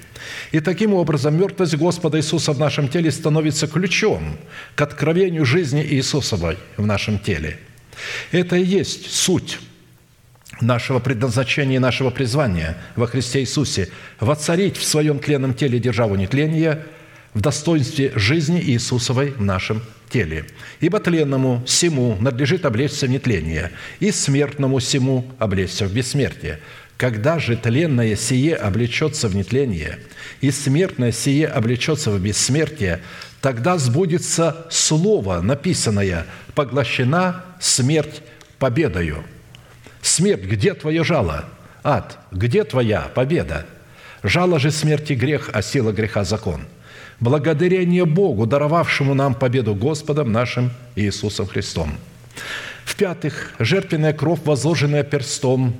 И 0.52 0.60
таким 0.60 0.94
образом 0.94 1.36
мертвость 1.36 1.76
Господа 1.76 2.18
Иисуса 2.18 2.52
в 2.52 2.58
нашем 2.58 2.88
теле 2.88 3.10
становится 3.10 3.66
ключом 3.66 4.38
к 4.74 4.80
откровению 4.80 5.44
жизни 5.44 5.84
Иисусовой 5.84 6.58
в 6.76 6.86
нашем 6.86 7.18
теле. 7.18 7.58
Это 8.30 8.56
и 8.56 8.64
есть 8.64 9.12
суть 9.12 9.58
нашего 10.60 11.00
предназначения 11.00 11.76
и 11.76 11.80
нашего 11.80 12.10
призвания 12.10 12.76
во 12.94 13.06
Христе 13.06 13.40
Иисусе– 13.40 13.88
воцарить 14.20 14.76
в 14.76 14.84
своем 14.84 15.18
тленном 15.18 15.54
теле 15.54 15.78
державу 15.78 16.14
нетления 16.14 16.84
в 17.34 17.40
достоинстве 17.40 18.12
жизни 18.14 18.60
Иисусовой 18.60 19.30
в 19.30 19.40
нашем 19.40 19.82
теле. 20.10 20.44
Ибо 20.80 21.00
тленному 21.00 21.62
всему 21.66 22.16
надлежит 22.20 22.64
облечься 22.66 23.06
в 23.06 23.10
нетление, 23.10 23.72
и 24.00 24.10
смертному 24.10 24.78
всему 24.78 25.26
облечься 25.38 25.86
в 25.86 25.92
бессмертие. 25.92 26.60
Когда 26.98 27.38
же 27.38 27.56
тленное 27.56 28.14
сие 28.16 28.54
облечется 28.54 29.28
в 29.28 29.34
нетление, 29.34 29.98
и 30.40 30.50
смертное 30.50 31.10
сие 31.10 31.48
облечется 31.48 32.10
в 32.10 32.20
бессмертие, 32.20 33.00
тогда 33.40 33.78
сбудется 33.78 34.66
слово, 34.70 35.40
написанное 35.40 36.26
«поглощена 36.54 37.44
смерть 37.60 38.22
победою». 38.58 39.24
Смерть, 40.02 40.42
где 40.42 40.74
твое 40.74 41.02
жало? 41.04 41.46
Ад, 41.82 42.18
где 42.30 42.64
твоя 42.64 43.02
победа? 43.14 43.66
Жало 44.22 44.58
же 44.58 44.70
смерти 44.70 45.14
грех, 45.14 45.50
а 45.52 45.62
сила 45.62 45.92
греха 45.92 46.24
закон– 46.24 46.66
благодарение 47.22 48.04
Богу, 48.04 48.46
даровавшему 48.46 49.14
нам 49.14 49.34
победу 49.34 49.74
Господом 49.76 50.32
нашим 50.32 50.70
Иисусом 50.96 51.46
Христом. 51.46 51.94
В-пятых, 52.84 53.54
жертвенная 53.60 54.12
кровь, 54.12 54.40
возложенная 54.44 55.04
перстом, 55.04 55.74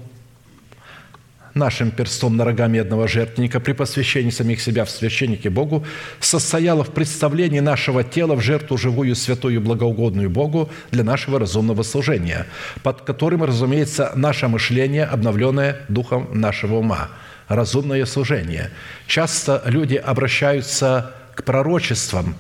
нашим 1.55 1.91
перстом 1.91 2.37
на 2.37 2.45
рога 2.45 2.69
медного 2.69 3.09
жертвенника 3.09 3.59
при 3.59 3.73
посвящении 3.73 4.31
самих 4.31 4.61
себя 4.61 4.85
в 4.85 4.91
священнике 4.91 5.51
Богу, 5.51 5.85
состояла 6.21 6.85
в 6.85 6.91
представлении 6.91 7.61
нашего 7.61 8.05
тела 8.05 8.37
в 8.37 8.41
жертву 8.41 8.79
живую, 8.79 9.17
святую, 9.17 9.61
благоугодную 9.61 10.31
Богу 10.31 10.71
для 10.93 11.03
нашего 11.03 11.41
разумного 11.41 11.83
служения, 11.83 12.47
под 12.85 13.03
которым, 13.03 13.43
разумеется, 13.43 14.13
наше 14.15 14.47
мышление, 14.47 15.05
обновленное 15.05 15.81
духом 15.89 16.29
нашего 16.33 16.77
ума, 16.77 17.09
разумное 17.49 18.07
служение. 18.07 18.71
Часто 19.09 19.61
люди 19.67 19.97
обращаются 19.97 21.17
к 21.35 21.45
пророчествам, 21.45 22.35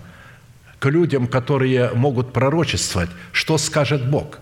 к 0.79 0.87
людям, 0.87 1.27
которые 1.27 1.91
могут 1.95 2.33
пророчествовать, 2.33 3.11
что 3.33 3.59
скажет 3.59 4.11
Бог, 4.11 4.41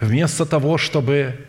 вместо 0.00 0.44
того, 0.44 0.76
чтобы 0.76 1.46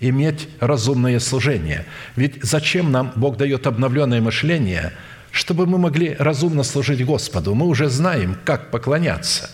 иметь 0.00 0.48
разумное 0.60 1.20
служение. 1.20 1.86
Ведь 2.16 2.42
зачем 2.42 2.90
нам 2.90 3.12
Бог 3.14 3.36
дает 3.36 3.66
обновленное 3.66 4.20
мышление, 4.20 4.92
чтобы 5.30 5.66
мы 5.66 5.78
могли 5.78 6.14
разумно 6.18 6.62
служить 6.62 7.04
Господу? 7.04 7.54
Мы 7.54 7.66
уже 7.66 7.88
знаем, 7.88 8.36
как 8.44 8.70
поклоняться. 8.70 9.50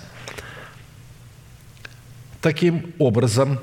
Таким 2.41 2.95
образом, 2.99 3.59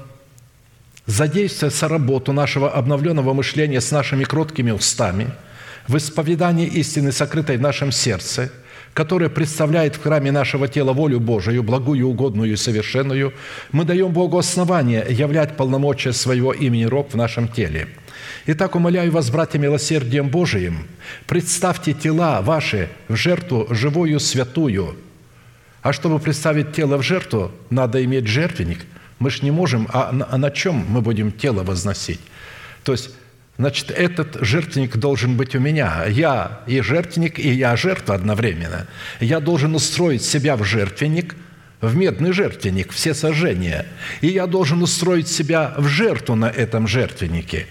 задействуется 1.05 1.87
работу 1.87 2.33
нашего 2.33 2.71
обновленного 2.71 3.33
мышления 3.33 3.81
с 3.81 3.91
нашими 3.91 4.23
кроткими 4.23 4.71
устами, 4.71 5.31
в 5.87 5.95
исповедании 5.95 6.67
истины, 6.67 7.13
сокрытой 7.13 7.55
в 7.55 7.61
нашем 7.61 7.93
сердце– 7.93 8.51
которое 8.97 9.29
представляет 9.29 9.95
в 9.95 10.01
храме 10.01 10.31
нашего 10.31 10.67
тела 10.67 10.91
волю 10.91 11.19
Божию, 11.19 11.61
благую, 11.61 12.07
угодную 12.07 12.53
и 12.53 12.55
совершенную, 12.55 13.31
мы 13.71 13.85
даем 13.85 14.11
Богу 14.11 14.39
основание 14.39 15.05
являть 15.07 15.55
полномочия 15.55 16.13
своего 16.13 16.51
имени 16.51 16.85
рог 16.85 17.13
в 17.13 17.15
нашем 17.15 17.47
теле. 17.47 17.89
Итак, 18.47 18.75
умоляю 18.75 19.11
вас, 19.11 19.29
братья, 19.29 19.59
милосердием 19.59 20.29
Божиим, 20.29 20.87
представьте 21.27 21.93
тела 21.93 22.41
ваши 22.41 22.89
в 23.07 23.15
жертву 23.15 23.67
живую, 23.69 24.19
святую. 24.19 24.95
А 25.83 25.93
чтобы 25.93 26.17
представить 26.17 26.73
тело 26.73 26.97
в 26.97 27.03
жертву, 27.03 27.51
надо 27.69 28.03
иметь 28.03 28.25
жертвенник. 28.25 28.83
Мы 29.19 29.29
же 29.29 29.43
не 29.43 29.51
можем, 29.51 29.87
а 29.93 30.11
на, 30.11 30.25
а 30.25 30.49
чем 30.49 30.83
мы 30.89 31.01
будем 31.01 31.31
тело 31.31 31.61
возносить? 31.61 32.21
То 32.83 32.93
есть 32.93 33.11
Значит, 33.57 33.89
этот 33.89 34.38
жертвенник 34.41 34.97
должен 34.97 35.35
быть 35.35 35.55
у 35.55 35.59
меня. 35.59 36.05
Я 36.05 36.61
и 36.67 36.79
жертвенник, 36.81 37.39
и 37.39 37.49
я 37.49 37.75
жертва 37.75 38.15
одновременно. 38.15 38.88
Я 39.19 39.39
должен 39.39 39.73
устроить 39.73 40.23
себя 40.23 40.55
в 40.55 40.63
жертвенник, 40.63 41.35
в 41.81 41.95
медный 41.95 42.34
жертвенник, 42.34 42.91
все 42.91 43.13
сожжения. 43.15 43.88
И 44.21 44.27
я 44.27 44.45
должен 44.45 44.81
устроить 44.84 45.27
себя 45.27 45.73
в 45.77 45.88
жертву 45.88 46.35
на 46.35 46.49
этом 46.49 46.88
жертвеннике, 46.88 47.65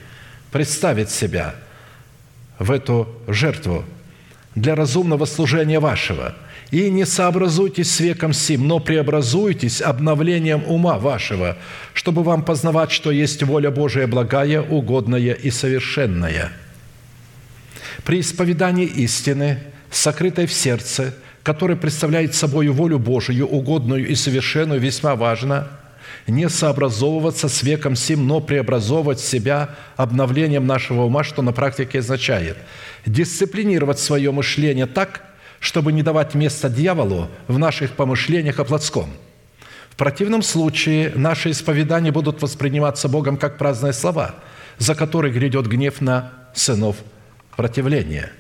представить 0.50 1.10
себя 1.10 1.54
в 2.58 2.72
эту 2.72 3.08
жертву 3.28 3.84
для 4.54 4.74
разумного 4.74 5.24
служения 5.24 5.78
вашего– 5.78 6.34
и 6.70 6.90
не 6.90 7.06
сообразуйтесь 7.06 7.90
с 7.90 8.00
веком 8.00 8.32
сим, 8.32 8.66
но 8.66 8.80
преобразуйтесь 8.80 9.80
обновлением 9.80 10.64
ума 10.66 10.98
вашего, 10.98 11.56
чтобы 11.94 12.22
вам 12.22 12.44
познавать, 12.44 12.90
что 12.90 13.10
есть 13.10 13.42
воля 13.42 13.70
Божия 13.70 14.06
благая, 14.06 14.62
угодная 14.62 15.32
и 15.32 15.50
совершенная». 15.50 16.52
При 18.04 18.20
исповедании 18.20 18.86
истины, 18.86 19.58
сокрытой 19.90 20.46
в 20.46 20.52
сердце, 20.52 21.14
которая 21.42 21.76
представляет 21.76 22.34
собой 22.34 22.68
волю 22.68 22.98
Божию, 22.98 23.46
угодную 23.46 24.06
и 24.08 24.14
совершенную, 24.14 24.80
весьма 24.80 25.16
важно 25.16 25.68
не 26.26 26.48
сообразовываться 26.48 27.48
с 27.48 27.62
веком 27.62 27.94
сим, 27.94 28.26
но 28.26 28.40
преобразовывать 28.40 29.20
себя 29.20 29.70
обновлением 29.96 30.66
нашего 30.66 31.02
ума, 31.02 31.22
что 31.24 31.42
на 31.42 31.52
практике 31.52 32.00
означает 32.00 32.56
дисциплинировать 33.06 34.00
свое 34.00 34.32
мышление 34.32 34.86
так, 34.86 35.22
чтобы 35.66 35.90
не 35.90 36.04
давать 36.04 36.36
место 36.36 36.68
дьяволу 36.68 37.28
в 37.48 37.58
наших 37.58 37.94
помышлениях 37.94 38.60
о 38.60 38.64
плотском. 38.64 39.10
В 39.90 39.96
противном 39.96 40.42
случае 40.42 41.10
наши 41.16 41.50
исповедания 41.50 42.12
будут 42.12 42.40
восприниматься 42.40 43.08
Богом 43.08 43.36
как 43.36 43.58
праздные 43.58 43.92
слова, 43.92 44.36
за 44.78 44.94
которые 44.94 45.34
грядет 45.34 45.66
гнев 45.66 46.00
на 46.00 46.32
сынов 46.54 46.98
противления. 47.56 48.30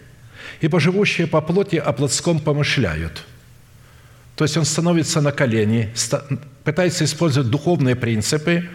Ибо 0.60 0.78
живущие 0.78 1.26
по 1.26 1.40
плоти 1.40 1.74
о 1.74 1.92
плотском 1.92 2.38
помышляют. 2.38 3.24
То 4.36 4.44
есть 4.44 4.56
он 4.56 4.64
становится 4.64 5.20
на 5.20 5.32
колени, 5.32 5.92
пытается 6.62 7.04
использовать 7.04 7.50
духовные 7.50 7.96
принципы 7.96 8.68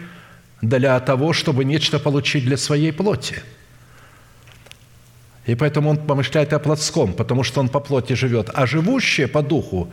для 0.60 1.00
того, 1.00 1.32
чтобы 1.32 1.64
нечто 1.64 1.98
получить 1.98 2.44
для 2.44 2.58
своей 2.58 2.92
плоти– 2.92 3.36
и 5.46 5.54
поэтому 5.54 5.90
он 5.90 5.96
помышляет 5.96 6.52
о 6.52 6.58
плотском, 6.58 7.14
потому 7.14 7.42
что 7.42 7.60
он 7.60 7.68
по 7.68 7.80
плоти 7.80 8.12
живет. 8.12 8.50
А 8.54 8.66
живущие 8.66 9.26
по 9.26 9.42
духу 9.42 9.88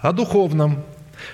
о 0.00 0.12
духовном. 0.12 0.82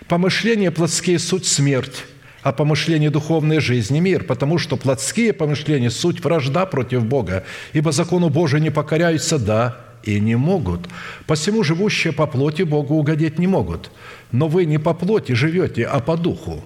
Помышления 0.08 0.72
плотские– 0.72 1.18
суть 1.20 1.46
смерть, 1.46 2.04
а 2.42 2.50
помышления 2.52 3.10
духовной 3.10 3.60
жизни– 3.60 4.00
мир, 4.00 4.24
потому 4.24 4.58
что 4.58 4.76
плотские 4.76 5.32
помышления– 5.32 5.90
суть 5.90 6.22
вражда 6.24 6.66
против 6.66 7.04
Бога, 7.04 7.44
ибо 7.72 7.92
закону 7.92 8.28
Божию 8.28 8.60
не 8.60 8.70
покоряются, 8.70 9.38
да, 9.38 9.76
и 10.02 10.18
не 10.18 10.34
могут. 10.34 10.88
Посему 11.28 11.62
живущие 11.62 12.12
по 12.12 12.26
плоти 12.26 12.62
Богу 12.62 12.96
угодить 12.96 13.38
не 13.38 13.46
могут. 13.46 13.92
Но 14.32 14.48
вы 14.48 14.64
не 14.64 14.78
по 14.78 14.94
плоти 14.94 15.32
живете, 15.32 15.86
а 15.86 16.00
по 16.00 16.16
духу, 16.16 16.64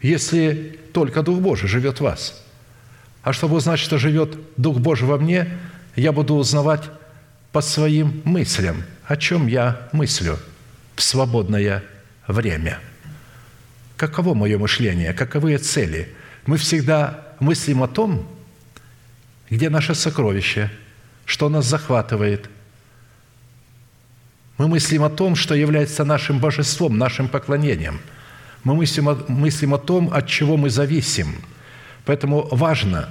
если 0.00 0.78
только 0.92 1.22
Дух 1.22 1.40
Божий 1.40 1.68
живет 1.68 1.98
в 1.98 2.02
вас– 2.02 2.40
а 3.24 3.32
чтобы 3.32 3.56
узнать, 3.56 3.80
что 3.80 3.96
живет 3.96 4.38
Дух 4.58 4.78
Божий 4.78 5.08
во 5.08 5.16
мне, 5.16 5.48
я 5.96 6.12
буду 6.12 6.34
узнавать 6.34 6.82
по 7.52 7.62
своим 7.62 8.20
мыслям, 8.24 8.84
о 9.06 9.16
чем 9.16 9.46
я 9.46 9.88
мыслю 9.92 10.38
в 10.94 11.02
свободное 11.02 11.82
время. 12.28 12.78
Каково 13.96 14.34
мое 14.34 14.58
мышление, 14.58 15.14
каковы 15.14 15.56
цели? 15.56 16.14
Мы 16.44 16.58
всегда 16.58 17.28
мыслим 17.40 17.82
о 17.82 17.88
том, 17.88 18.28
где 19.48 19.70
наше 19.70 19.94
сокровище, 19.94 20.70
что 21.24 21.48
нас 21.48 21.64
захватывает. 21.64 22.50
Мы 24.58 24.68
мыслим 24.68 25.02
о 25.02 25.10
том, 25.10 25.34
что 25.34 25.54
является 25.54 26.04
нашим 26.04 26.40
божеством, 26.40 26.98
нашим 26.98 27.28
поклонением. 27.28 28.00
Мы 28.64 28.74
мыслим 28.74 29.08
о, 29.08 29.14
мыслим 29.28 29.72
о 29.72 29.78
том, 29.78 30.12
от 30.12 30.26
чего 30.28 30.58
мы 30.58 30.68
зависим– 30.68 31.36
Поэтому 32.04 32.48
важно, 32.50 33.08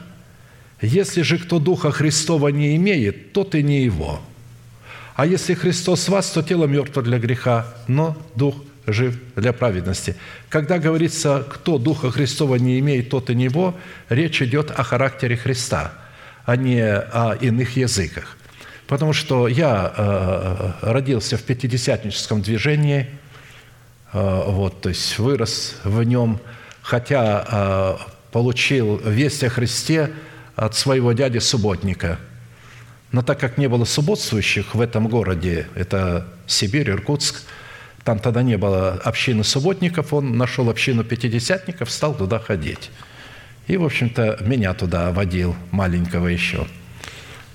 если 0.82 1.22
же 1.22 1.38
кто 1.38 1.60
Духа 1.60 1.91
Христова 1.91 2.49
не 2.49 2.76
имеет, 2.76 3.34
тот 3.34 3.56
и 3.56 3.64
не 3.64 3.84
его. 3.84 4.22
А 5.15 5.26
если 5.26 5.53
Христос 5.53 6.10
вас, 6.10 6.30
то 6.32 6.41
тело 6.41 6.65
мертво 6.65 7.02
для 7.02 7.20
греха, 7.20 7.68
но 7.88 8.18
Дух 8.36 8.56
жив 8.86 9.18
для 9.36 9.53
праведности. 9.53 10.15
Когда 10.49 10.80
говорится, 10.80 11.45
кто 11.49 11.78
Духа 11.78 12.11
Христова 12.11 12.56
не 12.56 12.80
имеет, 12.80 13.10
тот 13.10 13.30
и 13.30 13.36
не 13.36 13.45
его, 13.45 13.76
речь 14.10 14.41
идет 14.41 14.72
о 14.72 14.84
характере 14.84 15.38
Христа, 15.38 15.94
а 16.45 16.56
не 16.56 16.82
о 16.84 17.38
иных 17.40 17.78
языках. 17.78 18.38
Потому 18.88 19.14
что 19.14 19.48
я 19.48 19.94
э, 19.95 20.72
родился 20.82 21.38
в 21.38 21.44
пятидесятническом 21.44 22.41
движении, 22.41 23.07
э, 24.11 24.44
вот, 24.48 24.82
то 24.82 24.90
есть 24.90 25.18
вырос 25.18 25.78
в 25.84 26.03
нем, 26.03 26.40
хотя 26.82 27.98
э, 27.98 28.12
получил 28.34 28.98
весть 28.98 29.44
о 29.44 29.50
Христе 29.50 30.10
от 30.56 30.76
своего 30.76 31.14
дяди 31.14 31.38
субботника. 31.38 32.20
Но 33.12 33.22
так 33.22 33.40
как 33.40 33.60
не 33.60 33.70
было 33.70 33.86
субботствующих 33.86 34.74
в 34.74 34.82
этом 34.82 35.08
городе, 35.08 35.68
это 35.76 36.28
Сибирь, 36.48 36.90
Иркутск, 36.90 37.44
там 38.04 38.18
тогда 38.18 38.42
не 38.42 38.58
было 38.58 38.94
общины 39.04 39.44
субботников, 39.44 40.14
он 40.14 40.36
нашел 40.36 40.68
общину 40.70 41.04
пятидесятников, 41.04 41.92
стал 41.92 42.16
туда 42.16 42.40
ходить. 42.40 42.90
И, 43.68 43.78
в 43.78 43.86
общем-то, 43.86 44.40
меня 44.42 44.74
туда 44.74 45.12
водил, 45.12 45.56
маленького 45.70 46.28
еще. 46.28 46.66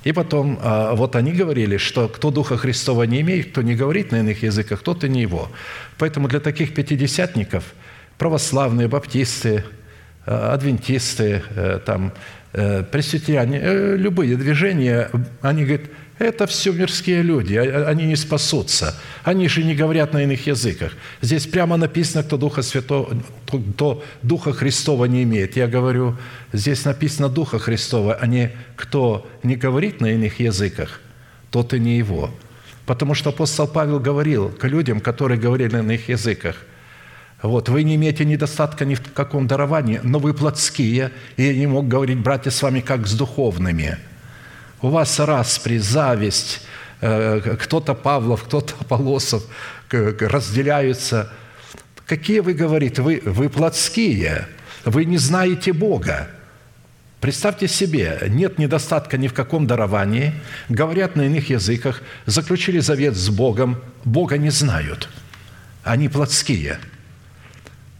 И 0.05 0.13
потом, 0.13 0.61
а, 0.63 0.95
вот 0.95 1.17
они 1.17 1.33
говорили, 1.33 1.77
что 1.77 2.09
кто 2.09 2.31
Духа 2.31 2.57
Христова 2.57 3.03
не 3.03 3.21
имеет, 3.23 3.51
кто 3.51 3.63
не 3.63 3.75
говорит 3.75 4.13
на 4.13 4.21
иных 4.21 4.45
языках, 4.45 4.83
тот 4.85 5.03
и 5.03 5.09
не 5.09 5.23
его. 5.23 5.51
Поэтому 5.99 6.29
для 6.29 6.39
таких 6.39 6.73
пятидесятников 6.73 7.65
православные, 8.17 8.87
баптисты– 8.87 9.65
адвентисты, 10.29 11.43
э, 11.55 11.81
там, 11.85 12.13
э, 12.53 12.83
пресвитеряне, 12.83 13.97
любые 13.97 14.37
движения, 14.37 15.11
они 15.41 15.65
говорят, 15.65 15.87
это 16.19 16.47
все 16.47 16.73
мирские 16.73 17.23
люди, 17.23 17.55
а, 17.55 17.63
а, 17.63 17.89
они 17.89 18.05
не 18.05 18.17
спасутся. 18.17 18.95
Они 19.23 19.49
же 19.49 19.63
не 19.63 19.75
говорят 19.75 20.13
на 20.13 20.25
иных 20.25 20.47
языках. 20.47 20.93
Здесь 21.23 21.47
прямо 21.47 21.77
написано, 21.77 22.25
кто 22.25 22.37
Духа 22.37 22.63
Святого, 22.63 23.17
кто 23.47 24.05
Духа 24.23 24.53
Христова 24.53 25.05
не 25.07 25.23
имеет. 25.23 25.57
Я 25.57 25.69
говорю, 25.69 26.17
здесь 26.53 26.85
написано 26.85 27.29
Духа 27.29 27.59
Христова, 27.59 28.15
а 28.15 28.27
не 28.27 28.51
кто 28.77 29.29
не 29.43 29.57
говорит 29.57 30.01
на 30.01 30.07
иных 30.07 30.41
языках, 30.41 31.01
тот 31.51 31.73
и 31.73 31.79
не 31.79 31.97
его. 31.97 32.31
Потому 32.85 33.15
что 33.15 33.31
апостол 33.31 33.69
Павел 33.69 34.01
говорил 34.01 34.49
к 34.49 34.65
людям, 34.67 35.01
которые 35.01 35.39
говорили 35.39 35.77
на 35.77 35.79
иных 35.79 36.09
языках– 36.09 36.57
вот, 37.43 37.69
вы 37.69 37.85
не 37.85 37.95
имеете 37.95 38.25
недостатка 38.25 38.85
ни 38.85 38.97
в 38.97 39.13
каком 39.13 39.47
даровании, 39.47 40.01
но 40.03 40.19
вы 40.19 40.35
плотские, 40.35 41.13
и 41.37 41.45
я 41.45 41.55
не 41.55 41.69
мог 41.69 41.87
говорить, 41.87 42.19
братья, 42.19 42.51
с 42.51 42.61
вами 42.63 42.81
как 42.81 43.07
с 43.07 43.15
духовными. 43.15 43.97
У 44.83 44.89
вас 44.89 45.21
распри, 45.21 45.79
зависть, 45.79 46.63
э, 47.01 47.57
кто-то 47.61 47.95
Павлов, 47.95 48.45
кто-то 48.45 48.75
Полосов 48.85 49.45
разделяются. 49.91 51.33
Какие 52.07 52.41
вы 52.41 52.55
говорите? 52.55 53.03
Вы, 53.03 53.23
вы 53.25 53.49
плотские, 53.49 54.49
вы 54.85 55.05
не 55.05 55.19
знаете 55.19 55.73
Бога. 55.73 56.29
Представьте 57.21 57.69
себе, 57.69 58.19
нет 58.29 58.59
недостатка 58.59 59.17
ни 59.17 59.29
в 59.29 59.35
каком 59.35 59.67
даровании, 59.67 60.33
говорят 60.69 61.15
на 61.15 61.23
иных 61.23 61.51
языках, 61.51 62.03
заключили 62.27 62.81
завет 62.81 63.15
с 63.15 63.29
Богом, 63.29 63.81
Бога 64.05 64.39
не 64.39 64.51
знают. 64.51 65.09
Они 65.85 66.09
плотские– 66.09 66.79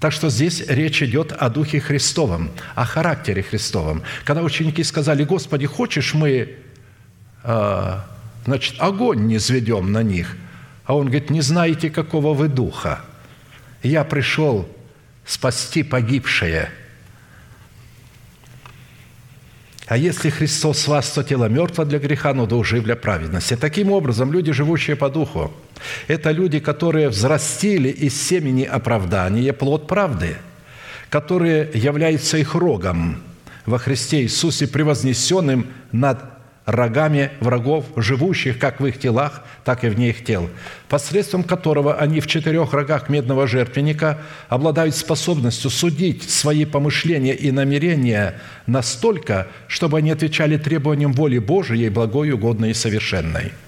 так 0.01 0.13
что 0.13 0.31
здесь 0.31 0.65
речь 0.69 1.03
идет 1.03 1.33
о 1.33 1.49
Духе 1.49 1.81
Христовом, 1.81 2.51
о 2.75 2.85
характере 2.85 3.43
Христовом. 3.43 4.03
Когда 4.25 4.43
ученики 4.43 4.85
сказали, 4.85 5.25
«Господи, 5.25 5.67
хочешь 5.67 6.15
мы 6.15 6.55
э, 7.43 7.99
значит, 8.45 8.77
огонь 8.79 9.27
не 9.27 9.39
зведем 9.39 9.91
на 9.93 10.03
них?» 10.03 10.37
А 10.85 10.95
он 10.95 11.07
говорит, 11.07 11.31
«Не 11.31 11.41
знаете, 11.41 11.91
какого 11.91 12.33
вы 12.33 12.49
Духа. 12.49 13.01
Я 13.83 14.05
пришел 14.05 14.69
спасти 15.25 15.83
погибшее». 15.83 16.71
А 19.89 19.97
если 19.97 20.29
Христос 20.29 20.87
вас, 20.87 21.11
то 21.11 21.23
тело 21.23 21.49
мертво 21.49 21.85
для 21.85 21.99
греха, 21.99 22.35
но 22.35 22.47
дух 22.47 22.67
жив 22.67 22.85
для 22.85 22.95
праведности. 22.95 23.57
Таким 23.57 23.91
образом, 23.91 24.31
люди, 24.31 24.53
живущие 24.53 24.97
по 24.97 25.09
духу, 25.09 25.51
это 26.09 26.31
люди, 26.31 26.61
которые 26.61 27.09
взрастили 27.09 27.89
из 27.89 28.21
семени 28.21 28.65
оправдания 28.65 29.55
плод 29.55 29.87
правды, 29.87 30.37
которые 31.09 31.71
являются 31.73 32.37
их 32.37 32.55
рогом 32.55 33.23
во 33.65 33.79
Христе 33.79 34.23
Иисусе, 34.23 34.67
превознесенным 34.67 35.67
над 35.91 36.38
рогами 36.69 37.31
врагов, 37.41 37.87
живущих 37.97 38.59
как 38.59 38.79
в 38.79 38.87
их 38.87 39.01
телах, 39.01 39.43
так 39.65 39.85
и 39.85 39.89
вне 39.89 40.11
их 40.11 40.23
тел, 40.23 40.51
посредством 40.89 41.43
которого 41.43 41.95
они 41.95 42.21
в 42.21 42.27
четырех 42.27 42.75
рогах 42.75 43.09
медного 43.09 43.47
жертвенника 43.47 44.19
обладают 44.51 44.95
способностью 44.95 45.71
судить 45.71 46.29
свои 46.29 46.67
помышления 46.67 47.33
и 47.33 47.51
намерения 47.51 48.39
настолько, 48.67 49.49
чтобы 49.67 49.99
они 49.99 50.11
отвечали 50.11 50.59
требованиям 50.59 51.15
воли 51.15 51.39
Божией, 51.39 51.89
благой, 51.89 52.33
угодной 52.33 52.71
и 52.71 52.75
совершенной– 52.75 53.53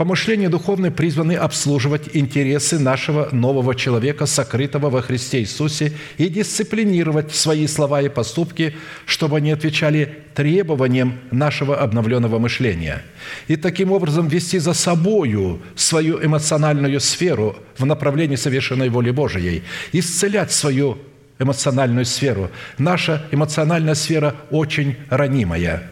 Помышления 0.00 0.48
духовные 0.48 0.90
призваны 0.90 1.34
обслуживать 1.34 2.16
интересы 2.16 2.78
нашего 2.78 3.28
нового 3.32 3.74
человека, 3.74 4.24
сокрытого 4.24 4.88
во 4.88 5.02
Христе 5.02 5.40
Иисусе, 5.40 5.92
и 6.16 6.30
дисциплинировать 6.30 7.34
свои 7.34 7.66
слова 7.66 8.00
и 8.00 8.08
поступки, 8.08 8.74
чтобы 9.04 9.36
они 9.36 9.50
отвечали 9.50 10.22
требованиям 10.34 11.18
нашего 11.30 11.76
обновленного 11.76 12.38
мышления. 12.38 13.02
И 13.46 13.56
таким 13.56 13.92
образом 13.92 14.26
вести 14.26 14.58
за 14.58 14.72
собою 14.72 15.60
свою 15.74 16.24
эмоциональную 16.24 16.98
сферу 16.98 17.56
в 17.76 17.84
направлении 17.84 18.36
совершенной 18.36 18.88
воли 18.88 19.10
Божией, 19.10 19.64
исцелять 19.92 20.50
свою 20.50 20.96
эмоциональную 21.38 22.06
сферу. 22.06 22.50
Наша 22.78 23.26
эмоциональная 23.32 23.94
сфера 23.94 24.34
очень 24.50 24.96
ранимая. 25.10 25.90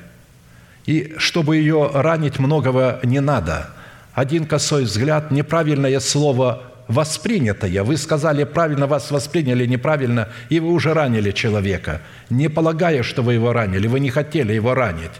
И 0.86 1.12
чтобы 1.18 1.58
ее 1.58 1.90
ранить, 1.92 2.38
многого 2.38 3.00
не 3.02 3.20
надо– 3.20 3.74
один 4.18 4.46
косой 4.46 4.82
взгляд, 4.82 5.30
неправильное 5.30 6.00
слово 6.00 6.64
воспринятое. 6.88 7.84
Вы 7.84 7.96
сказали 7.96 8.42
правильно, 8.42 8.88
вас 8.88 9.12
восприняли 9.12 9.64
неправильно, 9.64 10.28
и 10.48 10.58
вы 10.58 10.72
уже 10.72 10.92
ранили 10.92 11.30
человека, 11.30 12.02
не 12.28 12.48
полагая, 12.48 13.04
что 13.04 13.22
вы 13.22 13.34
его 13.34 13.52
ранили, 13.52 13.86
вы 13.86 14.00
не 14.00 14.10
хотели 14.10 14.52
его 14.52 14.74
ранить. 14.74 15.12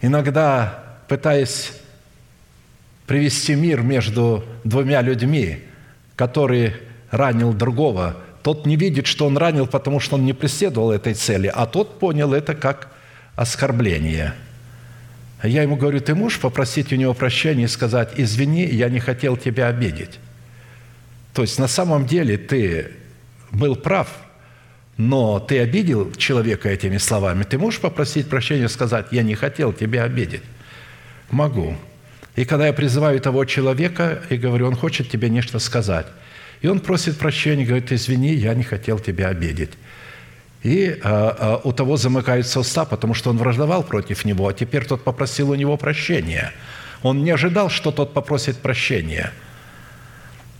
Иногда, 0.00 0.84
пытаясь 1.06 1.72
привести 3.06 3.54
мир 3.54 3.82
между 3.82 4.42
двумя 4.64 5.02
людьми, 5.02 5.64
который 6.16 6.76
ранил 7.10 7.52
другого, 7.52 8.16
тот 8.42 8.64
не 8.64 8.76
видит, 8.76 9.06
что 9.06 9.26
он 9.26 9.36
ранил, 9.36 9.66
потому 9.66 10.00
что 10.00 10.16
он 10.16 10.24
не 10.24 10.32
преследовал 10.32 10.92
этой 10.92 11.12
цели, 11.12 11.52
а 11.54 11.66
тот 11.66 11.98
понял 11.98 12.32
это 12.32 12.54
как 12.54 12.88
оскорбление. 13.36 14.32
Я 15.42 15.62
ему 15.62 15.76
говорю, 15.76 16.00
ты 16.00 16.14
можешь 16.14 16.40
попросить 16.40 16.92
у 16.92 16.96
него 16.96 17.14
прощения 17.14 17.64
и 17.64 17.68
сказать, 17.68 18.10
извини, 18.16 18.66
я 18.66 18.88
не 18.88 18.98
хотел 18.98 19.36
тебя 19.36 19.68
обидеть. 19.68 20.18
То 21.32 21.42
есть 21.42 21.58
на 21.58 21.68
самом 21.68 22.06
деле 22.06 22.36
ты 22.36 22.92
был 23.52 23.76
прав, 23.76 24.08
но 24.96 25.38
ты 25.38 25.60
обидел 25.60 26.12
человека 26.14 26.68
этими 26.68 26.98
словами. 26.98 27.44
Ты 27.44 27.56
можешь 27.56 27.80
попросить 27.80 28.28
прощения 28.28 28.64
и 28.64 28.68
сказать, 28.68 29.06
я 29.12 29.22
не 29.22 29.36
хотел 29.36 29.72
тебя 29.72 30.02
обидеть? 30.02 30.42
Могу. 31.30 31.76
И 32.34 32.44
когда 32.44 32.66
я 32.66 32.72
призываю 32.72 33.20
того 33.20 33.44
человека 33.44 34.22
и 34.30 34.36
говорю, 34.36 34.66
он 34.66 34.74
хочет 34.74 35.08
тебе 35.08 35.30
нечто 35.30 35.60
сказать, 35.60 36.06
и 36.60 36.66
он 36.66 36.80
просит 36.80 37.16
прощения, 37.16 37.64
говорит, 37.64 37.92
извини, 37.92 38.34
я 38.34 38.54
не 38.54 38.64
хотел 38.64 38.98
тебя 38.98 39.28
обидеть. 39.28 39.70
И 40.62 40.98
а, 41.02 41.36
а, 41.38 41.60
у 41.62 41.72
того 41.72 41.96
замыкаются 41.96 42.60
уста, 42.60 42.84
потому 42.84 43.14
что 43.14 43.30
он 43.30 43.38
враждовал 43.38 43.82
против 43.82 44.24
него, 44.24 44.48
а 44.48 44.52
теперь 44.52 44.84
тот 44.84 45.04
попросил 45.04 45.50
у 45.50 45.54
него 45.54 45.76
прощения. 45.76 46.52
Он 47.02 47.22
не 47.22 47.30
ожидал, 47.30 47.70
что 47.70 47.92
тот 47.92 48.12
попросит 48.12 48.58
прощения– 48.58 49.32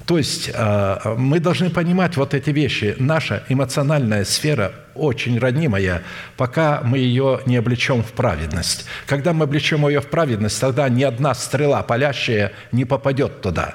то 0.09 0.17
есть 0.17 0.51
а, 0.55 1.17
мы 1.19 1.39
должны 1.39 1.69
понимать 1.69 2.17
вот 2.17 2.33
эти 2.33 2.49
вещи. 2.49 2.97
Наша 2.99 3.45
эмоциональная 3.51 4.25
сфера 4.25 4.73
очень 4.95 5.39
ранимая, 5.39 6.03
пока 6.39 6.81
мы 6.83 6.97
ее 6.97 7.43
не 7.45 7.59
облечем 7.59 8.03
в 8.03 8.13
праведность. 8.13 8.87
Когда 9.07 9.35
мы 9.35 9.45
облечем 9.45 9.87
ее 9.87 10.01
в 10.01 10.07
праведность, 10.07 10.59
тогда 10.59 10.89
ни 10.89 11.03
одна 11.03 11.35
стрела 11.35 11.83
палящая 11.83 12.53
не 12.73 12.87
попадет 12.87 13.43
туда, 13.43 13.75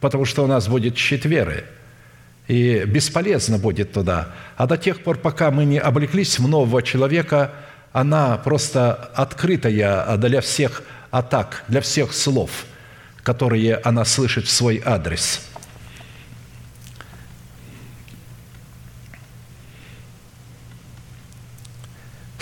потому 0.00 0.24
что 0.24 0.42
у 0.42 0.48
нас 0.48 0.66
будет 0.66 0.98
щит 0.98 1.24
веры, 1.24 1.64
и 2.48 2.84
бесполезно 2.84 3.58
будет 3.58 3.92
туда. 3.92 4.28
А 4.56 4.66
до 4.66 4.76
тех 4.76 5.02
пор, 5.02 5.18
пока 5.18 5.50
мы 5.50 5.64
не 5.64 5.78
облеклись 5.78 6.38
в 6.38 6.48
нового 6.48 6.82
человека, 6.82 7.52
она 7.92 8.36
просто 8.38 8.94
открытая 9.14 10.16
для 10.16 10.40
всех 10.40 10.82
атак, 11.10 11.64
для 11.68 11.80
всех 11.80 12.12
слов, 12.12 12.50
которые 13.22 13.76
она 13.76 14.04
слышит 14.04 14.46
в 14.46 14.50
свой 14.50 14.82
адрес– 14.84 15.42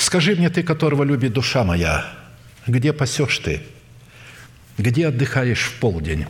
Скажи 0.06 0.36
мне, 0.36 0.50
ты, 0.50 0.62
которого 0.62 1.02
любит 1.02 1.32
душа 1.32 1.64
моя, 1.64 2.06
где 2.68 2.92
пасешь 2.92 3.38
ты? 3.40 3.60
Где 4.78 5.08
отдыхаешь 5.08 5.64
в 5.64 5.80
полдень? 5.80 6.26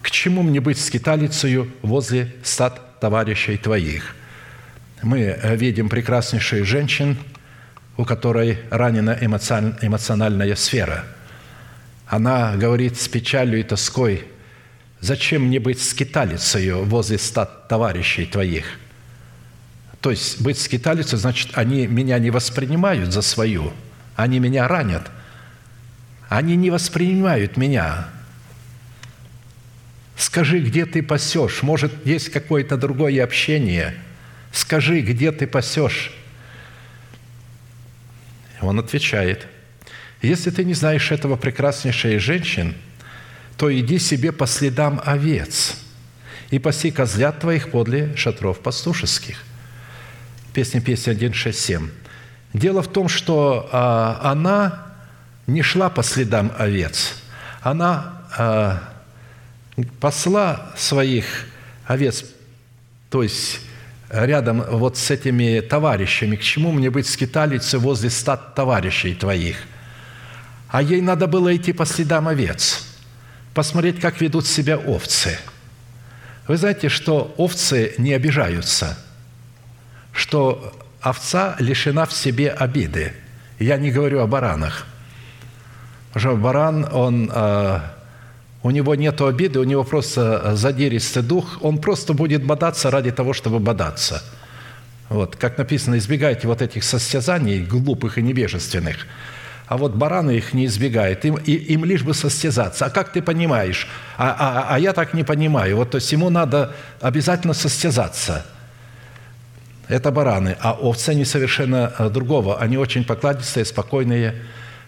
К 0.00 0.10
чему 0.10 0.42
мне 0.42 0.60
быть 0.60 0.80
скиталицею 0.80 1.70
возле 1.82 2.34
стад 2.42 2.80
товарищей 3.02 3.56
твоих? 3.56 4.14
Мы 5.02 5.22
э, 5.22 5.56
видим 5.56 5.88
прекраснейших 5.88 6.64
женщин, 6.64 7.16
у 7.96 8.04
которой 8.04 8.60
ранена 8.70 9.18
эмоциональная 9.20 10.54
сфера. 10.54 11.04
Она 12.06 12.54
говорит 12.54 13.00
с 13.00 13.08
печалью 13.08 13.58
и 13.58 13.64
тоской, 13.64 14.24
«Зачем 15.00 15.48
мне 15.48 15.58
быть 15.58 15.82
скиталицею 15.82 16.84
возле 16.84 17.18
стад 17.18 17.66
товарищей 17.66 18.24
твоих?» 18.24 18.78
То 20.00 20.12
есть 20.12 20.40
быть 20.40 20.60
скиталицей, 20.60 21.18
значит, 21.18 21.50
они 21.54 21.88
меня 21.88 22.20
не 22.20 22.30
воспринимают 22.30 23.12
за 23.12 23.22
свою, 23.22 23.72
они 24.14 24.38
меня 24.38 24.68
ранят. 24.68 25.10
Они 26.28 26.54
не 26.54 26.70
воспринимают 26.70 27.56
меня. 27.56 28.06
Скажи, 30.22 30.60
где 30.60 30.86
ты 30.86 31.02
пасешь? 31.02 31.64
Может, 31.64 32.06
есть 32.06 32.30
какое-то 32.30 32.76
другое 32.76 33.24
общение? 33.24 33.96
Скажи, 34.52 35.00
где 35.00 35.32
ты 35.32 35.48
пасешь? 35.48 36.12
Он 38.60 38.78
отвечает, 38.78 39.48
если 40.22 40.50
ты 40.50 40.64
не 40.64 40.74
знаешь 40.74 41.10
этого 41.10 41.34
прекраснейшей 41.34 42.18
женщин, 42.18 42.76
то 43.56 43.76
иди 43.76 43.98
себе 43.98 44.30
по 44.30 44.46
следам 44.46 45.02
овец 45.04 45.74
и 46.50 46.60
паси 46.60 46.92
козлят 46.92 47.40
твоих 47.40 47.72
подле 47.72 48.14
шатров 48.14 48.60
пастушеских. 48.60 49.42
Песня 50.54 50.80
песня 50.80 51.14
167. 51.14 51.90
Дело 52.52 52.82
в 52.82 52.92
том, 52.92 53.08
что 53.08 53.68
а, 53.72 54.20
она 54.22 54.86
не 55.48 55.62
шла 55.62 55.90
по 55.90 56.04
следам 56.04 56.52
овец. 56.56 57.16
Она 57.60 58.22
а, 58.38 58.91
посла 60.00 60.72
своих 60.76 61.46
овец, 61.86 62.24
то 63.10 63.22
есть 63.22 63.60
рядом 64.10 64.62
вот 64.62 64.96
с 64.96 65.10
этими 65.10 65.60
товарищами. 65.60 66.36
К 66.36 66.42
чему 66.42 66.72
мне 66.72 66.90
быть 66.90 67.06
скиталицей 67.06 67.78
возле 67.78 68.10
стад 68.10 68.54
товарищей 68.54 69.14
твоих? 69.14 69.56
А 70.68 70.82
ей 70.82 71.00
надо 71.00 71.26
было 71.26 71.54
идти 71.54 71.72
по 71.72 71.86
следам 71.86 72.28
овец, 72.28 72.86
посмотреть, 73.54 74.00
как 74.00 74.20
ведут 74.20 74.46
себя 74.46 74.78
овцы. 74.78 75.38
Вы 76.48 76.56
знаете, 76.56 76.88
что 76.88 77.34
овцы 77.36 77.94
не 77.98 78.12
обижаются– 78.12 78.98
что 80.12 80.72
овца 81.00 81.56
лишена 81.58 82.06
в 82.06 82.12
себе 82.12 82.50
обиды. 82.50 83.12
Я 83.58 83.78
не 83.78 83.90
говорю 83.90 84.20
о 84.20 84.26
баранах. 84.26 84.86
Потому 86.12 86.34
что 86.34 86.42
баран, 86.42 86.88
он, 86.92 87.30
э, 87.32 87.80
у 88.62 88.70
него 88.70 88.94
нет 88.94 89.20
обиды, 89.20 89.58
у 89.58 89.64
него 89.64 89.84
просто 89.84 90.54
задиристый 90.54 91.22
дух, 91.22 91.58
он 91.60 91.78
просто 91.78 92.14
будет 92.14 92.44
бодаться 92.44 92.90
ради 92.90 93.10
того, 93.10 93.32
чтобы 93.32 93.58
бодаться. 93.58 94.22
Вот, 95.08 95.36
как 95.36 95.58
написано, 95.58 95.98
избегайте 95.98 96.46
вот 96.46 96.62
этих 96.62 96.84
состязаний 96.84 97.60
глупых 97.60 98.18
и 98.18 98.22
невежественных. 98.22 99.06
А 99.66 99.76
вот 99.76 99.94
бараны 99.94 100.32
их 100.32 100.52
не 100.54 100.66
избегают, 100.66 101.24
им, 101.24 101.36
им 101.36 101.84
лишь 101.84 102.02
бы 102.02 102.14
состязаться. 102.14 102.86
А 102.86 102.90
как 102.90 103.12
ты 103.12 103.22
понимаешь? 103.22 103.88
А, 104.16 104.36
а, 104.38 104.74
а 104.74 104.78
я 104.78 104.92
так 104.92 105.14
не 105.14 105.24
понимаю. 105.24 105.76
Вот 105.76 105.90
то 105.90 105.96
есть 105.96 106.12
ему 106.12 106.30
надо 106.30 106.74
обязательно 107.00 107.54
состязаться– 107.54 108.46
это 109.92 110.10
бараны, 110.10 110.56
а 110.60 110.72
овцы 110.72 111.10
они 111.10 111.24
совершенно 111.24 111.92
э, 111.98 112.08
другого. 112.08 112.58
Они 112.58 112.78
очень 112.78 113.04
покладистые, 113.04 113.64
спокойные, 113.64 114.34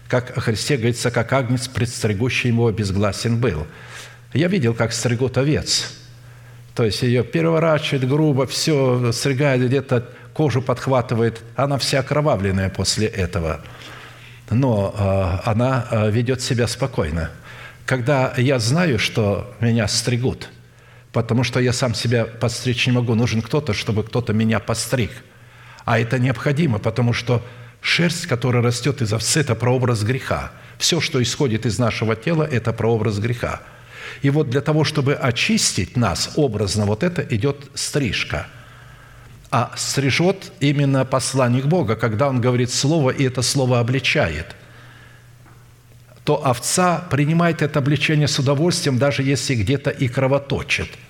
как 0.07 0.37
о 0.37 0.41
Христе 0.41 0.77
говорится, 0.77 1.11
как 1.11 1.31
агнец, 1.33 1.67
предстригущий 1.67 2.49
его 2.49 2.71
безгласен 2.71 3.39
был. 3.39 3.65
Я 4.33 4.47
видел, 4.47 4.73
как 4.73 4.93
стригут 4.93 5.37
овец. 5.37 5.93
То 6.75 6.83
есть 6.83 7.01
ее 7.03 7.23
переворачивает 7.23 8.07
грубо, 8.07 8.45
все 8.45 9.11
стригает, 9.11 9.61
где-то 9.61 10.09
кожу 10.33 10.61
подхватывает. 10.61 11.41
Она 11.55 11.77
вся 11.77 11.99
окровавленная 11.99 12.69
после 12.69 13.07
этого. 13.07 13.61
Но 14.49 14.93
э, 14.97 15.49
она 15.49 15.87
э, 15.89 16.11
ведет 16.11 16.41
себя 16.41 16.67
спокойно. 16.67 17.31
Когда 17.85 18.33
я 18.37 18.59
знаю, 18.59 18.99
что 18.99 19.55
меня 19.59 19.87
стригут– 19.87 20.49
потому 21.15 21.45
что 21.45 21.61
я 21.61 21.71
сам 21.71 21.95
себя 21.95 22.25
подстричь 22.25 22.87
не 22.87 22.91
могу. 22.91 23.15
Нужен 23.15 23.41
кто-то, 23.41 23.73
чтобы 23.73 24.03
кто-то 24.03 24.33
меня 24.33 24.59
постриг. 24.59 25.11
А 25.85 25.97
это 25.97 26.19
необходимо, 26.19 26.77
потому 26.77 27.13
что 27.13 27.41
шерсть, 27.85 28.25
которая 28.25 28.63
растет 28.63 29.01
из 29.01 29.13
овцы, 29.13 29.41
это 29.41 29.55
прообраз 29.55 30.03
греха. 30.03 30.51
Все, 30.77 30.99
что 30.99 31.21
исходит 31.21 31.65
из 31.65 31.79
нашего 31.79 32.15
тела, 32.15 32.43
это 32.43 32.73
прообраз 32.73 33.19
греха. 33.19 33.61
И 34.21 34.29
вот 34.29 34.49
для 34.49 34.61
того, 34.61 34.83
чтобы 34.83 35.13
очистить 35.13 35.95
нас 35.95 36.31
образно, 36.35 36.85
вот 36.85 37.03
это 37.03 37.21
идет 37.21 37.57
стрижка. 37.75 38.47
А 39.51 39.71
стрижет 39.77 40.51
именно 40.59 41.05
посланник 41.05 41.65
Бога, 41.65 41.95
когда 41.95 42.27
он 42.27 42.41
говорит 42.41 42.71
слово, 42.71 43.11
и 43.11 43.23
это 43.23 43.41
слово 43.41 43.79
обличает– 43.79 44.55
то 46.25 46.43
овца 46.43 47.05
принимает 47.11 47.61
это 47.61 47.77
обличение 47.77 48.27
с 48.27 48.39
удовольствием, 48.39 48.97
даже 48.97 49.21
если 49.21 49.53
где-то 49.53 49.91
и 49.91 50.07
кровоточит– 50.07 50.89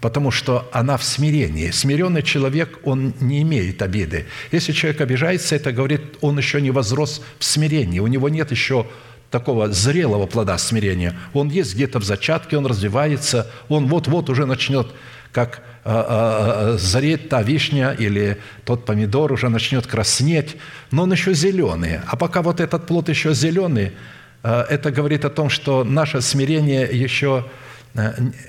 потому 0.00 0.30
что 0.30 0.68
она 0.72 0.96
в 0.96 1.04
смирении. 1.04 1.70
Смиренный 1.70 2.22
человек, 2.22 2.78
он 2.84 3.14
не 3.20 3.42
имеет 3.42 3.82
обиды. 3.82 4.26
Если 4.52 4.72
человек 4.72 5.00
обижается, 5.00 5.56
это 5.56 5.72
говорит, 5.72 6.16
он 6.20 6.38
еще 6.38 6.60
не 6.60 6.70
возрос 6.70 7.22
в 7.38 7.44
смирении, 7.44 7.98
у 7.98 8.06
него 8.06 8.28
нет 8.28 8.50
еще 8.50 8.86
такого 9.30 9.72
зрелого 9.72 10.26
плода 10.26 10.56
смирения. 10.58 11.14
Он 11.32 11.48
есть 11.48 11.74
где-то 11.74 11.98
в 11.98 12.04
зачатке, 12.04 12.56
он 12.56 12.66
развивается, 12.66 13.50
он 13.68 13.86
вот-вот 13.86 14.30
уже 14.30 14.46
начнет, 14.46 14.86
как 15.32 15.62
а, 15.84 15.90
а, 15.90 16.74
а, 16.74 16.78
зареть 16.78 17.28
та 17.28 17.42
вишня 17.42 17.92
или 17.92 18.38
тот 18.64 18.84
помидор 18.84 19.32
уже 19.32 19.48
начнет 19.48 19.86
краснеть, 19.86 20.56
но 20.90 21.04
он 21.04 21.12
еще 21.12 21.34
зеленый. 21.34 22.00
А 22.06 22.16
пока 22.16 22.42
вот 22.42 22.60
этот 22.60 22.86
плод 22.86 23.08
еще 23.08 23.34
зеленый, 23.34 23.92
это 24.42 24.92
говорит 24.92 25.24
о 25.24 25.30
том, 25.30 25.50
что 25.50 25.82
наше 25.82 26.20
смирение 26.20 26.88
еще 26.92 27.44
Э, 27.44 27.44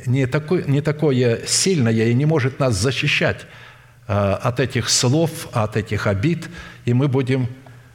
не, 0.06 0.26
такой, 0.26 0.64
не 0.68 0.82
такое 0.82 1.46
сильное 1.46 1.92
и 1.92 2.14
не 2.14 2.26
может 2.26 2.60
нас 2.60 2.76
защищать 2.76 3.46
э, 4.08 4.14
от 4.14 4.60
этих 4.60 4.90
слов, 4.90 5.48
от 5.54 5.78
этих 5.78 6.08
обид, 6.08 6.50
и 6.86 6.94
мы 6.94 7.08
будем 7.08 7.48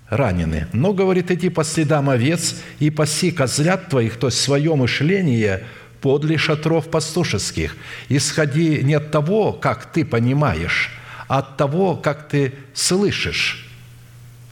ранены. 0.08 0.66
Но, 0.72 0.92
говорит, 0.92 1.30
иди 1.30 1.48
по 1.48 1.64
следам 1.64 2.10
овец 2.10 2.56
и 2.78 2.90
паси 2.90 3.30
козлят 3.30 3.88
твоих, 3.88 4.16
то 4.16 4.28
есть 4.28 4.40
свое 4.40 4.74
мышление 4.74 5.64
подле 6.00 6.36
шатров 6.36 6.90
пастушеских. 6.90 7.76
Исходи 8.08 8.82
не 8.82 8.94
от 8.94 9.10
того, 9.10 9.52
как 9.52 9.92
ты 9.92 10.04
понимаешь, 10.04 10.90
а 11.28 11.38
от 11.38 11.56
того, 11.56 11.96
как 11.96 12.28
ты 12.28 12.52
слышишь, 12.74 13.70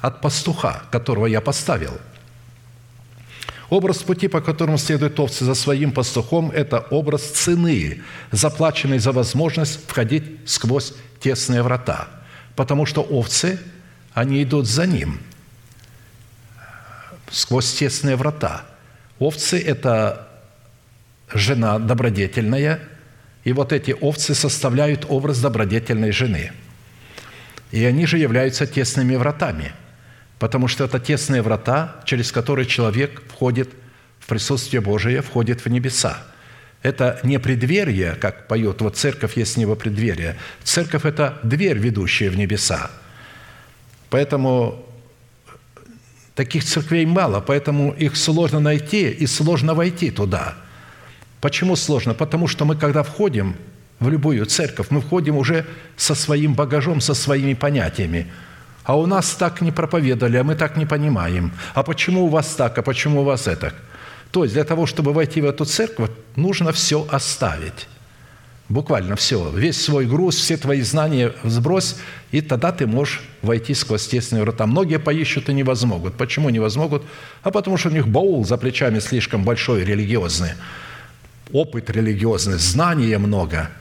от 0.01 0.20
пастуха, 0.20 0.82
которого 0.90 1.27
я 1.27 1.40
поставил– 1.40 1.98
Образ 3.70 4.02
пути, 4.02 4.26
по 4.26 4.40
которому 4.40 4.78
следуют 4.78 5.20
овцы 5.20 5.44
за 5.44 5.55
своим 5.55 5.92
пастухом, 5.92 6.51
это 6.51 6.80
образ 6.90 7.22
цены, 7.22 8.02
заплаченной 8.32 8.98
за 8.98 9.12
возможность 9.12 9.86
входить 9.86 10.24
сквозь 10.44 10.92
тесные 11.20 11.62
врата. 11.62 12.09
Потому 12.56 12.84
что 12.84 13.01
овцы, 13.01 13.60
они 14.12 14.42
идут 14.42 14.66
за 14.66 14.86
ним 14.86 15.20
сквозь 17.30 17.72
тесные 17.72 18.16
врата. 18.16 18.64
Овцы– 19.20 19.62
это 19.64 20.28
жена 21.32 21.78
добродетельная, 21.78 22.80
и 23.44 23.52
вот 23.52 23.72
эти 23.72 23.92
овцы 24.01 24.34
составляют 24.34 25.06
образ 25.09 25.40
добродетельной 25.40 26.10
жены. 26.10 26.51
И 27.70 27.84
они 27.84 28.05
же 28.05 28.18
являются 28.18 28.66
тесными 28.66 29.14
вратами– 29.14 29.72
потому 30.41 30.69
что 30.69 30.85
это 30.85 30.99
тесные 30.99 31.43
врата, 31.43 31.97
через 32.05 32.33
которые 32.33 32.67
человек 32.67 33.23
входит 33.29 33.69
в 34.19 34.27
присутствие 34.27 34.81
Божие, 34.81 35.21
входит 35.21 35.65
в 35.65 35.69
небеса. 35.69 36.23
Это 36.83 37.21
не 37.23 37.39
преддверие, 37.39 38.15
как 38.15 38.49
поет, 38.49 38.81
вот 38.81 38.97
церковь 38.97 39.37
есть 39.37 39.59
него 39.59 39.77
преддверие. 39.77 40.37
Церковь– 40.65 41.05
это 41.05 41.39
дверь, 41.43 41.77
ведущая 41.77 42.31
в 42.31 42.39
небеса. 42.39 42.91
Поэтому 44.09 44.83
таких 46.35 46.65
церквей 46.65 47.05
мало, 47.05 47.41
поэтому 47.41 47.93
их 47.93 48.17
сложно 48.17 48.61
найти 48.61 49.11
и 49.11 49.27
сложно 49.27 49.75
войти 49.75 50.11
туда. 50.11 50.55
Почему 51.43 51.77
сложно? 51.77 52.15
Потому 52.15 52.49
что 52.49 52.65
мы, 52.65 52.77
когда 52.77 53.03
входим 53.03 53.57
в 53.99 54.09
любую 54.09 54.47
церковь, 54.47 54.87
мы 54.89 55.03
входим 55.03 55.37
уже 55.37 55.67
со 55.99 56.15
своим 56.15 56.55
багажом, 56.55 57.03
со 57.03 57.12
своими 57.12 57.53
понятиями– 57.53 58.33
а 58.91 58.95
у 58.97 59.07
нас 59.07 59.37
так 59.37 59.61
не 59.61 59.71
проповедовали, 59.71 60.37
а 60.37 60.43
мы 60.43 60.57
так 60.57 60.77
не 60.77 60.85
понимаем. 60.85 61.53
А 61.75 61.83
почему 61.85 62.25
у 62.25 62.29
вас 62.29 62.57
так, 62.57 62.77
а 62.79 62.83
почему 62.83 63.21
у 63.21 63.25
вас 63.25 63.47
это? 63.47 63.73
То 64.33 64.43
есть 64.43 64.55
для 64.55 64.65
того, 64.65 64.85
чтобы 64.87 65.12
войти 65.12 65.41
в 65.41 65.45
эту 65.45 65.65
церковь, 65.65 66.11
нужно 66.35 66.73
все 66.73 67.07
оставить. 67.09 67.87
Буквально 68.69 69.15
все. 69.15 69.49
Весь 69.55 69.81
свой 69.81 70.07
груз, 70.07 70.35
все 70.35 70.57
твои 70.57 70.83
знания 70.83 71.33
сбрось, 71.45 71.99
и 72.33 72.41
тогда 72.41 72.73
ты 72.73 72.89
можешь 72.89 73.23
войти 73.43 73.75
сквозь 73.75 74.09
тесные 74.09 74.43
врата. 74.43 74.67
Многие 74.67 74.99
поищут 74.99 75.49
и 75.49 75.55
не 75.55 75.62
возмогут. 75.62 76.17
Почему 76.17 76.51
не 76.51 76.59
возмогут? 76.59 77.05
А 77.45 77.53
потому 77.53 77.77
что 77.77 77.91
у 77.91 77.93
них 77.93 78.09
баул 78.09 78.45
за 78.45 78.57
плечами 78.57 78.99
слишком 78.99 79.45
большой, 79.45 79.85
религиозный. 79.85 80.55
Опыт 81.53 81.91
религиозный, 81.91 82.59
знания 82.59 83.19
много– 83.19 83.71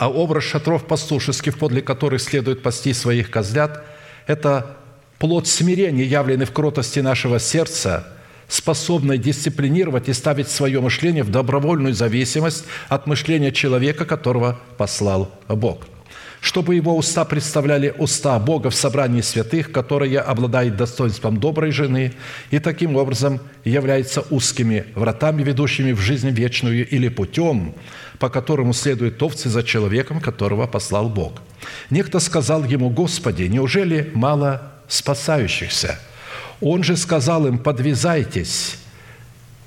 а 0.00 0.08
образ 0.08 0.44
шатров 0.44 0.86
пастушеских, 0.86 1.58
подле 1.58 1.82
которых 1.82 2.22
следует 2.22 2.62
пасти 2.62 2.94
своих 2.94 3.30
козлят, 3.30 3.84
это 4.26 4.78
плод 5.18 5.46
смирения, 5.46 6.04
явленный 6.04 6.46
в 6.46 6.52
кротости 6.52 7.00
нашего 7.00 7.38
сердца, 7.38 8.08
способный 8.48 9.18
дисциплинировать 9.18 10.08
и 10.08 10.14
ставить 10.14 10.48
свое 10.48 10.80
мышление 10.80 11.22
в 11.22 11.30
добровольную 11.30 11.92
зависимость 11.92 12.64
от 12.88 13.06
мышления 13.06 13.52
человека, 13.52 14.06
которого 14.06 14.58
послал 14.78 15.30
Бог– 15.48 15.86
чтобы 16.40 16.74
его 16.74 16.96
уста 16.96 17.24
представляли 17.24 17.94
уста 17.98 18.38
Бога 18.38 18.70
в 18.70 18.74
собрании 18.74 19.20
святых, 19.20 19.72
которая 19.72 20.20
обладает 20.20 20.76
достоинством 20.76 21.38
доброй 21.38 21.70
жены 21.70 22.14
и 22.50 22.58
таким 22.58 22.96
образом 22.96 23.40
является 23.64 24.22
узкими 24.30 24.86
вратами, 24.94 25.42
ведущими 25.42 25.92
в 25.92 26.00
жизнь 26.00 26.30
вечную 26.30 26.88
или 26.88 27.08
путем, 27.08 27.74
по 28.20 28.28
которому 28.28 28.74
следуют 28.74 29.20
овцы 29.22 29.48
за 29.48 29.62
человеком, 29.62 30.20
которого 30.20 30.66
послал 30.66 31.08
Бог. 31.08 31.32
Некто 31.88 32.20
сказал 32.20 32.64
ему, 32.64 32.90
«Господи, 32.90 33.44
неужели 33.44 34.10
мало 34.14 34.72
спасающихся?» 34.88 35.98
Он 36.60 36.84
же 36.84 36.98
сказал 36.98 37.46
им, 37.46 37.58
«Подвязайтесь, 37.58 38.76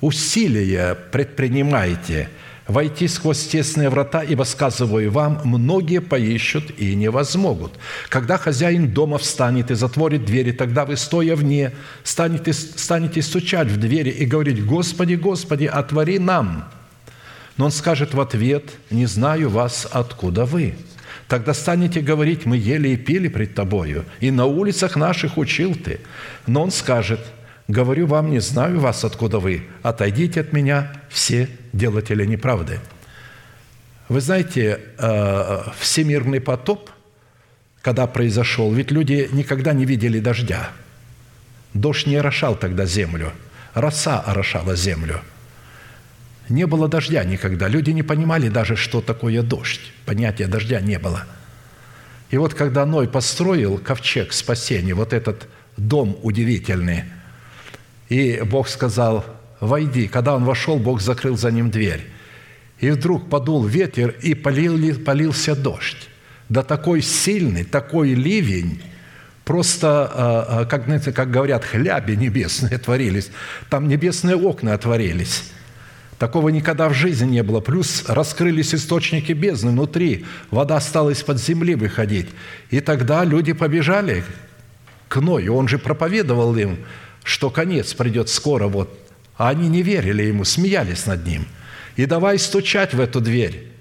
усилия 0.00 0.94
предпринимайте, 0.94 2.28
войти 2.68 3.08
сквозь 3.08 3.44
тесные 3.48 3.90
врата, 3.90 4.22
ибо, 4.22 4.44
сказываю 4.44 5.10
вам, 5.10 5.40
многие 5.42 6.00
поищут 6.00 6.78
и 6.78 6.94
не 6.94 7.10
возмогут. 7.10 7.72
Когда 8.08 8.38
хозяин 8.38 8.88
дома 8.94 9.18
встанет 9.18 9.72
и 9.72 9.74
затворит 9.74 10.24
двери, 10.24 10.52
тогда 10.52 10.84
вы, 10.84 10.96
стоя 10.96 11.34
вне, 11.34 11.72
станете, 12.04 12.52
станете 12.52 13.20
стучать 13.20 13.66
в 13.66 13.78
двери 13.78 14.10
и 14.10 14.24
говорить, 14.24 14.64
«Господи, 14.64 15.14
Господи, 15.14 15.64
отвори 15.64 16.20
нам!» 16.20 16.70
Но 17.56 17.66
он 17.66 17.70
скажет 17.70 18.14
в 18.14 18.20
ответ, 18.20 18.64
«Не 18.90 19.06
знаю 19.06 19.48
вас, 19.48 19.86
откуда 19.90 20.44
вы». 20.44 20.74
Тогда 21.28 21.54
станете 21.54 22.00
говорить, 22.00 22.46
«Мы 22.46 22.56
ели 22.56 22.88
и 22.88 22.96
пили 22.96 23.28
пред 23.28 23.54
Тобою, 23.54 24.04
и 24.20 24.30
на 24.30 24.46
улицах 24.46 24.96
наших 24.96 25.38
учил 25.38 25.74
Ты». 25.74 26.00
Но 26.46 26.62
он 26.62 26.70
скажет– 26.70 27.20
Говорю 27.68 28.06
вам, 28.06 28.30
не 28.30 28.40
знаю 28.40 28.78
вас, 28.80 29.04
откуда 29.04 29.38
вы. 29.38 29.62
Отойдите 29.82 30.40
от 30.40 30.52
меня, 30.52 30.92
все 31.08 31.48
делатели 31.72 32.24
неправды». 32.26 32.80
Вы 34.10 34.20
знаете, 34.20 34.80
э, 34.98 35.62
всемирный 35.78 36.38
потоп, 36.38 36.90
когда 37.80 38.06
произошел, 38.06 38.70
ведь 38.70 38.90
люди 38.90 39.30
никогда 39.32 39.72
не 39.72 39.86
видели 39.86 40.20
дождя. 40.20 40.68
Дождь 41.72 42.06
не 42.06 42.16
орошал 42.16 42.54
тогда 42.54 42.84
землю, 42.84 43.32
роса 43.72 44.20
орошала 44.20 44.76
землю. 44.76 45.22
Не 46.48 46.66
было 46.66 46.88
дождя 46.88 47.24
никогда. 47.24 47.68
Люди 47.68 47.90
не 47.90 48.02
понимали 48.02 48.48
даже, 48.48 48.76
что 48.76 49.00
такое 49.00 49.42
дождь. 49.42 49.92
Понятия 50.04 50.46
дождя 50.46 50.80
не 50.80 50.98
было. 50.98 51.24
И 52.30 52.36
вот 52.36 52.54
когда 52.54 52.84
Ной 52.84 53.08
построил 53.08 53.78
ковчег 53.78 54.32
спасения, 54.32 54.94
вот 54.94 55.12
этот 55.12 55.48
дом 55.76 56.18
удивительный– 56.22 57.04
и 58.08 58.42
Бог 58.44 58.68
сказал, 58.68 59.24
войди. 59.60 60.08
Когда 60.08 60.36
он 60.36 60.44
вошел, 60.44 60.78
Бог 60.78 61.00
закрыл 61.00 61.36
за 61.36 61.50
ним 61.50 61.70
дверь. 61.70 62.06
И 62.78 62.90
вдруг 62.90 63.30
подул 63.30 63.64
ветер, 63.64 64.14
и 64.22 64.34
полил, 64.34 64.98
полился 65.00 65.56
дождь. 65.56 66.08
Да 66.48 66.62
такой 66.62 67.00
сильный, 67.00 67.64
такой 67.64 68.10
ливень, 68.14 68.82
просто, 69.44 70.10
а, 70.12 70.46
а, 70.48 70.64
как, 70.66 70.84
как 71.14 71.30
говорят, 71.30 71.64
хляби 71.64 72.14
небесные 72.14 72.78
творились. 72.84 73.30
Там 73.70 73.88
небесные 73.88 74.36
окна 74.36 74.74
отворились. 74.74 75.50
Такого 76.24 76.48
никогда 76.48 76.88
в 76.88 76.94
жизни 76.94 77.32
не 77.32 77.42
было. 77.42 77.60
Плюс 77.60 78.04
раскрылись 78.08 78.74
источники 78.74 79.32
бездны 79.32 79.72
внутри. 79.72 80.24
Вода 80.50 80.80
стала 80.80 81.10
из-под 81.10 81.38
земли 81.38 81.74
выходить. 81.74 82.28
И 82.70 82.80
тогда 82.80 83.24
люди 83.24 83.52
побежали 83.52 84.24
к 85.08 85.20
Ною. 85.20 85.54
Он 85.54 85.68
же 85.68 85.78
проповедовал 85.78 86.56
им– 86.56 86.78
что 87.24 87.50
конец 87.50 87.94
придет 87.94 88.28
скоро, 88.28 88.68
вот. 88.68 88.96
А 89.36 89.48
они 89.48 89.68
не 89.68 89.82
верили 89.82 90.22
ему, 90.22 90.44
смеялись 90.44 91.06
над 91.06 91.26
ним. 91.26 91.48
И 91.96 92.06
давай 92.06 92.38
стучать 92.38 92.94
в 92.94 93.00
эту 93.00 93.20
дверь. 93.20 93.72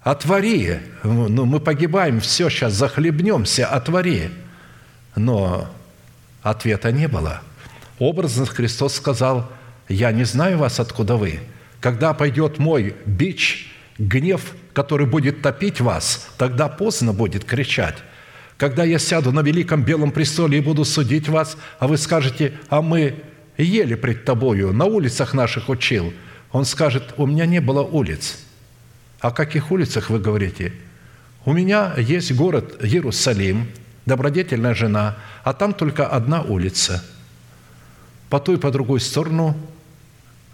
Отвори. 0.00 0.78
Ну, 1.02 1.44
мы 1.44 1.60
погибаем, 1.60 2.20
все, 2.20 2.48
сейчас 2.48 2.72
захлебнемся, 2.72 3.66
отвори. 3.66 4.30
Но 5.16 5.68
ответа 6.42 6.92
не 6.92 7.08
было. 7.08 7.42
Образно 7.98 8.46
Христос 8.46 8.94
сказал, 8.94 9.50
«Я 9.88 10.12
не 10.12 10.24
знаю 10.24 10.58
вас, 10.58 10.80
откуда 10.80 11.16
вы. 11.16 11.40
Когда 11.80 12.12
пойдет 12.14 12.58
мой 12.58 12.94
бич, 13.06 13.72
гнев, 13.98 14.54
который 14.72 15.06
будет 15.06 15.42
топить 15.42 15.80
вас, 15.80 16.28
тогда 16.36 16.68
поздно 16.68 17.12
будет 17.12 17.44
кричать 17.44 17.96
когда 18.58 18.82
я 18.82 18.98
сяду 18.98 19.32
на 19.32 19.40
великом 19.40 19.84
белом 19.84 20.10
престоле 20.10 20.58
и 20.58 20.60
буду 20.60 20.84
судить 20.84 21.28
вас, 21.28 21.56
а 21.78 21.86
вы 21.86 21.96
скажете, 21.96 22.52
а 22.68 22.82
мы 22.82 23.22
ели 23.56 23.94
пред 23.94 24.24
тобою, 24.24 24.72
на 24.72 24.84
улицах 24.84 25.32
наших 25.32 25.68
учил. 25.68 26.12
Он 26.50 26.64
скажет, 26.64 27.14
у 27.16 27.26
меня 27.26 27.46
не 27.46 27.60
было 27.60 27.82
улиц. 27.82 28.38
О 29.20 29.30
каких 29.30 29.70
улицах 29.70 30.10
вы 30.10 30.18
говорите? 30.18 30.72
У 31.44 31.52
меня 31.52 31.94
есть 31.96 32.32
город 32.34 32.78
Иерусалим, 32.82 33.68
добродетельная 34.06 34.74
жена, 34.74 35.16
а 35.44 35.52
там 35.52 35.72
только 35.72 36.08
одна 36.08 36.42
улица. 36.42 37.04
По 38.28 38.40
ту 38.40 38.54
и 38.54 38.56
по 38.56 38.72
другую 38.72 38.98
сторону 38.98 39.56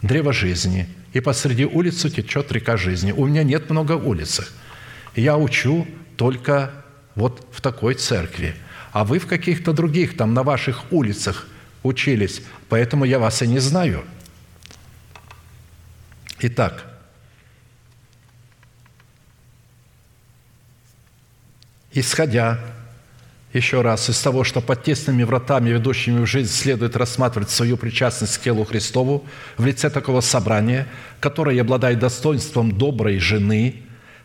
древо 0.06 0.32
жизни, 0.32 0.86
и 1.12 1.20
посреди 1.20 1.64
улицы 1.64 2.10
течет 2.10 2.52
река 2.52 2.76
жизни. 2.76 3.12
У 3.12 3.26
меня 3.26 3.42
нет 3.42 3.70
много 3.70 3.92
улиц. 3.92 4.52
Я 5.16 5.36
учу 5.36 5.86
только 6.16 6.72
вот 7.14 7.48
в 7.52 7.60
такой 7.60 7.94
церкви. 7.94 8.54
А 8.92 9.04
вы 9.04 9.18
в 9.18 9.26
каких-то 9.26 9.72
других, 9.72 10.16
там 10.16 10.34
на 10.34 10.42
ваших 10.42 10.92
улицах 10.92 11.48
учились, 11.82 12.42
поэтому 12.68 13.04
я 13.04 13.18
вас 13.18 13.42
и 13.42 13.46
не 13.46 13.58
знаю. 13.58 14.04
Итак, 16.40 16.84
исходя 21.92 22.60
еще 23.54 23.82
раз, 23.82 24.10
из 24.10 24.20
того, 24.20 24.42
что 24.42 24.60
под 24.60 24.82
тесными 24.82 25.22
вратами, 25.22 25.70
ведущими 25.70 26.24
в 26.24 26.26
жизнь, 26.26 26.52
следует 26.52 26.96
рассматривать 26.96 27.50
свою 27.50 27.76
причастность 27.76 28.36
к 28.38 28.42
телу 28.42 28.64
Христову 28.64 29.24
в 29.56 29.64
лице 29.64 29.90
такого 29.90 30.20
собрания, 30.20 30.88
которое 31.20 31.60
обладает 31.60 32.00
достоинством 32.00 32.76
доброй 32.76 33.18
жены, 33.20 33.82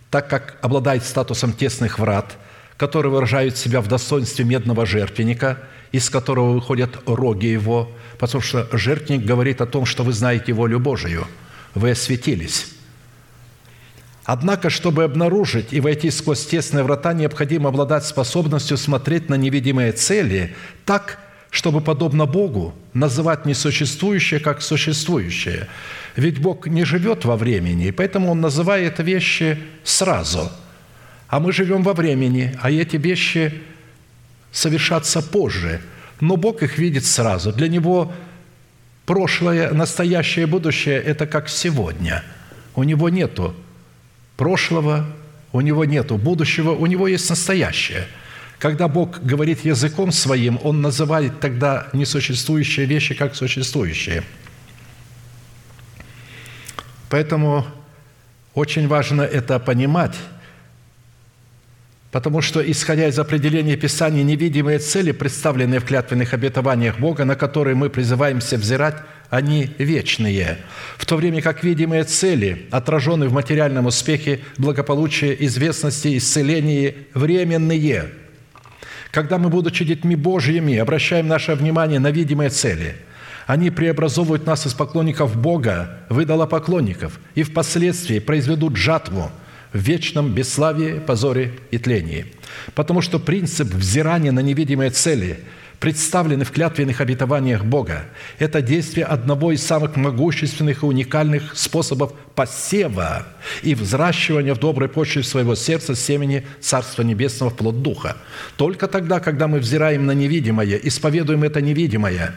так 0.10 0.27
как 0.27 0.57
обладает 0.61 1.03
статусом 1.03 1.53
тесных 1.53 1.99
врат, 1.99 2.38
которые 2.76 3.11
выражают 3.11 3.56
себя 3.56 3.81
в 3.81 3.88
достоинстве 3.88 4.45
медного 4.45 4.88
жертвенника, 4.88 5.60
из 5.91 6.10
которого 6.10 6.53
выходят 6.53 6.97
роги 7.06 7.45
его, 7.45 7.91
потому 8.18 8.41
что 8.41 8.68
жертвенник 8.72 9.26
говорит 9.26 9.61
о 9.61 9.68
том, 9.68 9.85
что 9.85 10.03
вы 10.03 10.14
знаете 10.14 10.53
волю 10.53 10.80
Божию, 10.80 11.27
вы 11.76 11.91
осветились. 11.91 12.78
Однако, 14.31 14.69
чтобы 14.69 15.06
обнаружить 15.06 15.73
и 15.73 15.80
войти 15.80 16.11
сквозь 16.11 16.45
тесные 16.45 16.84
врата, 16.84 17.14
необходимо 17.14 17.69
обладать 17.69 18.06
способностью 18.06 18.77
смотреть 18.77 19.27
на 19.27 19.34
невидимые 19.34 19.91
цели 19.91 20.56
так, 20.85 21.18
чтобы, 21.49 21.81
подобно 21.81 22.27
Богу, 22.27 22.76
называть 22.93 23.47
несуществующее 23.47 24.39
как 24.39 24.61
существующее. 24.61 25.68
Ведь 26.15 26.39
Бог 26.39 26.68
не 26.68 26.84
живет 26.84 27.26
во 27.26 27.38
времени, 27.38 27.88
и 27.88 27.91
поэтому 27.91 28.30
Он 28.30 28.39
называет 28.39 28.99
вещи 28.99 29.57
сразу. 29.84 30.51
А 31.27 31.39
мы 31.39 31.51
живем 31.51 31.81
во 31.81 31.93
времени, 31.93 32.56
а 32.61 32.69
эти 32.69 32.97
вещи 32.97 33.64
совершатся 34.51 35.23
позже. 35.23 35.81
Но 36.19 36.38
Бог 36.38 36.61
их 36.61 36.77
видит 36.77 37.06
сразу. 37.06 37.51
Для 37.51 37.68
Него 37.68 38.14
прошлое, 39.07 39.72
настоящее, 39.72 40.45
будущее– 40.45 41.01
это 41.03 41.26
как 41.26 41.49
сегодня. 41.49 42.23
У 42.76 42.84
Него 42.84 43.10
нету 43.10 43.56
прошлого, 44.40 45.06
у 45.52 45.60
него 45.60 45.84
нету 45.84 46.16
будущего, 46.16 46.72
у 46.72 46.86
него 46.86 47.10
есть 47.10 47.30
настоящее. 47.30 48.07
Когда 48.57 48.88
Бог 48.88 49.20
говорит 49.22 49.66
языком 49.66 50.14
своим, 50.14 50.57
Он 50.64 50.82
называет 50.82 51.41
тогда 51.41 51.90
несуществующие 51.91 52.86
вещи 52.86 53.14
как 53.16 53.36
существующие. 53.36 54.24
Поэтому 57.10 57.66
очень 58.53 58.88
важно 58.88 59.24
это 59.24 59.60
понимать, 59.60 60.16
потому 62.11 62.41
что, 62.41 62.60
исходя 62.60 63.07
из 63.07 63.19
определения 63.19 63.76
Писания, 63.76 64.23
невидимые 64.23 64.80
цели, 64.80 65.11
представленные 65.11 65.80
в 65.80 65.86
клятвенных 65.86 66.34
обетованиях 66.34 66.99
Бога, 66.99 67.26
на 67.26 67.36
которые 67.36 67.76
мы 67.76 67.90
призываемся 67.90 68.57
взирать– 68.57 68.95
они 69.30 69.69
вечные, 69.77 70.57
в 70.98 71.06
то 71.06 71.15
время 71.15 71.41
как 71.41 71.64
видимые 71.64 72.03
цели, 72.03 72.68
отраженные 72.72 73.30
в 73.30 73.34
материальном 73.34 73.86
успехе, 73.86 74.40
благополучии, 74.57 75.36
известности, 75.41 76.18
исцелении, 76.18 77.07
временные. 77.14 78.10
Когда 79.11 79.38
мы, 79.38 79.49
будучи 79.49 79.86
детьми 79.86 80.15
Божьими, 80.15 80.77
обращаем 80.77 81.27
наше 81.27 81.53
внимание 81.53 81.99
на 81.99 82.11
видимые 82.11 82.49
цели, 82.49 82.95
они 83.45 83.69
преобразовывают 83.69 84.45
нас 84.45 84.65
из 84.68 84.73
поклонников 84.73 85.36
Бога 85.36 85.99
в 86.10 86.22
идолопоклонников 86.22 87.19
и 87.36 87.44
впоследствии 87.44 88.19
произведут 88.19 88.76
жатву 88.76 89.31
в 89.74 89.78
вечном 89.78 90.34
бесславии, 90.34 91.00
позоре 91.00 91.54
и 91.72 91.78
тлении. 91.78 92.26
Потому 92.76 93.02
что 93.02 93.20
принцип 93.20 93.68
взирания 93.74 94.32
на 94.32 94.41
невидимые 94.41 94.91
цели– 94.91 95.40
представлены 95.80 96.44
в 96.44 96.52
клятвенных 96.52 97.00
обетованиях 97.02 97.64
Бога. 97.64 98.06
Это 98.38 98.62
действие 98.62 99.06
одного 99.06 99.52
из 99.52 99.66
самых 99.66 99.96
могущественных 99.96 100.84
и 100.84 100.86
уникальных 100.86 101.58
способов 101.58 102.14
посева 102.36 103.28
и 103.64 103.76
взращивания 103.76 104.54
в 104.54 104.60
доброй 104.60 104.90
почве 104.90 105.24
своего 105.24 105.56
сердца 105.56 105.96
семени 105.96 106.46
Царства 106.60 107.04
Небесного 107.04 107.50
плод 107.50 107.82
Духа. 107.82 108.18
Только 108.58 108.88
тогда, 108.88 109.20
когда 109.20 109.48
мы 109.48 109.60
взираем 109.60 110.06
на 110.06 110.12
невидимое, 110.12 110.76
исповедуем 110.76 111.44
это 111.44 111.62
невидимое, 111.62 112.36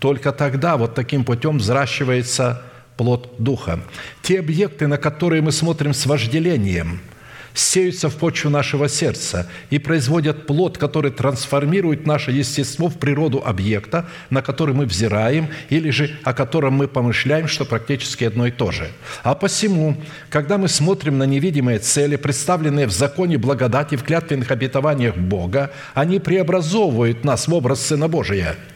только 0.00 0.32
тогда 0.32 0.76
вот 0.76 0.94
таким 0.94 1.24
путем 1.24 1.58
взращивается 1.58 2.62
плод 3.00 3.30
Духа. 3.38 3.80
Те 4.20 4.40
объекты, 4.40 4.86
на 4.86 4.98
которые 4.98 5.40
мы 5.40 5.52
смотрим 5.52 5.94
с 5.94 6.04
вожделением– 6.04 7.00
сеются 7.54 8.10
в 8.10 8.16
почву 8.16 8.50
нашего 8.50 8.90
сердца 8.90 9.48
и 9.70 9.78
производят 9.78 10.46
плод, 10.46 10.76
который 10.76 11.10
трансформирует 11.10 12.06
наше 12.06 12.30
естество 12.30 12.90
в 12.90 12.98
природу 12.98 13.42
объекта, 13.42 14.06
на 14.28 14.42
который 14.42 14.74
мы 14.74 14.84
взираем, 14.84 15.48
или 15.70 15.88
же 15.88 16.10
о 16.24 16.34
котором 16.34 16.74
мы 16.74 16.88
помышляем, 16.88 17.48
что 17.48 17.64
практически 17.64 18.24
одно 18.24 18.46
и 18.46 18.50
то 18.50 18.70
же. 18.70 18.90
А 19.22 19.34
посему, 19.34 19.96
когда 20.28 20.58
мы 20.58 20.68
смотрим 20.68 21.16
на 21.16 21.24
невидимые 21.24 21.78
цели, 21.78 22.16
представленные 22.16 22.86
в 22.86 22.92
законе 22.92 23.38
благодати, 23.38 23.96
в 23.96 24.04
клятвенных 24.04 24.50
обетованиях 24.50 25.16
Бога, 25.16 25.70
они 25.94 26.18
преобразовывают 26.18 27.24
нас 27.24 27.48
в 27.48 27.54
образ 27.54 27.80
Сына 27.86 28.08
Божия– 28.08 28.56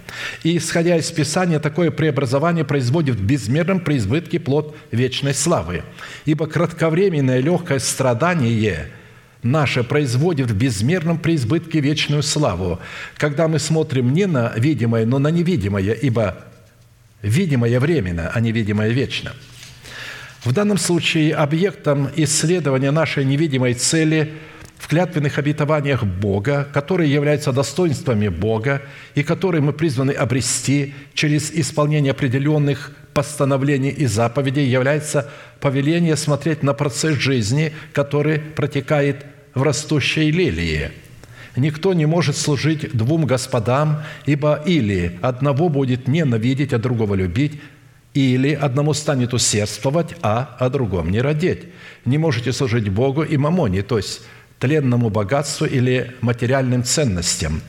и, 0.42 0.56
исходя 0.56 0.96
из 0.96 1.10
Писания, 1.10 1.58
такое 1.58 1.90
преобразование 1.90 2.64
производит 2.64 3.16
в 3.16 3.24
безмерном 3.24 3.80
преизбытке 3.80 4.38
плод 4.38 4.76
вечной 4.90 5.34
славы. 5.34 5.82
Ибо 6.24 6.46
кратковременное 6.46 7.40
легкое 7.40 7.78
страдание 7.78 8.88
наше 9.42 9.84
производит 9.84 10.50
в 10.50 10.56
безмерном 10.56 11.18
преизбытке 11.18 11.80
вечную 11.80 12.22
славу, 12.22 12.80
когда 13.16 13.48
мы 13.48 13.58
смотрим 13.58 14.12
не 14.12 14.26
на 14.26 14.52
видимое, 14.56 15.06
но 15.06 15.18
на 15.18 15.28
невидимое, 15.28 15.92
ибо 15.92 16.38
видимое 17.22 17.78
временно, 17.80 18.30
а 18.34 18.40
невидимое 18.40 18.90
вечно. 18.90 19.32
В 20.44 20.52
данном 20.52 20.78
случае 20.78 21.34
объектом 21.34 22.10
исследования 22.16 22.90
нашей 22.90 23.24
невидимой 23.24 23.74
цели– 23.74 24.32
в 24.84 24.86
клятвенных 24.86 25.38
обетованиях 25.38 26.04
Бога, 26.04 26.68
которые 26.70 27.10
являются 27.10 27.52
достоинствами 27.52 28.28
Бога 28.28 28.82
и 29.14 29.22
которые 29.22 29.62
мы 29.62 29.72
призваны 29.72 30.10
обрести 30.10 30.92
через 31.14 31.50
исполнение 31.52 32.10
определенных 32.10 32.92
постановлений 33.14 33.88
и 33.88 34.04
заповедей, 34.04 34.66
является 34.66 35.30
повеление 35.58 36.16
смотреть 36.16 36.62
на 36.62 36.74
процесс 36.74 37.16
жизни, 37.16 37.72
который 37.94 38.38
протекает 38.38 39.24
в 39.54 39.62
растущей 39.62 40.30
лилии. 40.30 40.90
Никто 41.56 41.94
не 41.94 42.04
может 42.04 42.36
служить 42.36 42.94
двум 42.94 43.24
господам, 43.24 44.02
ибо 44.26 44.62
или 44.66 45.18
одного 45.22 45.70
будет 45.70 46.08
ненавидеть, 46.08 46.74
а 46.74 46.78
другого 46.78 47.14
любить, 47.14 47.58
или 48.12 48.52
одному 48.52 48.92
станет 48.92 49.32
усердствовать, 49.32 50.14
а 50.20 50.56
о 50.60 50.68
другом 50.68 51.10
не 51.10 51.22
родить. 51.22 51.62
Не 52.04 52.18
можете 52.18 52.52
служить 52.52 52.90
Богу 52.90 53.22
и 53.22 53.38
мамоне, 53.38 53.80
то 53.80 53.96
есть 53.96 54.20
тленному 54.64 55.10
богатству 55.10 55.66
или 55.66 56.14
материальным 56.22 56.84
ценностям. 56.84 57.60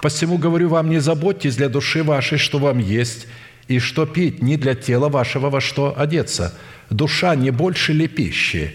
Посему 0.00 0.36
говорю 0.36 0.68
вам, 0.68 0.90
не 0.90 0.98
заботьтесь 1.00 1.54
для 1.54 1.68
души 1.68 2.02
вашей, 2.02 2.38
что 2.38 2.58
вам 2.58 2.80
есть, 2.80 3.28
и 3.68 3.78
что 3.78 4.04
пить, 4.04 4.42
не 4.42 4.56
для 4.56 4.74
тела 4.74 5.08
вашего, 5.08 5.48
во 5.48 5.60
что 5.60 5.94
одеться. 5.96 6.52
Душа 6.90 7.36
не 7.36 7.52
больше 7.52 7.92
ли 7.92 8.08
пищи, 8.08 8.74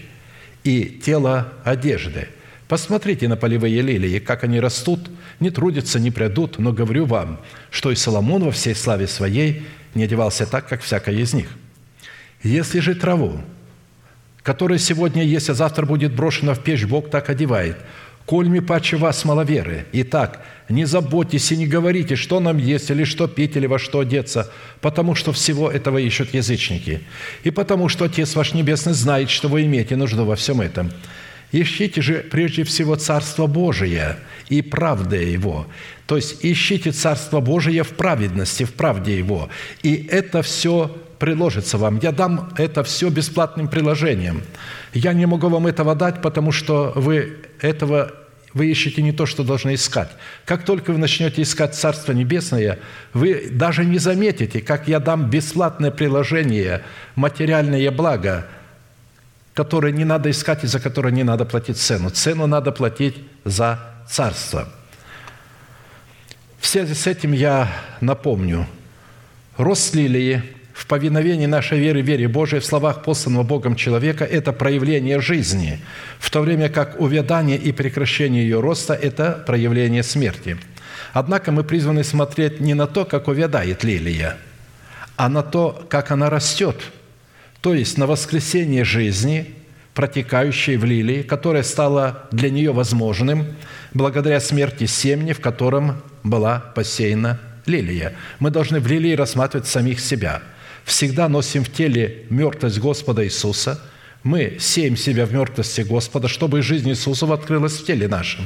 и 0.64 0.84
тело 0.86 1.52
одежды. 1.64 2.28
Посмотрите 2.66 3.28
на 3.28 3.36
полевые 3.36 3.82
лилии, 3.82 4.20
как 4.20 4.42
они 4.42 4.58
растут, 4.58 5.10
не 5.38 5.50
трудятся, 5.50 6.00
не 6.00 6.10
придут, 6.10 6.58
но 6.58 6.72
говорю 6.72 7.04
вам, 7.04 7.40
что 7.70 7.90
и 7.90 7.94
Соломон 7.94 8.44
во 8.44 8.52
всей 8.52 8.74
славе 8.74 9.06
своей 9.06 9.66
не 9.94 10.04
одевался 10.04 10.46
так, 10.46 10.66
как 10.66 10.80
всякая 10.80 11.16
из 11.16 11.34
них. 11.34 11.48
Если 12.42 12.80
же 12.80 12.94
траву, 12.94 13.42
которое 14.46 14.78
сегодня 14.78 15.24
есть, 15.24 15.50
а 15.50 15.54
завтра 15.54 15.86
будет 15.86 16.14
брошено 16.14 16.54
в 16.54 16.60
печь, 16.60 16.84
Бог 16.84 17.10
так 17.10 17.30
одевает. 17.30 17.76
Кольми 18.26 18.60
паче 18.60 18.96
вас 18.96 19.24
маловеры. 19.24 19.86
Итак, 19.92 20.40
не 20.68 20.84
заботьтесь 20.84 21.50
и 21.50 21.56
не 21.56 21.66
говорите, 21.66 22.14
что 22.14 22.38
нам 22.38 22.58
есть, 22.58 22.88
или 22.90 23.02
что 23.02 23.26
пить, 23.26 23.56
или 23.56 23.66
во 23.66 23.80
что 23.80 23.98
одеться, 23.98 24.48
потому 24.80 25.16
что 25.16 25.32
всего 25.32 25.68
этого 25.68 25.98
ищут 25.98 26.32
язычники. 26.32 27.00
И 27.42 27.50
потому 27.50 27.88
что 27.88 28.04
Отец 28.04 28.36
ваш 28.36 28.54
Небесный 28.54 28.92
знает, 28.92 29.30
что 29.30 29.48
вы 29.48 29.64
имеете 29.64 29.96
нужду 29.96 30.24
во 30.24 30.36
всем 30.36 30.60
этом. 30.60 30.92
Ищите 31.50 32.00
же 32.00 32.14
прежде 32.30 32.62
всего 32.62 32.94
Царство 32.94 33.48
Божие 33.48 34.16
и 34.48 34.62
правда 34.62 35.16
Его. 35.16 35.66
То 36.06 36.14
есть 36.14 36.44
ищите 36.44 36.92
Царство 36.92 37.40
Божие 37.40 37.82
в 37.82 37.90
праведности, 37.94 38.62
в 38.62 38.74
правде 38.74 39.18
Его. 39.18 39.48
И 39.82 40.06
это 40.08 40.42
все 40.42 40.96
приложится 41.18 41.78
вам. 41.78 41.98
Я 42.02 42.12
дам 42.12 42.52
это 42.56 42.82
все 42.84 43.08
бесплатным 43.08 43.68
приложением. 43.68 44.42
Я 44.92 45.12
не 45.12 45.26
могу 45.26 45.48
вам 45.48 45.66
этого 45.66 45.94
дать, 45.94 46.22
потому 46.22 46.52
что 46.52 46.92
вы 46.94 47.38
этого 47.60 48.12
вы 48.54 48.70
ищете 48.70 49.02
не 49.02 49.12
то, 49.12 49.26
что 49.26 49.44
должны 49.44 49.74
искать. 49.74 50.08
Как 50.46 50.64
только 50.64 50.90
вы 50.90 50.96
начнете 50.96 51.42
искать 51.42 51.74
Царство 51.74 52.12
Небесное, 52.12 52.78
вы 53.12 53.50
даже 53.50 53.84
не 53.84 53.98
заметите, 53.98 54.62
как 54.62 54.88
я 54.88 54.98
дам 54.98 55.28
бесплатное 55.28 55.90
приложение, 55.90 56.82
материальное 57.16 57.90
благо, 57.90 58.46
которое 59.52 59.92
не 59.92 60.04
надо 60.04 60.30
искать 60.30 60.64
и 60.64 60.68
за 60.68 60.80
которое 60.80 61.10
не 61.10 61.22
надо 61.22 61.44
платить 61.44 61.76
цену. 61.76 62.08
Цену 62.08 62.46
надо 62.46 62.72
платить 62.72 63.16
за 63.44 63.78
Царство. 64.08 64.66
В 66.58 66.66
связи 66.66 66.94
с 66.94 67.06
этим 67.06 67.32
я 67.32 67.70
напомню, 68.00 68.66
рост 69.58 69.94
лилии– 69.94 70.42
в 70.76 70.86
повиновении 70.86 71.46
нашей 71.46 71.78
веры, 71.78 72.02
вере 72.02 72.28
Божией, 72.28 72.60
в 72.60 72.66
словах 72.66 73.02
посланного 73.02 73.44
Богом 73.44 73.76
человека– 73.76 74.24
это 74.30 74.52
проявление 74.52 75.22
жизни, 75.22 75.80
в 76.18 76.30
то 76.30 76.42
время 76.42 76.68
как 76.68 77.00
увядание 77.00 77.56
и 77.56 77.72
прекращение 77.72 78.42
ее 78.42 78.60
роста– 78.60 78.92
это 79.02 79.42
проявление 79.46 80.02
смерти. 80.02 80.58
Однако 81.14 81.50
мы 81.50 81.64
призваны 81.64 82.04
смотреть 82.04 82.60
не 82.60 82.74
на 82.74 82.86
то, 82.86 83.06
как 83.06 83.26
увядает 83.28 83.84
лилия, 83.84 84.36
а 85.16 85.30
на 85.30 85.42
то, 85.42 85.86
как 85.88 86.10
она 86.10 86.28
растет, 86.28 86.76
то 87.62 87.72
есть 87.72 87.96
на 87.96 88.06
воскресение 88.06 88.84
жизни, 88.84 89.54
протекающей 89.94 90.76
в 90.76 90.84
лилии, 90.84 91.22
которая 91.22 91.62
стала 91.62 92.24
для 92.32 92.50
нее 92.50 92.72
возможным 92.72 93.46
благодаря 93.94 94.40
смерти 94.40 94.84
семени, 94.84 95.32
в 95.32 95.40
котором 95.40 96.02
была 96.22 96.58
посеяна 96.74 97.40
лилия. 97.64 98.12
Мы 98.40 98.50
должны 98.50 98.78
в 98.78 98.86
лилии 98.86 99.14
рассматривать 99.16 99.66
самих 99.66 100.00
себя. 100.00 100.42
Всегда 100.86 101.28
носим 101.28 101.64
в 101.64 101.72
теле 101.72 102.26
мертвость 102.30 102.78
Господа 102.78 103.24
Иисуса. 103.24 103.80
Мы 104.22 104.56
сеем 104.60 104.96
себя 104.96 105.26
в 105.26 105.32
мертвости 105.32 105.80
Господа, 105.80 106.28
чтобы 106.28 106.62
жизнь 106.62 106.88
Иисусова 106.88 107.34
открылась 107.34 107.74
в 107.74 107.84
теле 107.84 108.06
нашем. 108.06 108.44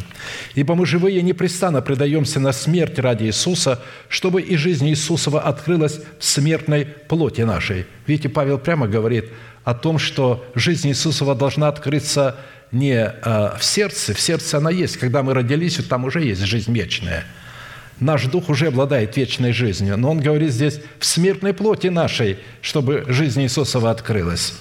Ибо 0.54 0.74
мы 0.74 0.86
живые 0.86 1.20
непрестанно 1.20 1.82
предаемся 1.82 2.40
на 2.40 2.52
смерть 2.52 2.98
ради 2.98 3.24
Иисуса, 3.24 3.82
чтобы 4.08 4.40
и 4.40 4.56
жизнь 4.56 4.88
Иисусова 4.88 5.42
открылась 5.42 6.00
в 6.18 6.24
смертной 6.24 6.86
плоти 6.86 7.42
нашей. 7.42 7.84
Видите, 8.06 8.30
Павел 8.30 8.58
прямо 8.58 8.88
говорит 8.88 9.26
о 9.64 9.74
том, 9.74 9.98
что 9.98 10.42
жизнь 10.54 10.88
Иисусова 10.88 11.34
должна 11.34 11.68
открыться 11.68 12.36
не 12.72 13.04
а, 13.04 13.56
в 13.58 13.64
сердце, 13.64 14.14
в 14.14 14.20
сердце 14.20 14.56
она 14.56 14.70
есть. 14.70 14.96
Когда 14.96 15.22
мы 15.22 15.34
родились, 15.34 15.76
там 15.88 16.06
уже 16.06 16.22
есть 16.22 16.40
жизнь 16.40 16.72
вечная– 16.72 17.26
Наш 18.00 18.24
дух 18.24 18.48
уже 18.48 18.68
обладает 18.68 19.16
вечной 19.18 19.52
жизнью, 19.52 19.98
но 19.98 20.10
он 20.10 20.20
говорит 20.20 20.52
здесь 20.52 20.80
в 20.98 21.04
смертной 21.04 21.52
плоти 21.52 21.88
нашей, 21.88 22.38
чтобы 22.62 23.04
жизнь 23.08 23.42
Иисусова 23.42 23.90
открылась. 23.90 24.54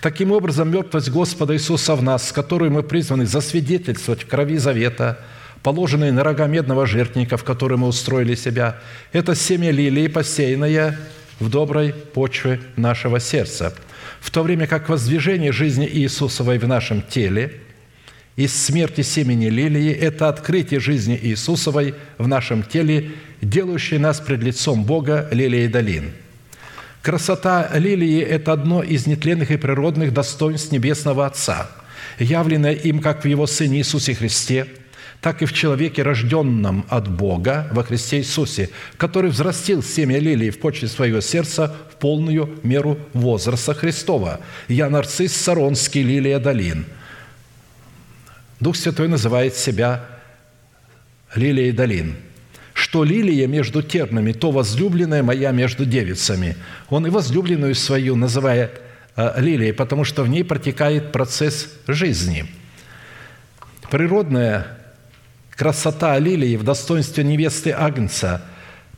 Таким 0.00 0.32
образом, 0.32 0.72
мертвость 0.72 1.10
Господа 1.10 1.54
Иисуса 1.54 1.94
в 1.94 2.02
нас, 2.02 2.28
с 2.28 2.32
которой 2.32 2.70
мы 2.70 2.82
призваны 2.82 3.26
засвидетельствовать 3.26 4.24
в 4.24 4.26
крови 4.26 4.56
завета, 4.56 5.20
положенные 5.62 6.10
на 6.10 6.24
рога 6.24 6.46
медного 6.46 6.84
жертвника, 6.84 7.36
в 7.36 7.44
который 7.44 7.78
мы 7.78 7.86
устроили 7.86 8.34
себя, 8.34 8.80
это 9.12 9.36
семя 9.36 9.70
лилии, 9.70 10.08
посеянное 10.08 10.98
в 11.38 11.48
доброй 11.50 11.92
почве 11.92 12.60
нашего 12.76 13.20
сердца, 13.20 13.72
в 14.20 14.30
то 14.32 14.42
время 14.42 14.66
как 14.66 14.88
воздвижение 14.88 15.52
жизни 15.52 15.88
Иисусовой 15.90 16.58
в 16.58 16.66
нашем 16.66 17.02
теле– 17.02 17.60
из 18.36 18.52
смерти 18.52 19.02
семени 19.02 19.46
лилии– 19.46 19.92
это 19.92 20.28
открытие 20.28 20.80
жизни 20.80 21.18
Иисусовой 21.22 21.94
в 22.18 22.26
нашем 22.26 22.62
теле, 22.64 23.12
делающее 23.40 24.00
нас 24.00 24.20
пред 24.20 24.42
лицом 24.42 24.84
Бога 24.84 25.28
лилией 25.30 25.68
долин. 25.68 26.12
Красота 27.02 27.70
лилии– 27.74 28.20
это 28.22 28.52
одно 28.52 28.82
из 28.82 29.06
нетленных 29.06 29.50
и 29.50 29.56
природных 29.56 30.12
достоинств 30.12 30.72
Небесного 30.72 31.26
Отца, 31.26 31.70
явленное 32.18 32.72
им 32.72 33.00
как 33.00 33.22
в 33.22 33.28
Его 33.28 33.46
Сыне 33.46 33.78
Иисусе 33.78 34.14
Христе, 34.14 34.66
так 35.20 35.40
и 35.40 35.46
в 35.46 35.52
человеке, 35.52 36.02
рожденном 36.02 36.84
от 36.88 37.08
Бога 37.08 37.68
во 37.72 37.84
Христе 37.84 38.18
Иисусе, 38.18 38.70
который 38.96 39.30
взрастил 39.30 39.82
семя 39.82 40.18
лилии 40.18 40.50
в 40.50 40.58
почве 40.58 40.88
своего 40.88 41.20
сердца 41.20 41.74
в 41.92 41.96
полную 41.96 42.58
меру 42.62 42.98
возраста 43.12 43.74
Христова. 43.74 44.40
«Я 44.66 44.90
нарцисс 44.90 45.32
Саронский, 45.34 46.02
лилия 46.02 46.40
долин», 46.40 46.84
Дух 48.60 48.76
Святой 48.76 49.08
называет 49.08 49.54
себя 49.54 50.04
лилией 51.34 51.72
долин. 51.72 52.16
Что 52.72 53.04
лилия 53.04 53.46
между 53.46 53.82
тернами, 53.82 54.32
то 54.32 54.50
возлюбленная 54.50 55.22
моя 55.22 55.52
между 55.52 55.84
девицами. 55.84 56.56
Он 56.88 57.06
и 57.06 57.10
возлюбленную 57.10 57.74
свою 57.74 58.16
называет 58.16 58.80
э, 59.16 59.40
лилией, 59.40 59.72
потому 59.72 60.04
что 60.04 60.22
в 60.22 60.28
ней 60.28 60.44
протекает 60.44 61.12
процесс 61.12 61.70
жизни. 61.86 62.46
Природная 63.90 64.66
красота 65.50 66.18
лилии 66.18 66.56
в 66.56 66.64
достоинстве 66.64 67.22
невесты 67.22 67.70
Агнца 67.70 68.42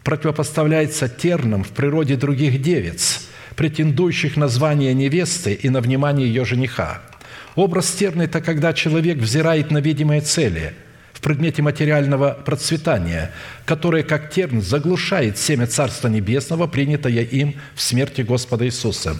противопоставляется 0.04 1.08
тернам 1.08 1.64
в 1.64 1.68
природе 1.68 2.16
других 2.16 2.62
девиц, 2.62 3.28
претендующих 3.56 4.36
на 4.36 4.48
звание 4.48 4.94
невесты 4.94 5.52
и 5.52 5.68
на 5.68 5.80
внимание 5.80 6.28
ее 6.28 6.44
жениха– 6.44 7.02
Образ 7.56 7.90
терна– 7.92 8.22
это 8.24 8.42
когда 8.42 8.74
человек 8.74 9.16
взирает 9.16 9.70
на 9.70 9.78
видимые 9.78 10.20
цели 10.20 10.74
в 11.14 11.22
предмете 11.22 11.62
материального 11.62 12.36
процветания, 12.44 13.32
которое, 13.64 14.02
как 14.02 14.30
терн, 14.30 14.60
заглушает 14.60 15.38
семя 15.38 15.66
Царства 15.66 16.08
Небесного, 16.08 16.66
принятое 16.66 17.22
им 17.22 17.54
в 17.74 17.80
смерти 17.80 18.20
Господа 18.20 18.66
Иисуса. 18.66 19.16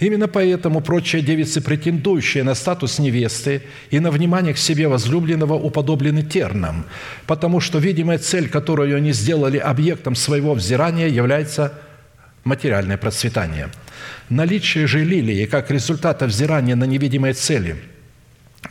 Именно 0.00 0.26
поэтому 0.26 0.80
прочие 0.80 1.20
девицы, 1.20 1.60
претендующие 1.60 2.42
на 2.42 2.54
статус 2.54 2.98
невесты 2.98 3.62
и 3.90 4.00
на 4.00 4.10
внимание 4.10 4.54
к 4.54 4.58
себе 4.58 4.88
возлюбленного, 4.88 5.52
уподоблены 5.52 6.22
тернам, 6.22 6.86
потому 7.26 7.60
что 7.60 7.78
видимая 7.78 8.16
цель, 8.16 8.48
которую 8.48 8.96
они 8.96 9.12
сделали 9.12 9.58
объектом 9.58 10.14
своего 10.14 10.54
взирания, 10.54 11.08
является 11.08 11.74
материальное 12.44 12.96
процветание– 12.96 13.68
Наличие 14.28 14.86
же 14.86 15.04
лилии 15.04 15.46
как 15.46 15.70
результата 15.70 16.26
взирания 16.26 16.76
на 16.76 16.84
невидимые 16.84 17.34
цели 17.34 17.76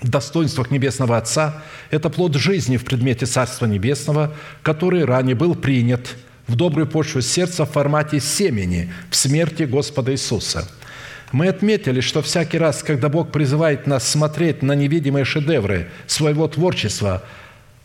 в 0.01 0.09
достоинствах 0.09 0.71
Небесного 0.71 1.17
Отца– 1.17 1.61
это 1.91 2.09
плод 2.09 2.35
жизни 2.35 2.77
в 2.77 2.85
предмете 2.85 3.25
Царства 3.25 3.65
Небесного, 3.65 4.33
который 4.63 5.05
ранее 5.05 5.35
был 5.35 5.55
принят 5.55 6.15
в 6.47 6.55
добрую 6.55 6.87
почву 6.87 7.21
сердца 7.21 7.65
в 7.65 7.71
формате 7.71 8.19
семени 8.19 8.91
в 9.09 9.15
смерти 9.15 9.63
Господа 9.63 10.11
Иисуса. 10.11 10.67
Мы 11.31 11.47
отметили, 11.47 12.01
что 12.01 12.21
всякий 12.21 12.57
раз, 12.57 12.83
когда 12.83 13.09
Бог 13.09 13.31
призывает 13.31 13.87
нас 13.87 14.07
смотреть 14.07 14.61
на 14.61 14.73
невидимые 14.73 15.25
шедевры 15.25 15.89
своего 16.07 16.47
творчества– 16.47 17.23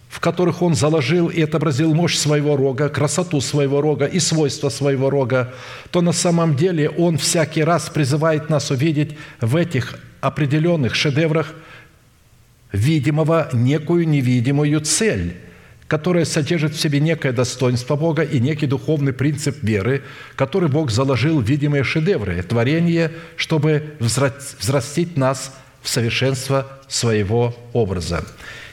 в 0.08 0.20
которых 0.20 0.62
Он 0.62 0.74
заложил 0.74 1.28
и 1.28 1.42
отобразил 1.42 1.94
мощь 1.94 2.16
своего 2.16 2.56
рога, 2.56 2.88
красоту 2.88 3.40
своего 3.40 3.80
рога 3.80 4.06
и 4.06 4.18
свойства 4.18 4.70
своего 4.70 5.10
рога, 5.10 5.52
то 5.90 6.00
на 6.00 6.12
самом 6.12 6.56
деле 6.56 6.88
Он 6.88 7.18
всякий 7.18 7.62
раз 7.62 7.90
призывает 7.90 8.48
нас 8.48 8.70
увидеть 8.70 9.16
в 9.40 9.54
этих 9.54 9.98
определенных 10.20 10.94
шедеврах 10.94 11.54
видимого 12.72 13.50
некую 13.52 14.08
невидимую 14.08 14.80
цель, 14.80 15.36
которая 15.86 16.24
содержит 16.24 16.74
в 16.74 16.80
себе 16.80 17.00
некое 17.00 17.32
достоинство 17.32 17.96
Бога 17.96 18.22
и 18.22 18.40
некий 18.40 18.66
духовный 18.66 19.12
принцип 19.12 19.62
веры, 19.62 20.02
который 20.36 20.68
Бог 20.68 20.90
заложил 20.90 21.40
в 21.40 21.44
видимые 21.44 21.84
шедевры, 21.84 22.42
творение, 22.42 23.12
чтобы 23.36 23.94
взрастить 24.00 25.16
нас 25.16 25.54
в 25.82 25.88
совершенство 25.88 26.66
своего 26.88 27.54
образа 27.72 28.24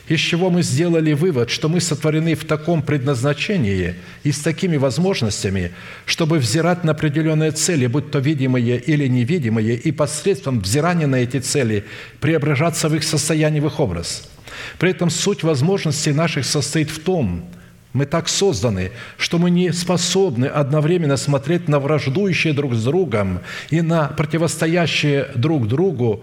из 0.07 0.19
чего 0.19 0.49
мы 0.49 0.61
сделали 0.61 1.14
вывод, 1.14 1.49
что 1.49 1.68
мы 1.68 1.82
сотворены 1.82 2.36
в 2.36 2.45
таком 2.45 2.82
предназначении 2.82 3.95
и 4.23 4.32
с 4.32 4.40
такими 4.40 4.77
возможностями, 4.77 5.72
чтобы 6.06 6.38
взирать 6.38 6.84
на 6.84 6.91
определенные 6.91 7.52
цели, 7.52 7.88
будь 7.88 8.11
то 8.11 8.19
видимые 8.19 8.80
или 8.80 9.07
невидимые, 9.07 9.76
и 9.76 9.91
посредством 9.91 10.60
взирания 10.60 11.07
на 11.07 11.15
эти 11.15 11.40
цели 11.40 11.86
преображаться 12.19 12.88
в 12.88 12.95
их 12.95 13.03
состояние, 13.03 13.61
в 13.61 13.68
их 13.68 13.80
образ. 13.80 14.30
При 14.77 14.91
этом 14.91 15.10
суть 15.10 15.44
возможностей 15.44 16.14
наших 16.14 16.45
состоит 16.45 16.90
в 16.90 16.99
том, 16.99 17.45
мы 17.94 18.06
так 18.06 18.27
созданы, 18.27 18.91
что 19.18 19.38
мы 19.38 19.49
не 19.49 19.72
способны 19.72 20.45
одновременно 20.45 21.15
смотреть 21.15 21.69
на 21.69 21.80
враждующие 21.80 22.53
друг 22.53 22.73
с 22.73 22.84
другом 22.84 23.40
и 23.69 23.82
на 23.82 24.10
противостоящие 24.10 25.30
друг 25.36 25.68
другу 25.68 26.22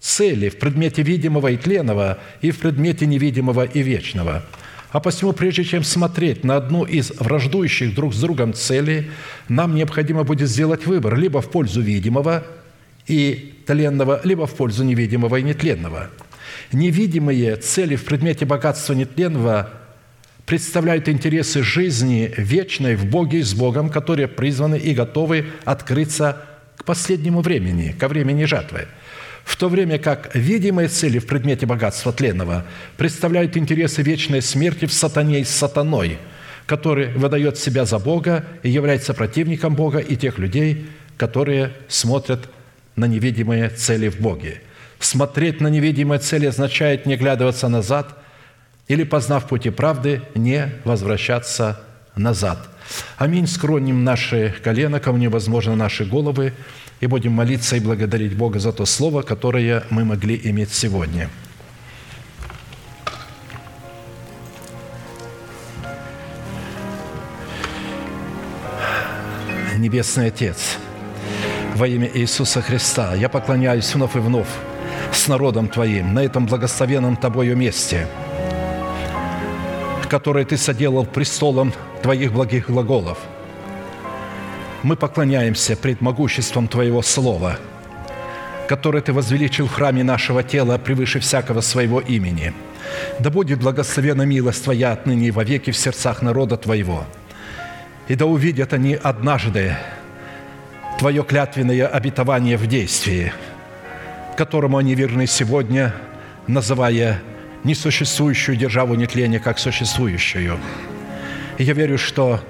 цели 0.00 0.48
в 0.48 0.58
предмете 0.58 1.02
видимого 1.02 1.48
и 1.48 1.56
тленного 1.56 2.18
и 2.40 2.50
в 2.50 2.58
предмете 2.58 3.06
невидимого 3.06 3.64
и 3.64 3.82
вечного. 3.82 4.44
А 4.90 5.00
посему, 5.00 5.32
прежде 5.32 5.64
чем 5.64 5.84
смотреть 5.84 6.44
на 6.44 6.56
одну 6.56 6.84
из 6.84 7.10
враждующих 7.18 7.94
друг 7.94 8.14
с 8.14 8.20
другом 8.20 8.54
целей, 8.54 9.10
нам 9.48 9.74
необходимо 9.74 10.24
будет 10.24 10.48
сделать 10.48 10.86
выбор 10.86 11.16
либо 11.16 11.42
в 11.42 11.50
пользу 11.50 11.80
видимого 11.80 12.44
и 13.06 13.54
тленного, 13.66 14.20
либо 14.24 14.46
в 14.46 14.54
пользу 14.54 14.84
невидимого 14.84 15.36
и 15.36 15.42
нетленного. 15.42 16.08
Невидимые 16.72 17.56
цели 17.56 17.96
в 17.96 18.04
предмете 18.04 18.46
богатства 18.46 18.94
нетленного 18.94 19.70
представляют 20.46 21.08
интересы 21.08 21.62
жизни 21.62 22.32
вечной 22.36 22.94
в 22.94 23.06
Боге 23.06 23.40
и 23.40 23.42
с 23.42 23.54
Богом, 23.54 23.90
которые 23.90 24.28
призваны 24.28 24.76
и 24.78 24.94
готовы 24.94 25.46
открыться 25.64 26.44
к 26.76 26.84
последнему 26.84 27.40
времени, 27.40 27.94
ко 27.98 28.08
времени 28.08 28.44
жатвы– 28.44 28.86
в 29.46 29.54
то 29.54 29.68
время 29.68 29.98
как 29.98 30.34
видимые 30.34 30.88
цели 30.88 31.20
в 31.20 31.26
предмете 31.26 31.66
богатства 31.66 32.12
тленного 32.12 32.66
представляют 32.96 33.56
интересы 33.56 34.02
вечной 34.02 34.42
смерти 34.42 34.86
в 34.86 34.92
сатане 34.92 35.40
и 35.40 35.44
с 35.44 35.50
сатаной, 35.50 36.18
который 36.66 37.12
выдает 37.12 37.56
себя 37.56 37.84
за 37.84 38.00
Бога 38.00 38.44
и 38.64 38.68
является 38.68 39.14
противником 39.14 39.76
Бога 39.76 40.00
и 40.00 40.16
тех 40.16 40.38
людей, 40.38 40.88
которые 41.16 41.72
смотрят 41.86 42.48
на 42.96 43.04
невидимые 43.04 43.70
цели 43.70 44.08
в 44.08 44.20
Боге. 44.20 44.60
Смотреть 44.98 45.60
на 45.60 45.68
невидимые 45.68 46.18
цели 46.18 46.46
означает 46.46 47.06
не 47.06 47.16
глядываться 47.16 47.68
назад 47.68 48.18
или, 48.88 49.04
познав 49.04 49.46
пути 49.46 49.70
правды, 49.70 50.22
не 50.34 50.72
возвращаться 50.84 51.80
назад– 52.16 52.68
Аминь. 53.16 53.46
Скроним 53.46 54.04
наши 54.04 54.54
колено, 54.62 55.00
ко 55.00 55.12
мне, 55.12 55.28
возможно, 55.28 55.76
наши 55.76 56.04
головы, 56.04 56.52
и 57.00 57.06
будем 57.06 57.32
молиться 57.32 57.76
и 57.76 57.80
благодарить 57.80 58.36
Бога 58.36 58.58
за 58.58 58.72
то 58.72 58.86
слово, 58.86 59.22
которое 59.22 59.84
мы 59.90 60.04
могли 60.04 60.40
иметь 60.44 60.72
сегодня. 60.72 61.28
Небесный 69.76 70.28
Отец, 70.28 70.78
во 71.74 71.86
имя 71.86 72.10
Иисуса 72.14 72.62
Христа, 72.62 73.14
я 73.14 73.28
поклоняюсь 73.28 73.94
вновь 73.94 74.16
и 74.16 74.18
вновь 74.18 74.48
с 75.12 75.28
народом 75.28 75.68
Твоим 75.68 76.14
на 76.14 76.20
этом 76.24 76.46
благословенном 76.46 77.16
Тобою 77.16 77.56
месте, 77.56 78.08
которое 80.08 80.46
Ты 80.46 80.56
соделал 80.56 81.04
престолом 81.04 81.74
Твоих 82.02 82.32
благих 82.32 82.70
глаголов. 82.70 83.18
Мы 84.86 84.94
поклоняемся 84.94 85.74
пред 85.74 86.00
могуществом 86.00 86.68
Твоего 86.68 87.02
Слова, 87.02 87.58
которое 88.68 89.00
Ты 89.00 89.12
возвеличил 89.12 89.66
в 89.66 89.72
храме 89.72 90.04
нашего 90.04 90.44
тела 90.44 90.78
превыше 90.78 91.18
всякого 91.18 91.60
своего 91.60 91.98
имени. 91.98 92.52
Да 93.18 93.30
будет 93.30 93.58
благословена 93.58 94.24
милость 94.24 94.62
Твоя 94.62 94.92
отныне 94.92 95.26
и 95.26 95.30
вовеки 95.32 95.72
в 95.72 95.76
сердцах 95.76 96.22
народа 96.22 96.56
Твоего. 96.56 97.04
И 98.06 98.14
да 98.14 98.26
увидят 98.26 98.72
они 98.72 98.94
однажды 98.94 99.76
Твое 101.00 101.24
клятвенное 101.24 101.88
обетование 101.88 102.56
в 102.56 102.68
действии– 102.68 103.32
которому 104.36 104.76
они 104.76 104.94
верны 104.94 105.26
сегодня, 105.26 105.94
называя 106.46 107.22
несуществующую 107.64 108.56
державу 108.56 108.94
нетления 108.94 109.40
как 109.40 109.58
существующую. 109.58 110.58
И 111.58 111.64
я 111.64 111.72
верю, 111.72 111.98
что 111.98 112.40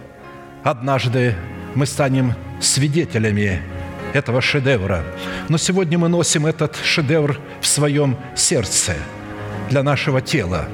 однажды 0.64 1.34
мы 1.76 1.86
станем 1.86 2.34
свидетелями 2.60 3.62
этого 4.12 4.40
шедевра. 4.40 5.04
Но 5.48 5.58
сегодня 5.58 5.98
мы 5.98 6.08
носим 6.08 6.46
этот 6.46 6.76
шедевр 6.82 7.38
в 7.60 7.66
своем 7.66 8.16
сердце 8.34 8.94
для 9.70 9.84
нашего 9.84 10.20
тела. 10.20 10.66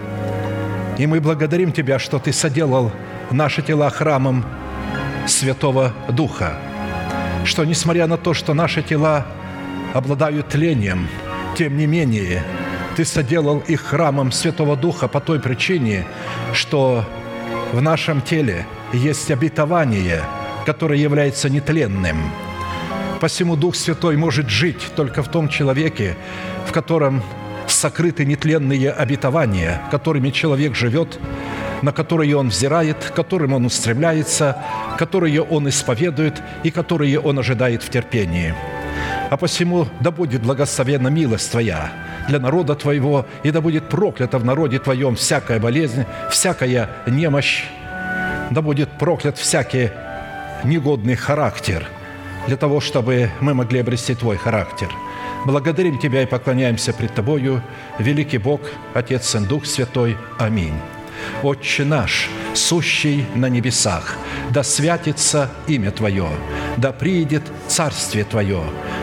И 0.98 1.06
мы 1.06 1.20
благодарим 1.20 1.72
Тебя, 1.72 1.98
что 1.98 2.18
Ты 2.18 2.32
соделал 2.32 2.90
наши 3.30 3.60
тела 3.60 3.90
храмом 3.90 4.46
Святого 5.26 5.92
Духа, 6.08 6.58
что 7.44 7.64
несмотря 7.64 8.06
на 8.06 8.16
то, 8.16 8.32
что 8.32 8.54
наши 8.54 8.82
тела– 8.82 9.26
обладают 9.92 10.48
тлением, 10.48 11.08
тем 11.56 11.76
не 11.76 11.86
менее, 11.86 12.42
Ты 12.96 13.04
соделал 13.06 13.62
их 13.68 13.80
храмом 13.80 14.32
Святого 14.32 14.76
Духа 14.76 15.08
по 15.08 15.20
той 15.20 15.40
причине, 15.40 16.04
что 16.52 17.04
в 17.72 17.80
нашем 17.80 18.20
теле 18.20 18.66
есть 18.92 19.30
обетование, 19.30 20.22
которое 20.66 20.98
является 20.98 21.48
нетленным. 21.48 22.16
Посему 23.20 23.56
Дух 23.56 23.76
Святой 23.76 24.16
может 24.16 24.48
жить 24.48 24.88
только 24.96 25.22
в 25.22 25.28
том 25.28 25.48
человеке, 25.48 26.16
в 26.66 26.72
котором 26.72 27.22
сокрыты 27.68 28.24
нетленные 28.24 28.90
обетования, 28.90 29.80
которыми 29.90 30.30
человек 30.30 30.74
живет, 30.74 31.18
на 31.82 31.92
которые 31.92 32.36
он 32.36 32.48
взирает, 32.48 32.96
к 32.98 33.14
которым 33.14 33.52
он 33.52 33.66
устремляется, 33.66 34.58
которые 34.98 35.42
он 35.42 35.68
исповедует 35.68 36.42
и 36.62 36.70
которые 36.70 37.20
он 37.20 37.38
ожидает 37.38 37.82
в 37.82 37.90
терпении– 37.90 38.54
а 39.32 39.38
посему 39.38 39.88
да 40.00 40.10
будет 40.10 40.42
благословена 40.42 41.08
милость 41.08 41.50
Твоя 41.50 41.90
для 42.28 42.38
народа 42.38 42.74
Твоего, 42.74 43.24
и 43.42 43.50
да 43.50 43.62
будет 43.62 43.88
проклята 43.88 44.38
в 44.38 44.44
народе 44.44 44.78
Твоем 44.78 45.16
всякая 45.16 45.58
болезнь, 45.58 46.04
всякая 46.30 46.90
немощь, 47.06 47.64
да 48.50 48.60
будет 48.60 48.90
проклят 48.98 49.38
всякий 49.38 49.88
негодный 50.64 51.16
характер, 51.16 51.86
для 52.46 52.56
того, 52.56 52.80
чтобы 52.80 53.30
мы 53.40 53.54
могли 53.54 53.80
обрести 53.80 54.14
Твой 54.14 54.36
характер. 54.36 54.88
Благодарим 55.46 55.98
Тебя 55.98 56.22
и 56.22 56.26
поклоняемся 56.26 56.92
пред 56.92 57.14
Тобою, 57.14 57.62
великий 57.98 58.38
Бог, 58.38 58.60
Отец, 58.94 59.26
Сын, 59.26 59.44
Дух 59.44 59.66
Святой. 59.66 60.16
Аминь. 60.38 60.74
Отче 61.42 61.84
наш, 61.84 62.28
сущий 62.54 63.26
на 63.34 63.48
небесах, 63.48 64.16
да 64.50 64.62
святится 64.62 65.50
имя 65.66 65.90
Твое, 65.90 66.28
да 66.76 66.92
приидет 66.92 67.42
Царствие 67.68 68.24
Твое, 68.24 68.62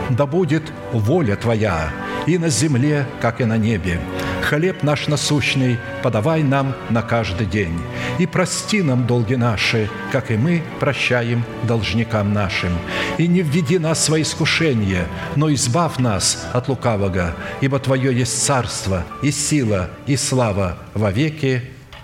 да 0.10 0.26
будет 0.26 0.64
воля 0.92 1.36
Твоя 1.36 1.90
и 2.26 2.38
на 2.38 2.50
земле, 2.50 3.06
как 3.22 3.42
и 3.42 3.46
на 3.46 3.58
небе. 3.58 4.00
Хлеб 4.42 4.84
наш 4.84 5.08
насущный 5.08 5.78
подавай 6.02 6.44
нам 6.44 6.76
на 6.90 7.02
каждый 7.02 7.46
день, 7.46 7.80
и 8.18 8.26
прости 8.26 8.82
нам 8.82 9.06
долги 9.06 9.36
наши, 9.36 9.90
как 10.12 10.32
и 10.32 10.38
мы 10.38 10.64
прощаем 10.80 11.44
должникам 11.64 12.34
нашим. 12.34 12.72
И 13.18 13.28
не 13.28 13.42
введи 13.42 13.78
нас 13.78 14.10
во 14.10 14.22
искушение, 14.22 15.06
но 15.36 15.54
избавь 15.54 15.98
нас 15.98 16.48
от 16.54 16.68
лукавого, 16.68 17.36
ибо 17.62 17.80
Твое 17.80 18.18
есть 18.18 18.44
царство, 18.44 19.04
и 19.22 19.32
сила, 19.32 19.90
и 20.08 20.16
слава 20.16 20.78
во 20.94 21.12
веки. 21.12 21.62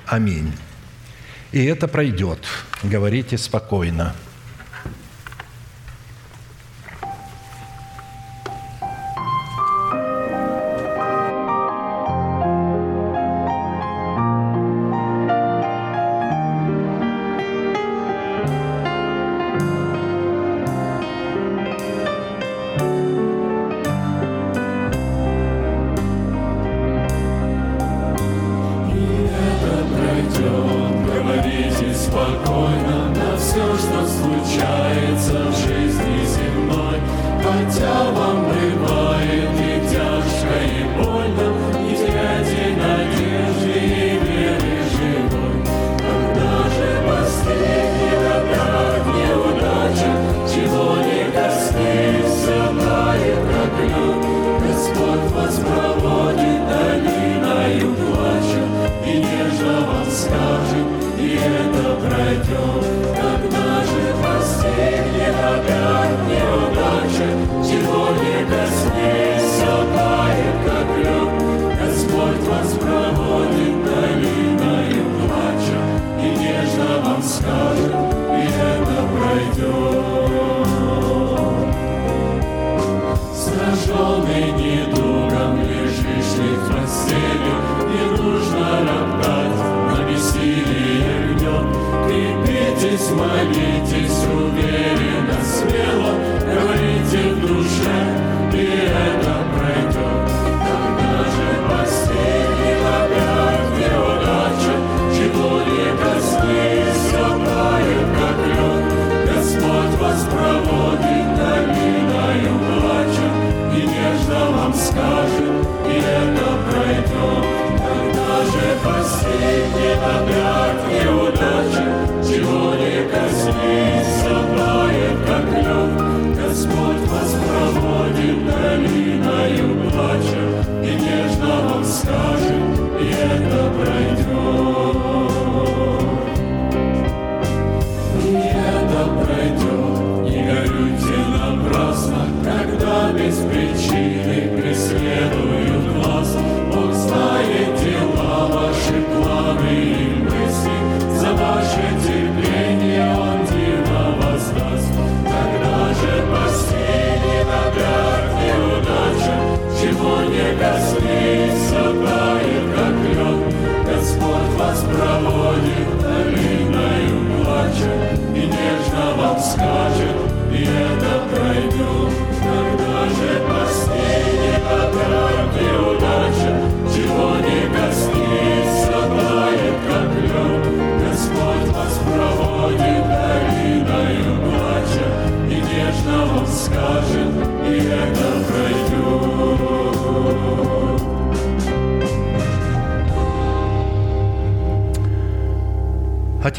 Аминь. 0.07 0.52
И 1.52 1.64
это 1.65 1.88
пройдет. 1.88 2.40
Говорите 2.84 3.38
спокойно. 3.38 4.15